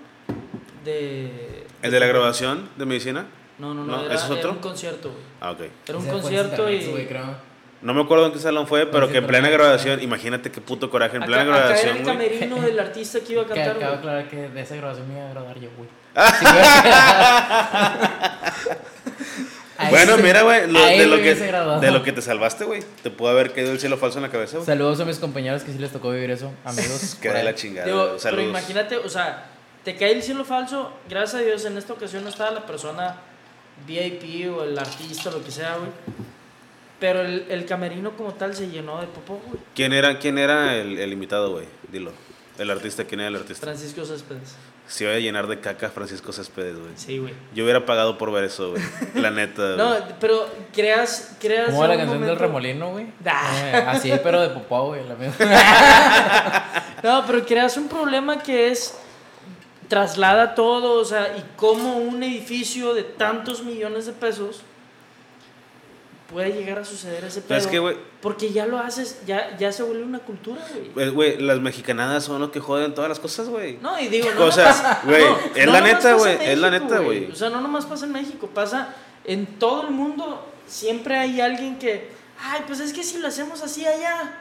[0.85, 1.67] de...
[1.83, 3.27] ¿El de la grabación de medicina?
[3.59, 4.05] No, no, no, ¿No?
[4.05, 4.53] era, ¿Ese es era otro?
[4.53, 5.23] un concierto, güey.
[5.41, 5.61] Ah, ok.
[5.87, 7.09] Era un Ese concierto y...
[7.81, 10.91] No me acuerdo en qué salón fue, pero que en plena grabación, imagínate qué puto
[10.91, 13.77] coraje, en Acá, plena acá era grabación, el camerino del artista que iba a cantar,
[13.77, 15.89] acabo de aclarar que de esa grabación me iba a graduar yo, güey.
[19.91, 22.83] Bueno, se- mira, güey, lo- de, lo que, de lo que te salvaste, güey.
[23.03, 24.67] Te pudo haber caído el cielo falso en la cabeza, güey.
[24.67, 27.17] Saludos a mis compañeros que sí les tocó vivir eso, amigos.
[27.23, 27.87] Que la chingada.
[27.87, 29.47] Digo, pero imagínate, o sea,
[29.85, 33.15] te cae el cielo falso, gracias a Dios en esta ocasión no estaba la persona
[33.87, 35.91] VIP o el artista o lo que sea, güey.
[36.99, 39.61] Pero el, el camerino como tal se llenó de popó, güey.
[39.77, 41.67] ¿Quién era, quién era el, el invitado, güey?
[41.93, 42.11] Dilo.
[42.59, 43.65] El artista, ¿quién era el artista?
[43.65, 44.57] Francisco Céspedes.
[44.89, 46.93] Se iba a llenar de caca Francisco Céspedes, güey.
[46.97, 47.35] Sí, güey.
[47.55, 48.83] Yo hubiera pagado por ver eso, güey.
[49.15, 53.07] La neta, No, pero creas, creas ¿Cómo la canción del remolino, güey?
[53.27, 53.53] Ah.
[53.63, 55.07] Eh, así, pero de popó, güey.
[55.07, 55.37] la misma.
[57.03, 58.97] No, pero creas un problema que es
[59.89, 64.63] traslada todo, o sea, y cómo un edificio de tantos millones de pesos
[66.31, 67.57] puede llegar a suceder ese pedo.
[67.59, 70.61] Es que, güey, Porque ya lo haces, ya, ya se vuelve una cultura,
[70.95, 71.07] güey.
[71.07, 73.79] eh, güey, las mexicanadas son los que joden todas las cosas, güey.
[73.81, 76.59] No, y digo, no O sea, nomás- güey, no, es no la neta, güey, es
[76.59, 77.31] la neta, güey.
[77.31, 80.53] O sea, no nomás pasa en México, pasa en todo el mundo.
[80.67, 82.11] Siempre hay alguien que,
[82.43, 84.35] ay, pues es que si lo hacemos así allá,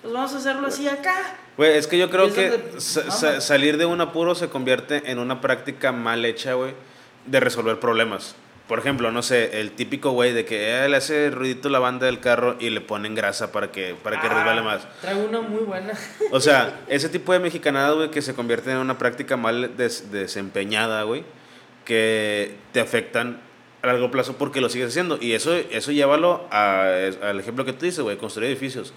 [0.00, 1.36] pues vamos a hacerlo así acá.
[1.58, 5.10] Güey, es que yo creo que donde, sa- sa- salir de un apuro se convierte
[5.10, 6.72] en una práctica mal hecha, güey,
[7.26, 8.34] de resolver problemas.
[8.68, 12.06] Por ejemplo, no sé, el típico güey de que eh, le hace ruidito la banda
[12.06, 14.88] del carro y le ponen grasa para que, para que Ah, resbale más.
[15.00, 15.92] Traigo una muy buena.
[16.32, 20.10] O sea, ese tipo de mexicanada, güey, que se convierte en una práctica mal des-
[20.10, 21.22] desempeñada, güey,
[21.84, 23.40] que te afectan
[23.82, 25.18] a largo plazo porque lo sigues haciendo.
[25.20, 26.88] Y eso, eso llévalo a-
[27.22, 28.92] al ejemplo que tú dices, güey, construir edificios.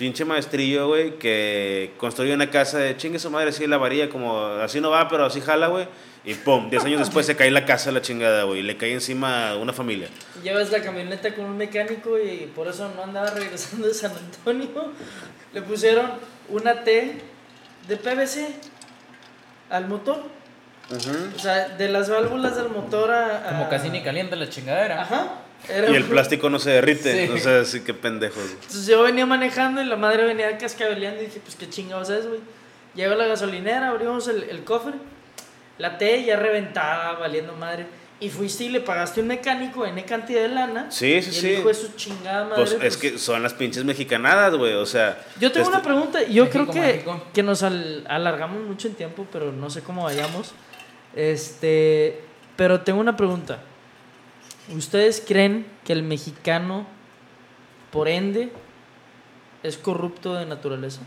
[0.00, 4.40] Pinche maestrillo, güey, que construye una casa de chingue su madre, sí, la varilla, como
[4.44, 5.86] así no va, pero así jala, güey.
[6.24, 8.78] Y pum, 10 años después se cae la casa a la chingada, güey, y le
[8.78, 10.08] cae encima una familia.
[10.42, 14.68] Llevas la camioneta con un mecánico y por eso no andaba regresando de San Antonio.
[15.52, 16.12] Le pusieron
[16.48, 17.20] una T
[17.86, 18.54] de PVC
[19.68, 20.22] al motor.
[21.36, 23.46] O sea, de las válvulas del motor a.
[23.46, 25.02] a- Como casi ni caliente la chingadera.
[25.02, 25.28] Ajá.
[25.68, 27.26] Era Y el plástico no se derrite.
[27.26, 27.32] Sí.
[27.32, 28.42] O sea, sí que pendejos.
[28.50, 32.26] Entonces yo venía manejando y la madre venía cascabeleando y dije, pues qué chingados es,
[32.26, 32.40] güey.
[32.94, 34.94] Llego a la gasolinera, abrimos el, el cofre,
[35.78, 37.86] la T ya reventada, valiendo madre.
[38.22, 40.90] Y fuiste y le pagaste a un mecánico N cantidad de lana.
[40.90, 41.48] Sí, sí, y sí.
[41.52, 42.56] hijo de su chingada madre.
[42.64, 44.74] Pues, es que son las pinches mexicanadas, güey.
[44.74, 45.24] O sea.
[45.40, 48.88] Yo tengo este- una pregunta, y yo México creo que, que nos al- alargamos mucho
[48.88, 50.52] en tiempo, pero no sé cómo vayamos.
[51.16, 52.20] Este,
[52.56, 53.62] pero tengo una pregunta.
[54.76, 56.86] ¿Ustedes creen que el mexicano,
[57.90, 58.52] por ende,
[59.62, 61.02] es corrupto de naturaleza?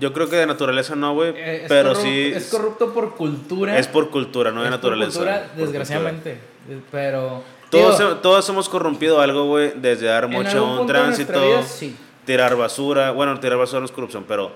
[0.00, 1.30] Yo creo que de naturaleza no, güey.
[1.30, 2.32] Eh, es pero corrupto- sí.
[2.34, 3.78] Es corrupto por cultura.
[3.78, 5.18] Es por cultura, no de Es por naturaleza.
[5.18, 6.32] cultura, por desgraciadamente.
[6.68, 7.42] Eh, Pero.
[7.70, 9.72] Todos, digo, todos hemos corrompido algo, güey.
[9.76, 11.96] Desde dar un nuestra tránsito, vida, sí.
[12.24, 13.10] tirar basura.
[13.12, 14.52] Bueno, tirar basura no es corrupción, pero.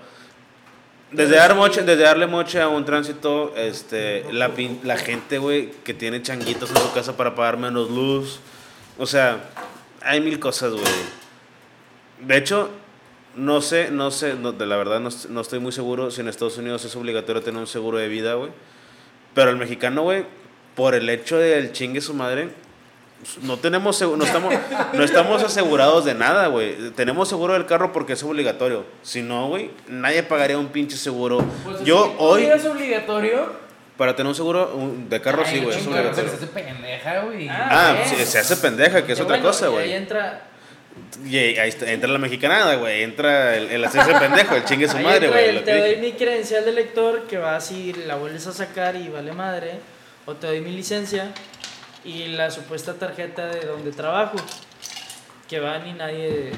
[1.13, 4.51] Desde, dar desde darle mocha a un tránsito, este, la,
[4.83, 8.41] la gente, güey, que tiene changuitos en su casa para pagar menos luz.
[8.99, 9.51] O sea,
[10.01, 10.85] hay mil cosas, güey.
[12.27, 12.71] De hecho,
[13.37, 16.29] no sé, no sé, no, de la verdad no, no estoy muy seguro si en
[16.29, 18.51] Estados Unidos es obligatorio tener un seguro de vida, güey.
[19.35, 20.25] Pero el mexicano, güey,
[20.75, 22.49] por el hecho del chingue su madre,
[23.43, 24.55] no tenemos no estamos
[24.93, 26.91] no estamos asegurados de nada, güey.
[26.91, 28.85] Tenemos seguro del carro porque es obligatorio.
[29.03, 31.45] Si no, güey, nadie pagaría un pinche seguro.
[31.65, 33.53] Pues, Yo si hoy ¿Es obligatorio?
[33.97, 34.73] para tener un seguro
[35.09, 36.31] de carro sí, güey, es obligatorio.
[36.31, 37.49] se hace pendeja, güey.
[37.49, 39.85] Ah, sí, se hace pendeja, que es Qué otra bueno, cosa, güey.
[39.85, 40.43] Ahí entra,
[41.25, 43.03] Y ahí está- entra la mexicanada, güey.
[43.03, 45.65] Entra el, el hacerse pendejo, el chingue su ahí madre, güey.
[45.65, 49.31] te doy mi credencial de lector que vas y la vuelves a sacar y vale
[49.33, 49.73] madre.
[50.27, 51.33] O te doy mi licencia
[52.05, 54.37] y la supuesta tarjeta de donde trabajo.
[55.49, 56.53] Que van y nadie...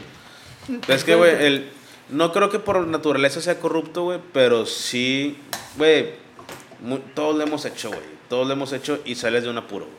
[0.88, 1.70] Es que, güey, el,
[2.08, 5.38] no creo que por naturaleza sea corrupto, güey, pero sí,
[5.76, 6.14] güey,
[7.14, 8.14] todos lo hemos hecho, güey.
[8.28, 9.86] Todos lo hemos hecho y sales de un apuro.
[9.86, 9.98] güey.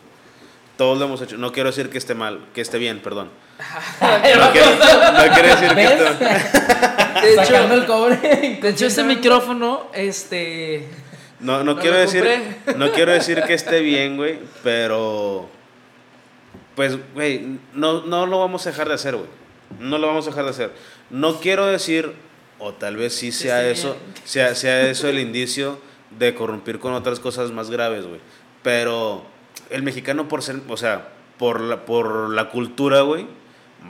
[0.78, 1.38] Todos lo hemos hecho.
[1.38, 3.30] No quiero decir que esté mal, que esté bien, perdón.
[4.02, 7.22] No quiero, no quiero decir que esté mal.
[7.22, 8.60] De hecho, el cobre.
[8.62, 10.88] de hecho este micrófono, este...
[11.40, 12.78] No, no, No quiero decir, compré.
[12.78, 15.50] no quiero decir que esté bien, güey, pero
[16.76, 19.30] pues, güey, no, no lo vamos a dejar de hacer, güey.
[19.80, 20.72] No lo vamos a dejar de hacer.
[21.10, 22.14] No quiero decir,
[22.60, 25.80] o tal vez sí sea eso, sea, sea eso el indicio
[26.18, 28.20] de corrompir con otras cosas más graves, güey.
[28.64, 29.26] Pero
[29.70, 33.28] el mexicano por ser, o sea, por la, por la cultura, güey,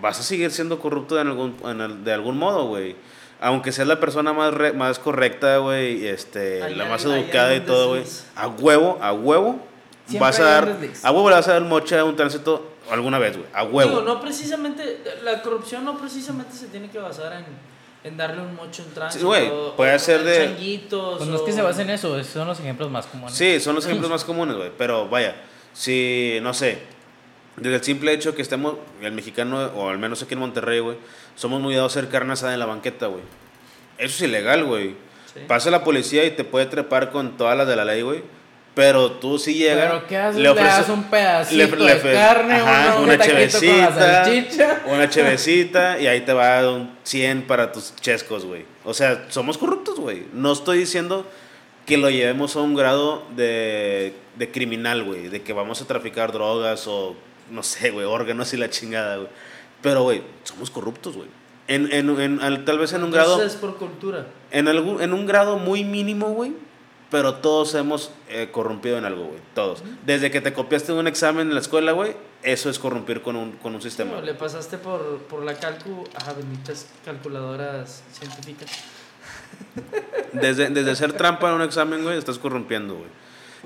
[0.02, 1.56] vas a seguir siendo corrupto de algún,
[2.04, 2.96] de algún modo, güey.
[3.42, 7.54] Aunque seas la persona más, re- más correcta, güey, este, Ahí- la más ahí- educada
[7.56, 8.04] y todo, güey.
[8.36, 9.60] A huevo, a huevo,
[10.08, 13.20] Siempre vas a dar, a huevo le vas a dar mocha a un tránsito alguna
[13.20, 13.48] vez, güey.
[13.54, 13.90] A huevo.
[13.90, 17.46] Digo, no precisamente, la corrupción no precisamente se tiene que basar en,
[18.10, 19.20] en darle un mocho en tránsito.
[19.22, 21.90] Sí, güey, puede o ser de- changuitos, Pues no es o- que se base en
[21.90, 23.36] eso, esos son los ejemplos más comunes.
[23.36, 24.72] Sí, son los ejemplos más comunes, güey.
[24.78, 25.36] Pero vaya,
[25.74, 26.80] si, no sé,
[27.58, 30.98] desde el simple hecho que estemos, el mexicano, o al menos aquí en Monterrey, güey,
[31.36, 33.22] somos muy dados a hacer carne asada en la banqueta, güey.
[33.98, 34.96] Eso es ilegal, güey.
[35.34, 35.42] Sí.
[35.48, 38.24] Pasa la policía y te puede trepar con todas las de la ley, güey.
[38.74, 39.86] Pero tú sí llegas.
[39.90, 40.42] Pero ¿qué haces?
[40.42, 44.82] Le, das un pedacito le- le- de carne, ajá, una un taquito con la chevecita,
[44.88, 48.66] una chevecita y ahí te va un 100 para tus chescos, güey.
[48.84, 50.24] O sea, somos corruptos, güey.
[50.34, 51.26] No estoy diciendo
[51.86, 55.30] que lo llevemos a un grado de, de criminal, güey.
[55.30, 57.16] De que vamos a traficar drogas o,
[57.50, 59.30] no sé, güey, órganos y la chingada, güey.
[59.86, 61.28] Pero, güey, somos corruptos, güey.
[61.68, 63.34] En, en, en- al- tal vez en un grado...
[63.36, 64.26] Entonces es por cultura.
[64.52, 66.54] En, algún, en un grado muy mínimo, güey.
[67.12, 69.40] Pero todos hemos eh, corrompido en algo, güey.
[69.54, 69.84] Todos.
[70.06, 73.36] Desde que te copiaste de un examen en la escuela, güey, eso es corrompir con
[73.36, 74.12] un, con un sistema.
[74.14, 78.72] Bueno, le pasaste por, por la calcu a benditas calculadoras científicas.
[80.34, 83.08] Desde, desde hacer trampa en un examen, güey, estás corrompiendo, güey.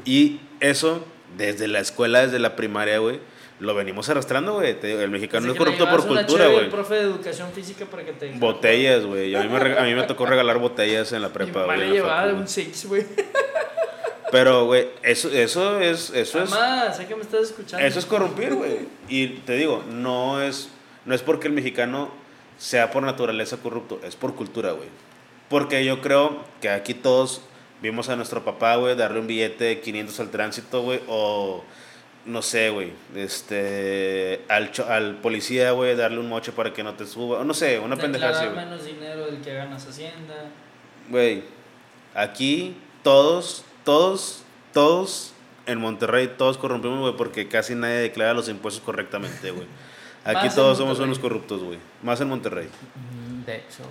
[0.05, 1.03] Y eso,
[1.38, 3.20] desde la escuela, desde la primaria, güey,
[3.60, 4.78] lo venimos arrastrando, güey.
[4.82, 6.70] El mexicano es corrupto por cultura, güey.
[6.70, 9.36] profe de educación física para que te Botellas, güey.
[9.36, 11.80] A, mí me a mí me tocó regalar botellas en la prepa, güey.
[11.80, 13.05] la llevaba un 6, güey.
[14.32, 16.12] Pero, güey, eso, eso es...
[16.12, 17.86] Eso es Mamá, sé que me estás escuchando.
[17.86, 18.88] Eso es corrompir, güey.
[19.07, 20.70] Y te digo, no es,
[21.05, 22.12] no es porque el mexicano
[22.57, 24.88] sea por naturaleza corrupto, es por cultura, güey.
[25.49, 27.41] Porque yo creo que aquí todos
[27.82, 31.64] vimos a nuestro papá, güey, darle un billete de 500 al tránsito, güey, o
[32.26, 36.93] no sé, güey, este, al, cho- al policía, güey, darle un moche para que no
[36.93, 38.55] te suba, no sé, una pendejada así, güey.
[38.65, 40.36] menos dinero del que ganas Hacienda.
[41.09, 41.43] Güey,
[42.13, 44.43] aquí todos, todos,
[44.74, 45.34] todos
[45.65, 49.67] en Monterrey, todos corrompimos, güey, porque casi nadie declara los impuestos correctamente, güey.
[50.26, 51.80] Aquí todos somos unos corruptos, güey.
[52.03, 52.67] Más en Monterrey.
[52.67, 53.84] Mm, De hecho,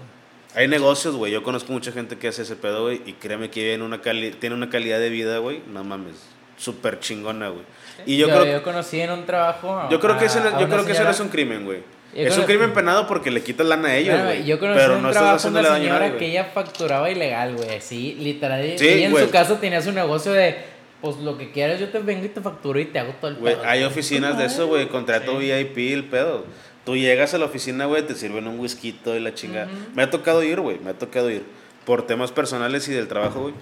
[0.55, 1.33] Hay negocios, güey.
[1.33, 3.01] Yo conozco mucha gente que hace ese pedo, güey.
[3.07, 5.63] Y créeme que viven una cali tiene una calidad de vida, güey.
[5.73, 6.17] No mames.
[6.59, 7.65] Súper chingona, güey.
[8.07, 9.89] Y yo, yo, creo, yo conocí en un trabajo.
[9.91, 11.83] yo creo que eso, no- a yo creo que eso es un crimen, güey.
[12.15, 14.45] Yo Es un crimen penado porque le quitas lana a ellos, güey.
[14.45, 16.45] yo conocí Pero en un no estás trabajo haciéndole una daño señora nadie, que ella
[16.53, 17.81] facturaba ilegal, güey.
[17.81, 18.65] Sí, literal.
[18.77, 19.25] Sí, ella en güey.
[19.27, 20.57] su casa tenía su negocio de,
[21.03, 23.37] pues lo que quieras, yo te vengo y te facturo y te hago todo el
[23.37, 23.65] Güey, pedo.
[23.69, 25.47] hay oficinas de eso, güey, contrato Sí.
[25.53, 26.45] VIP, el pedo.
[26.85, 29.69] Tú llegas a la oficina, güey, te sirven un whisky y la chingada.
[29.95, 31.45] Me ha tocado ir, güey, me ha tocado ir.
[31.85, 33.55] Por temas personales y del trabajo, güey.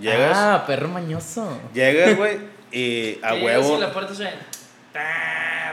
[0.00, 1.58] Llegas, Ah, perro mañoso.
[1.74, 2.38] llegas, güey,
[2.72, 4.12] y a huevo, la puerta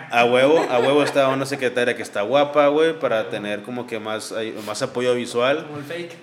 [0.09, 3.99] a huevo, a huevo está una secretaria que está guapa, güey, para tener como que
[3.99, 4.33] más,
[4.65, 5.65] más apoyo visual.
[5.65, 6.15] Como el fake.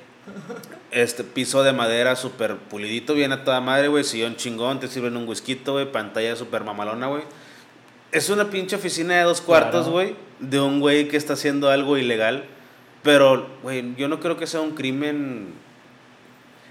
[0.90, 4.04] Este piso de madera súper pulidito, bien a toda madre, güey.
[4.04, 5.90] Sillón chingón, te sirven un whisky, güey.
[5.90, 7.22] Pantalla súper mamalona, güey.
[8.12, 9.92] Es una pinche oficina de dos cuartos, Claro.
[9.92, 10.16] güey.
[10.38, 12.44] De un güey que está haciendo algo ilegal.
[13.02, 15.52] Pero, güey, yo no creo que sea un crimen.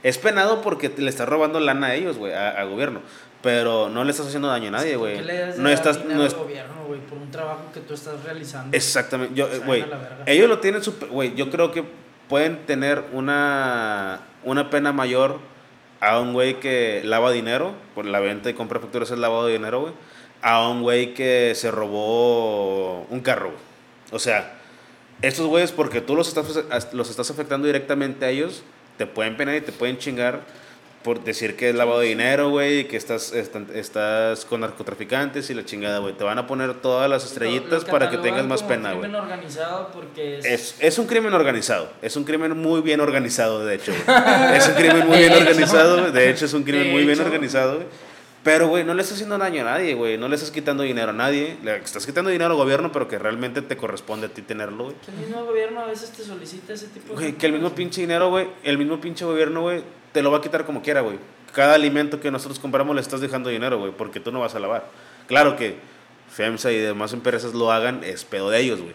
[0.01, 3.01] Es penado porque le estás robando lana a ellos, güey, a- al gobierno.
[3.43, 5.21] Pero no le estás haciendo daño a nadie, ¿Por güey.
[5.57, 6.03] No estás.
[6.05, 8.75] No es, gobierno, güey, por un trabajo que tú estás realizando?
[8.75, 9.35] Exactamente.
[9.35, 9.85] Yo, güey,
[10.25, 11.83] ellos lo tienen super, güey, yo creo que
[12.29, 15.39] pueden tener una, una pena mayor
[15.99, 19.53] a un güey que lava dinero, por la venta y compra facturas es lavado de
[19.53, 19.93] dinero, güey,
[20.41, 23.61] a un güey que se robó un carro, güey.
[24.13, 24.53] O sea,
[25.21, 28.63] estos güeyes, porque tú los estás, los estás afectando directamente a ellos,
[28.97, 30.41] te pueden penar y te pueden chingar
[31.03, 35.53] por decir que es lavado de dinero, güey, que estás, estan- estás con narcotraficantes y
[35.53, 36.13] la chingada, güey.
[36.13, 39.01] Te van a poner todas las estrellitas para que tengas más como pena, güey.
[39.01, 40.45] crimen organizado porque es...
[40.45, 41.89] Es, es un crimen organizado.
[42.01, 43.91] Es un crimen muy bien organizado, de hecho.
[44.05, 44.17] güey.
[44.57, 46.11] Es un crimen muy bien organizado.
[46.11, 47.75] De hecho, es un crimen muy bien organizado.
[47.75, 47.87] güey.
[48.43, 50.17] Pero, güey, no le estás haciendo daño a nadie, güey.
[50.17, 51.57] No le estás quitando dinero a nadie.
[51.63, 54.95] Le estás quitando dinero al gobierno, pero que realmente te corresponde a ti tenerlo, güey.
[54.97, 57.13] Que el mismo gobierno a veces te solicita ese tipo de...
[57.13, 60.39] Güey, que el mismo pinche dinero, güey, el mismo pinche gobierno, güey, te lo va
[60.39, 61.19] a quitar como quiera, güey.
[61.53, 64.59] Cada alimento que nosotros compramos le estás dejando dinero, güey, porque tú no vas a
[64.59, 64.89] lavar.
[65.27, 65.77] Claro que
[66.29, 68.93] FEMSA y demás empresas lo hagan, es pedo de ellos, güey.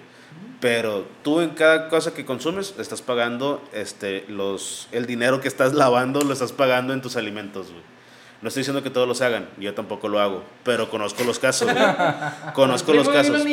[0.61, 5.73] Pero tú en cada cosa que consumes estás pagando este, los, el dinero que estás
[5.73, 7.83] lavando, lo estás pagando en tus alimentos, güey.
[8.41, 11.73] No estoy diciendo que todos los hagan, yo tampoco lo hago, pero conozco los casos,
[11.73, 11.85] güey.
[12.55, 13.45] Conozco los casos.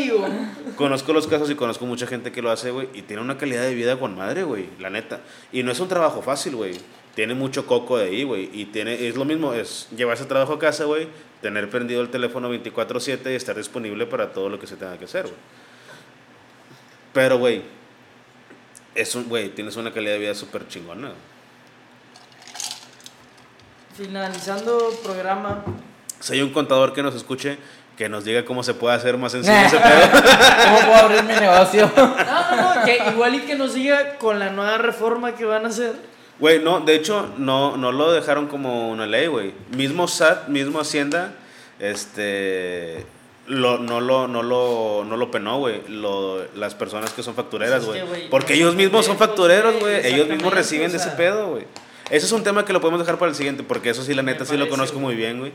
[0.76, 3.64] Conozco los casos y conozco mucha gente que lo hace, güey, y tiene una calidad
[3.64, 5.22] de vida con madre, güey, la neta.
[5.52, 6.76] Y no es un trabajo fácil, güey.
[7.16, 8.50] Tiene mucho coco de ahí, güey.
[8.54, 11.08] Y tiene, es lo mismo, es llevar ese trabajo a casa, güey,
[11.42, 15.06] tener prendido el teléfono 24/7 y estar disponible para todo lo que se tenga que
[15.06, 15.36] hacer, güey.
[17.12, 17.64] Pero, güey,
[18.94, 21.14] es un, güey, tienes una calidad de vida súper chingona.
[23.96, 25.64] Finalizando programa,
[26.30, 27.58] hay un contador que nos escuche,
[27.98, 30.02] que nos diga cómo se puede hacer más sencillo ese pedo.
[30.66, 31.90] ¿Cómo puedo abrir mi negocio?
[31.96, 35.66] No, no, no, que igual y que nos siga con la nueva reforma que van
[35.66, 35.94] a hacer.
[36.40, 39.54] Güey, no, de hecho, no, no lo dejaron como una ley, güey.
[39.76, 41.34] Mismo SAT, mismo Hacienda,
[41.80, 43.06] este.
[43.48, 45.82] Lo, no, lo, no, lo, no lo penó, güey.
[45.88, 48.02] Lo- Las personas que son factureras, güey.
[48.02, 50.06] que, güey, Porque los ellos mismos son factureros, güey.
[50.06, 51.66] Ellos mismos reciben de ese pedo, güey.
[52.12, 54.22] Ese es un tema que lo podemos dejar para el siguiente, porque eso sí, la
[54.22, 55.52] neta, sí lo conozco muy bien, güey.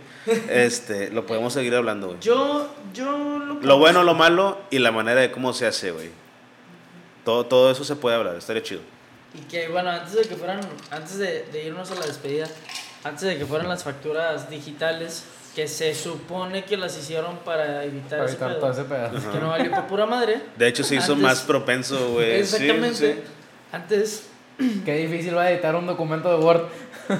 [0.48, 2.18] Este, lo podemos seguir hablando, güey.
[2.20, 6.10] Yo, yo lo Lo bueno, lo malo y la manera de cómo se hace, güey.
[7.24, 8.80] Todo, todo eso se puede hablar, estaría chido.
[9.34, 10.60] Y que bueno, antes de que fueran,
[10.90, 12.48] antes de, de irnos a la despedida,
[13.04, 15.24] antes de que fueran las facturas digitales,
[15.54, 19.30] que se supone que las hicieron para evitar, Para ese evitar pedo, todo ese pedazo.
[19.32, 20.40] que no valió por pura madre.
[20.56, 22.44] De hecho, se hizo Antes- más propenso, güey.
[22.44, 23.14] Sí, Exactamente.
[23.14, 23.20] sí.
[23.72, 24.26] Antes,
[24.84, 26.62] Qué difícil va a editar un documento de Word.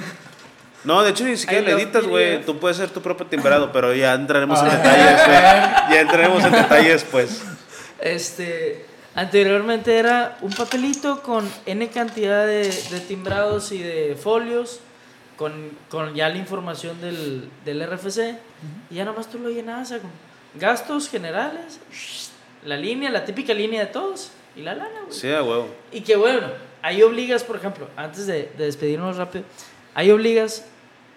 [0.83, 2.43] No, de hecho ni siquiera le editas, güey.
[2.43, 4.77] Tú puedes ser tu propio timbrado, pero ya entraremos en Ah.
[4.77, 5.37] detalles, güey.
[5.95, 7.43] Ya entraremos en detalles, pues.
[7.99, 14.79] este, anteriormente era un papelito con N cantidad de, de timbrados y de folios,
[15.37, 15.53] con,
[15.89, 18.37] con ya la información del, del RFC,
[18.89, 20.09] y ya nomás tú lo llenabas o sea, con
[20.55, 21.79] gastos generales,
[22.65, 25.13] la línea, la típica línea de todos, y la lana, güey.
[25.15, 25.67] Sí, a huevo.
[25.91, 26.47] Y que bueno,
[26.81, 29.43] ahí obligas, por ejemplo, antes de, de despedirnos rápido,
[29.95, 30.65] ahí obligas,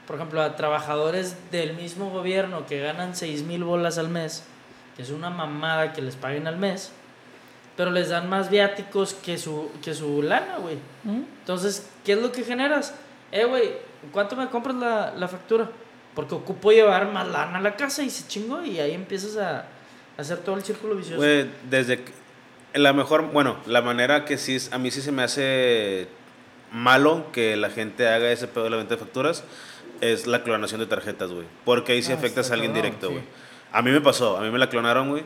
[0.06, 4.44] por ejemplo, a trabajadores del mismo gobierno que ganan 6 mil bolas al mes,
[4.96, 6.92] que es una mamada que les paguen al mes,
[7.76, 10.76] pero les dan más viáticos que su, que su lana, güey.
[11.40, 12.94] Entonces, ¿qué es lo que generas?
[13.32, 13.72] Eh, güey,
[14.12, 15.68] ¿cuánto me compras la, la factura?
[16.14, 19.58] Porque ocupo llevar más lana a la casa y se chingó y ahí empiezas a,
[19.60, 19.64] a
[20.18, 21.16] hacer todo el círculo vicioso.
[21.16, 22.12] Güey, desde que-
[22.74, 26.08] la mejor, bueno, la manera que sí, es- a mí sí se me hace
[26.72, 29.44] malo que la gente haga ese pedo de la venta de facturas
[30.00, 31.46] es la clonación de tarjetas, güey.
[31.64, 33.12] Porque ahí sí Ah, afectas a alguien directo, sí.
[33.14, 33.24] güey.
[33.72, 35.24] A mí me pasó, a mí me la clonaron, güey.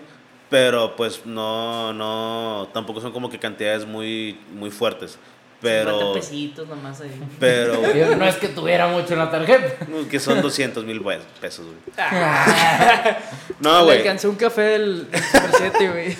[0.51, 5.19] Pero pues no, no, tampoco son como que cantidades muy, muy fuertes.
[5.61, 7.11] 50 Pero, pesitos nomás ahí.
[7.41, 9.85] pero, Yo no es que tuviera mucho en la tarjeta.
[10.11, 11.03] que son 200 mil
[11.41, 11.79] pesos, güey.
[11.99, 13.19] Ah,
[13.61, 13.99] No, Le güey.
[13.99, 16.17] alcancé un café del, del Super 7, güey.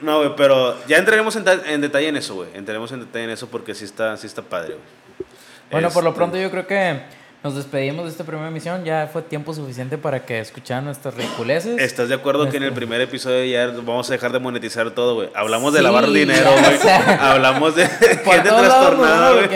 [0.00, 2.48] No, güey, pero ya entraremos en, ta- en detalle en eso, güey.
[2.54, 5.28] Entraremos en detalle en eso porque sí está, sí está padre, güey.
[5.70, 7.00] Bueno, por lo Este, pronto yo creo que
[7.42, 8.84] nos despedimos de esta primera emisión.
[8.84, 11.78] Ya fue tiempo suficiente para que escucharan nuestras ridiculeces.
[11.80, 14.90] ¿Estás de acuerdo que en el Este- primer episodio ya vamos a dejar de monetizar
[14.92, 15.28] todo, güey?
[15.34, 16.78] Hablamos de lavar dinero, güey.
[17.20, 19.48] Hablamos de gente trastornada, güey.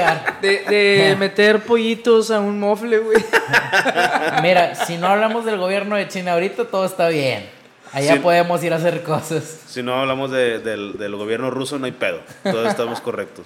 [0.43, 3.25] De, de meter pollitos a un mofle, güey.
[4.43, 7.49] Mira, si no hablamos del gobierno de China ahorita, todo está bien.
[7.93, 8.19] Allá Sí.
[8.21, 9.61] podemos ir a hacer cosas.
[9.67, 12.21] Si no hablamos de- del, del gobierno ruso, no hay pedo.
[12.43, 13.45] Todos estamos correctos.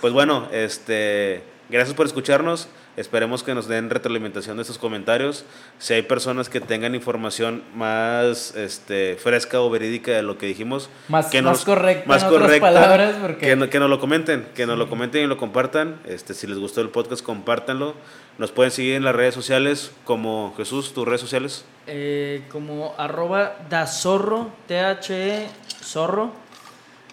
[0.00, 2.68] Pues bueno, este, gracias por escucharnos.
[2.98, 5.44] Esperemos que nos den retroalimentación de estos comentarios.
[5.78, 10.90] Si hay personas que tengan información más este, fresca o verídica de lo que dijimos,
[11.08, 14.66] Más- que más correcta, en otras palabras, porque- que, no- que nos lo comenten, que
[14.66, 16.00] nos lo comenten y lo compartan.
[16.06, 17.94] Este, si les gustó el podcast, compártanlo.
[18.36, 21.64] Nos pueden seguir en las redes sociales como Jesús, tus redes sociales.
[21.86, 25.46] Eh, como arroba dazorro, T-H-E,
[25.84, 26.32] zorro.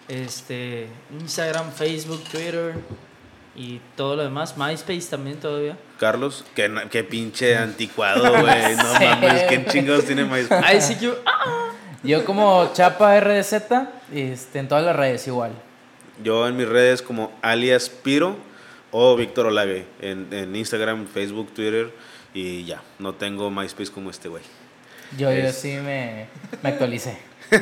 [0.08, 0.86] Este,
[1.20, 2.74] Instagram, Facebook, Twitter
[3.56, 4.56] y todo lo demás.
[4.56, 5.76] MySpace también todavía.
[5.98, 8.76] Carlos, que, na- que pinche anticuado, güey.
[8.76, 9.04] No Sí.
[9.04, 10.24] mames, ¿quién chingados tiene
[10.96, 11.12] que...
[11.24, 11.72] ah,
[12.02, 13.54] Yo como Chapa RDZ,
[14.12, 15.52] este, en todas las redes igual.
[16.22, 18.36] Yo en mis redes como alias Piro
[18.90, 21.92] o Víctor Olague en, en Instagram, Facebook, Twitter
[22.34, 22.82] y ya.
[22.98, 24.42] No tengo MySpace como este güey.
[25.18, 26.26] Yo, yo sí me,
[26.62, 27.18] me actualicé.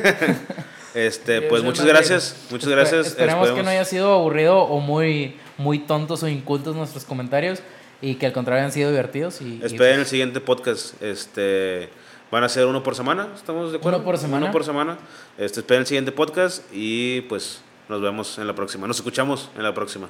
[0.93, 3.07] Este, pues muchas gracias, muchas gracias.
[3.07, 7.59] Esperemos que no haya sido aburrido o muy, muy tontos o incultos nuestros comentarios
[8.01, 9.41] y que al contrario hayan sido divertidos.
[9.41, 11.01] Y, y- Esperen el siguiente podcast.
[11.01, 11.89] Este,
[12.31, 13.99] van a ser uno por semana, ¿estamos de acuerdo?
[13.99, 14.43] Uno por semana.
[14.45, 14.97] Uno por semana.
[15.37, 18.87] Este, esperen el siguiente podcast y pues nos vemos en la próxima.
[18.87, 20.07] Nos escuchamos en la próxima.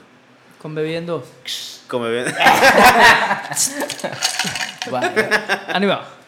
[0.61, 1.23] Con bebiendo.
[1.87, 2.25] Como ven.
[4.91, 5.29] Vale.
[5.67, 6.24] Ánimo.